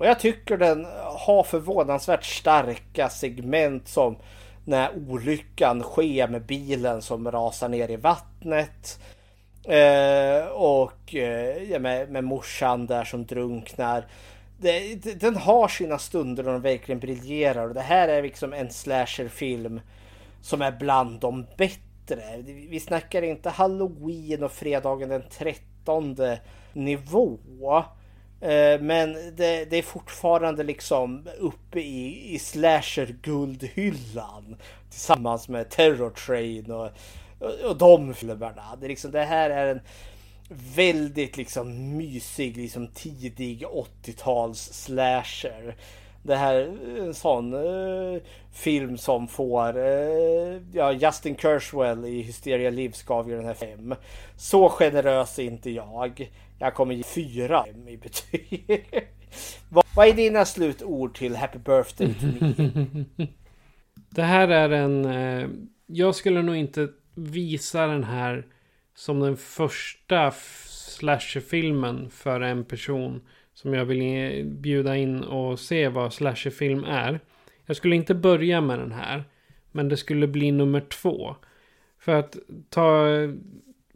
[0.01, 4.17] Och jag tycker den har förvånansvärt starka segment som
[4.65, 9.01] när olyckan sker med bilen som rasar ner i vattnet.
[9.65, 14.07] Eh, och eh, med, med morsan där som drunknar
[14.61, 18.71] det, den har sina stunder då den verkligen briljerar och det här är liksom en
[18.71, 19.81] slasherfilm
[20.43, 22.43] som är bland de bättre.
[22.45, 26.17] Vi snackar inte halloween och fredagen den 13
[26.73, 27.39] nivå.
[28.41, 34.57] Eh, men det, det, är fortfarande liksom uppe i, i slasher-guldhyllan.
[34.91, 36.91] Tillsammans med Terror Train och,
[37.39, 38.77] och, och de filmerna.
[38.81, 39.81] Det, liksom, det här är en
[40.75, 43.65] väldigt liksom mysig, liksom tidig
[44.05, 45.77] 80-tals slasher.
[46.23, 48.21] Det här är en sån uh,
[48.53, 53.95] film som får uh, ja, Justin Kerswell i Hysteria Lives gav ju den här fem.
[54.37, 56.31] Så generös är inte jag.
[56.61, 58.87] Jag kommer ge fyra i betyg.
[59.69, 63.05] vad, vad är dina slutord till Happy Birthday to me?
[64.11, 65.05] Det här är en...
[65.05, 65.49] Eh,
[65.87, 68.47] jag skulle nog inte visa den här
[68.95, 70.31] som den första
[70.67, 73.21] slasherfilmen för en person
[73.55, 77.21] som jag vill bjuda in och se vad slasherfilm är.
[77.67, 79.25] Jag skulle inte börja med den här.
[79.73, 81.37] Men det skulle bli nummer två.
[81.99, 82.37] För att
[82.69, 83.07] ta...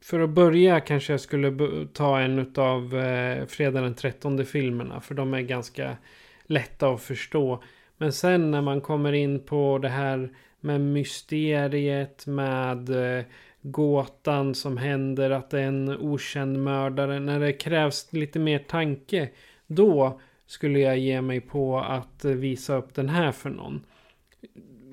[0.04, 1.56] För att börja kanske jag skulle
[1.92, 5.00] ta en av eh, Fredag den 13 filmerna.
[5.00, 5.96] För de är ganska
[6.42, 7.62] lätta att förstå.
[7.96, 13.24] Men sen när man kommer in på det här med mysteriet med eh,
[13.62, 17.20] gåtan som händer, att det är en okänd mördare.
[17.20, 19.28] När det krävs lite mer tanke,
[19.66, 23.84] då skulle jag ge mig på att eh, visa upp den här för någon.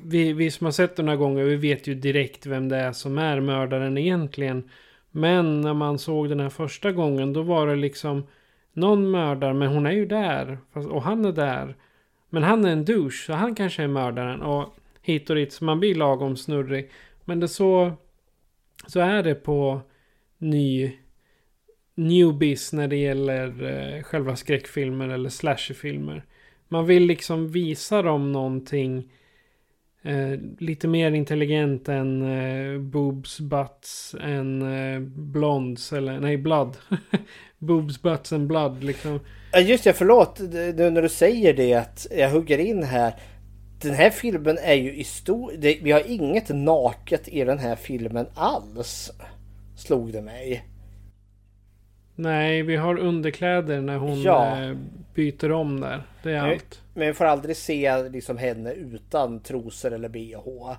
[0.04, 2.92] Vi, vi som har sett den här gånger, vi vet ju direkt vem det är
[2.92, 4.70] som är mördaren egentligen.
[5.12, 8.28] Men när man såg den här första gången, då var det liksom
[8.74, 10.58] någon mördar, men hon är ju där.
[10.74, 11.76] Och han är där.
[12.30, 14.42] Men han är en douche, så han kanske är mördaren.
[14.42, 16.92] Och hit och dit, så man blir lagom snurrig.
[17.26, 17.94] Men det så
[18.88, 19.82] så är det på
[20.38, 20.92] ny
[21.96, 26.26] newbies när det gäller eh, själva skräckfilmer eller slasherfilmer.
[26.68, 29.12] Man vill liksom visa dem någonting
[30.04, 36.78] eh, lite mer intelligent än eh, boobs, butts, än eh, blonds eller nej blood.
[37.58, 39.20] boobs, butts and blood liksom.
[39.66, 40.40] Just ja, förlåt
[40.76, 43.14] nu när du säger det att jag hugger in här
[43.82, 45.54] den här filmen är ju i stor...
[45.58, 49.12] Det, vi har inget naket i den här filmen alls.
[49.76, 50.66] Slog det mig.
[52.16, 54.62] Nej, vi har underkläder när hon ja.
[54.62, 54.78] Eh,
[55.16, 56.04] byter om där.
[56.24, 56.81] Det är allt.
[56.94, 60.76] Men vi får aldrig se liksom henne utan trosor eller bh.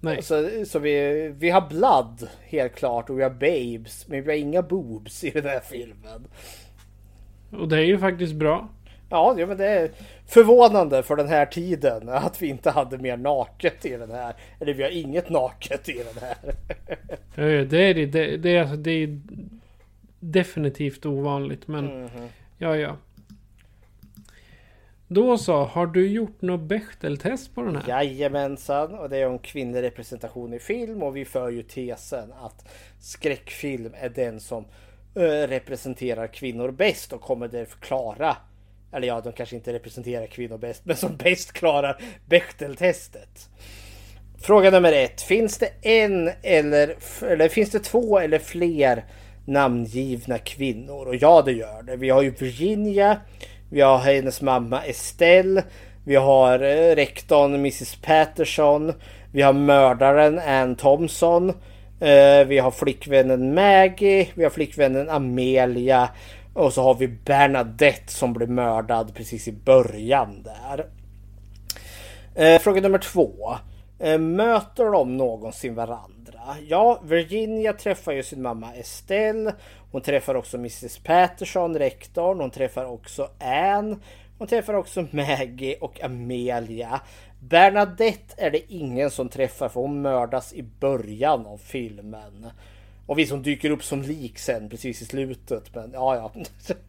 [0.00, 0.22] Nej.
[0.22, 4.08] Så, så vi, vi har blood helt klart och vi har babes.
[4.08, 6.26] Men vi har inga boobs i den här filmen.
[7.50, 8.68] Och det är ju faktiskt bra.
[9.10, 9.90] Ja, ja men det är
[10.26, 14.34] förvånande för den här tiden att vi inte hade mer naket i den här.
[14.60, 16.36] Eller vi har inget naket i den här.
[17.64, 18.06] det är det.
[18.06, 19.20] Det, det, är, alltså, det är
[20.20, 21.68] definitivt ovanligt.
[21.68, 22.28] Men mm -hmm.
[22.58, 22.96] ja, ja.
[25.08, 27.88] Då så, har du gjort något Bechteltest på den här?
[27.88, 32.68] Jajamensan, och det är om kvinnlig representation i film och vi för ju tesen att
[33.00, 34.64] skräckfilm är den som
[35.48, 38.36] representerar kvinnor bäst och kommer därför klara
[38.92, 43.48] eller ja, de kanske inte representerar kvinnor bäst, men som bäst klarar Bechteltestet.
[44.38, 45.22] Fråga nummer ett.
[45.22, 49.04] Finns det en eller, eller finns det två eller fler
[49.44, 51.06] namngivna kvinnor?
[51.06, 51.96] Och ja, det gör det.
[51.96, 53.20] Vi har ju Virginia.
[53.70, 55.62] Vi har hennes mamma Estelle.
[56.04, 58.92] Vi har eh, rektorn Mrs Patterson.
[59.32, 61.48] Vi har mördaren Ann Thompson.
[62.00, 64.28] Eh, vi har flickvännen Maggie.
[64.34, 66.08] Vi har flickvännen Amelia.
[66.54, 70.86] Och så har vi Bernadette som blir mördad precis i början där.
[72.34, 73.56] Eh, fråga nummer två.
[74.18, 76.40] Möter de någonsin varandra?
[76.68, 79.54] Ja, Virginia träffar ju sin mamma Estelle.
[79.96, 82.40] Hon träffar också Mrs Patterson, rektorn.
[82.40, 83.96] Hon träffar också Anne,
[84.38, 87.00] Hon träffar också Maggie och Amelia.
[87.40, 92.46] Bernadette är det ingen som träffar för hon mördas i början av filmen.
[93.06, 95.74] Och vi som dyker upp som lik sen precis i slutet.
[95.74, 96.32] Men ja, ja.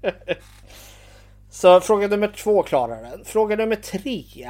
[1.49, 3.25] Så fråga nummer två klarar den.
[3.25, 4.49] Fråga nummer tre.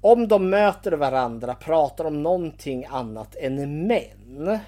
[0.00, 4.60] Om de möter varandra pratar de någonting annat än män.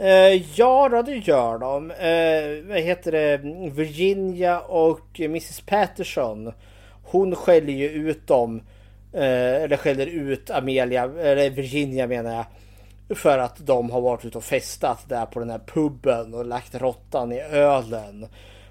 [0.00, 1.90] Eh, ja, då, det gör de.
[1.90, 3.36] Eh, vad heter det?
[3.70, 6.52] Virginia och Mrs Patterson.
[7.02, 8.62] Hon skäller ju ut dem.
[9.12, 12.46] Eh, eller skäller ut Amelia, eller Virginia menar jag.
[13.18, 16.74] För att de har varit ute och festat där på den här puben och lagt
[16.74, 18.26] råttan i ölen.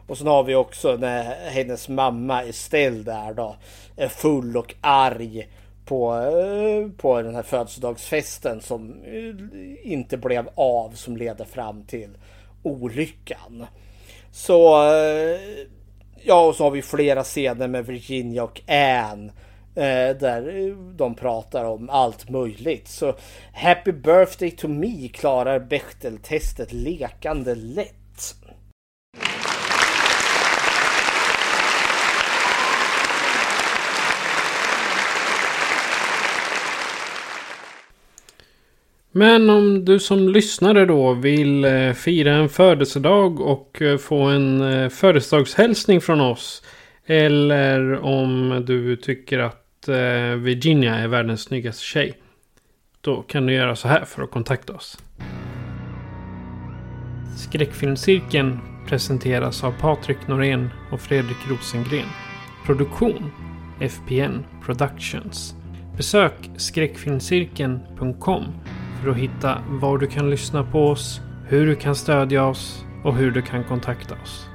[0.08, 3.56] Och sen har vi också när hennes mamma Estelle där då
[3.98, 5.48] är full och arg
[5.90, 12.10] på, eh, på den här födelsedagsfesten som eh, inte blev av som ledde fram till
[12.64, 13.66] olyckan.
[14.32, 15.40] Så eh,
[16.24, 19.32] ja, och så har vi flera scener med Virginia och Anne
[20.20, 22.88] där de pratar om allt möjligt.
[22.88, 23.16] Så
[23.54, 27.99] Happy birthday to me klarar Bechteltestet lekande lätt.
[39.12, 44.62] Men om du som lyssnare då vill eh, fira en födelsedag och eh, få en
[44.62, 46.64] eh, födelsedagshälsning från oss.
[47.06, 49.66] Eller om du tycker att
[50.38, 52.14] Virginia är världens snyggaste tjej.
[53.02, 54.98] Då kan du göra så här för att kontakta oss.
[57.38, 62.08] Skräckfilmscirkeln presenteras av Patrik Norén och Fredrik Rosengren.
[62.66, 63.32] Produktion
[63.80, 65.56] FPN Productions.
[65.98, 68.44] Besök skräckfilmscirkeln.com
[69.04, 73.16] för att hitta var du kan lyssna på oss, hur du kan stödja oss och
[73.16, 74.48] hur du kan kontakta oss.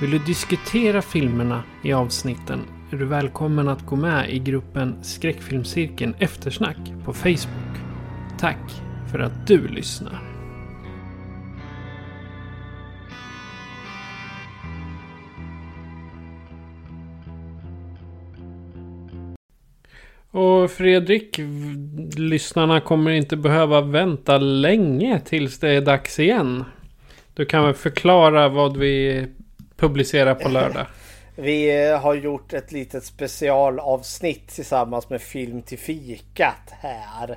[0.00, 2.60] Vill du diskutera filmerna i avsnitten
[2.90, 7.78] är du välkommen att gå med i gruppen Skräckfilmscirkeln Eftersnack på Facebook.
[8.38, 10.27] Tack för att du lyssnar.
[20.30, 21.40] Och Fredrik,
[22.16, 26.64] lyssnarna kommer inte behöva vänta länge tills det är dags igen.
[27.34, 29.26] Du kan väl förklara vad vi
[29.76, 30.86] publicerar på lördag?
[31.40, 37.30] Vi eh, har gjort ett litet specialavsnitt tillsammans med Film till fikat här.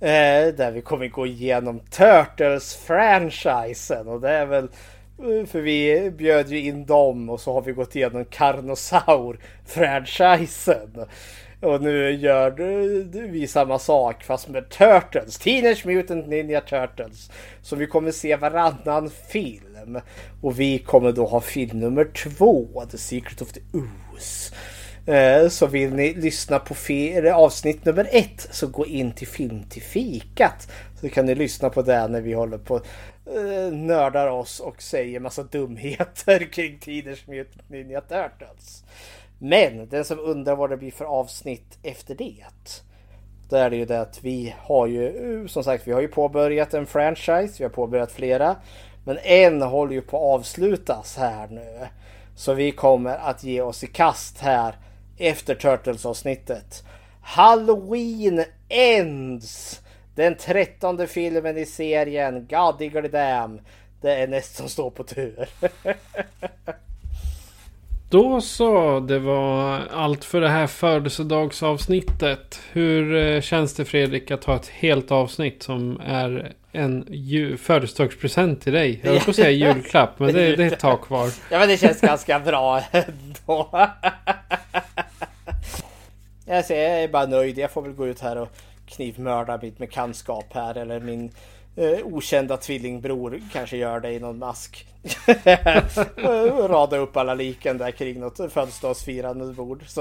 [0.00, 4.70] Eh, där vi kommer gå igenom Turtles-franchisen och det är väl eh,
[5.46, 11.06] för vi bjöd ju in dem och så har vi gått igenom Carnosaur-franchisen.
[11.64, 12.50] Och nu gör
[13.28, 15.38] vi samma sak fast med Turtles.
[15.38, 17.30] Teenage Mutant Ninja Turtles.
[17.62, 20.00] Så vi kommer se varannan film.
[20.42, 22.84] Och vi kommer då ha film nummer två.
[22.90, 24.54] The Secret of the Ooze.
[25.06, 26.74] Eh, så vill ni lyssna på
[27.34, 30.68] avsnitt nummer ett så gå in till Film till fikat.
[31.00, 35.20] Så kan ni lyssna på det när vi håller på och nördar oss och säger
[35.20, 38.84] massa dumheter kring Teenage Mutant Ninja Turtles.
[39.44, 42.44] Men den som undrar vad det blir för avsnitt efter det.
[43.48, 46.74] Då är det ju det att vi har ju som sagt vi har ju påbörjat
[46.74, 47.54] en franchise.
[47.58, 48.56] Vi har påbörjat flera.
[49.04, 51.86] Men en håller ju på att avslutas här nu.
[52.36, 54.74] Så vi kommer att ge oss i kast här
[55.18, 56.84] efter Turtles avsnittet.
[57.22, 59.80] Halloween Ends!
[60.14, 62.46] Den trettonde filmen i serien.
[62.50, 63.60] God diggly damn.
[64.00, 65.48] Det är näst som står på tur.
[68.14, 72.60] Då så, det var allt för det här födelsedagsavsnittet.
[72.72, 77.06] Hur eh, känns det Fredrik att ha ett helt avsnitt som är en
[77.58, 79.00] födelsedagspresent till dig?
[79.02, 81.30] Jag höll på att säga julklapp, men det, det är ett tag kvar.
[81.50, 83.68] Ja, men det känns ganska bra ändå.
[86.46, 87.58] Jag är bara nöjd.
[87.58, 88.48] Jag får väl gå ut här och
[88.86, 91.30] knivmörda mitt bekantskap här eller min
[91.76, 94.86] eh, okända tvillingbror kanske gör det i någon mask.
[96.68, 99.82] Rada upp alla liken där kring något födelsedagsfirande bord.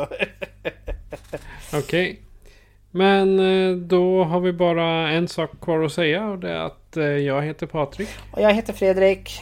[1.73, 1.79] Okej.
[1.79, 2.17] Okay.
[2.95, 6.97] Men eh, då har vi bara en sak kvar att säga och det är att
[6.97, 8.09] eh, jag heter Patrik.
[8.31, 9.41] Och jag heter Fredrik.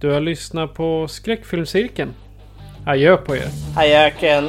[0.00, 2.14] Du har lyssnat på Skräckfilmscirkeln.
[2.86, 3.48] Adjö på er.
[3.76, 4.48] Adjöken.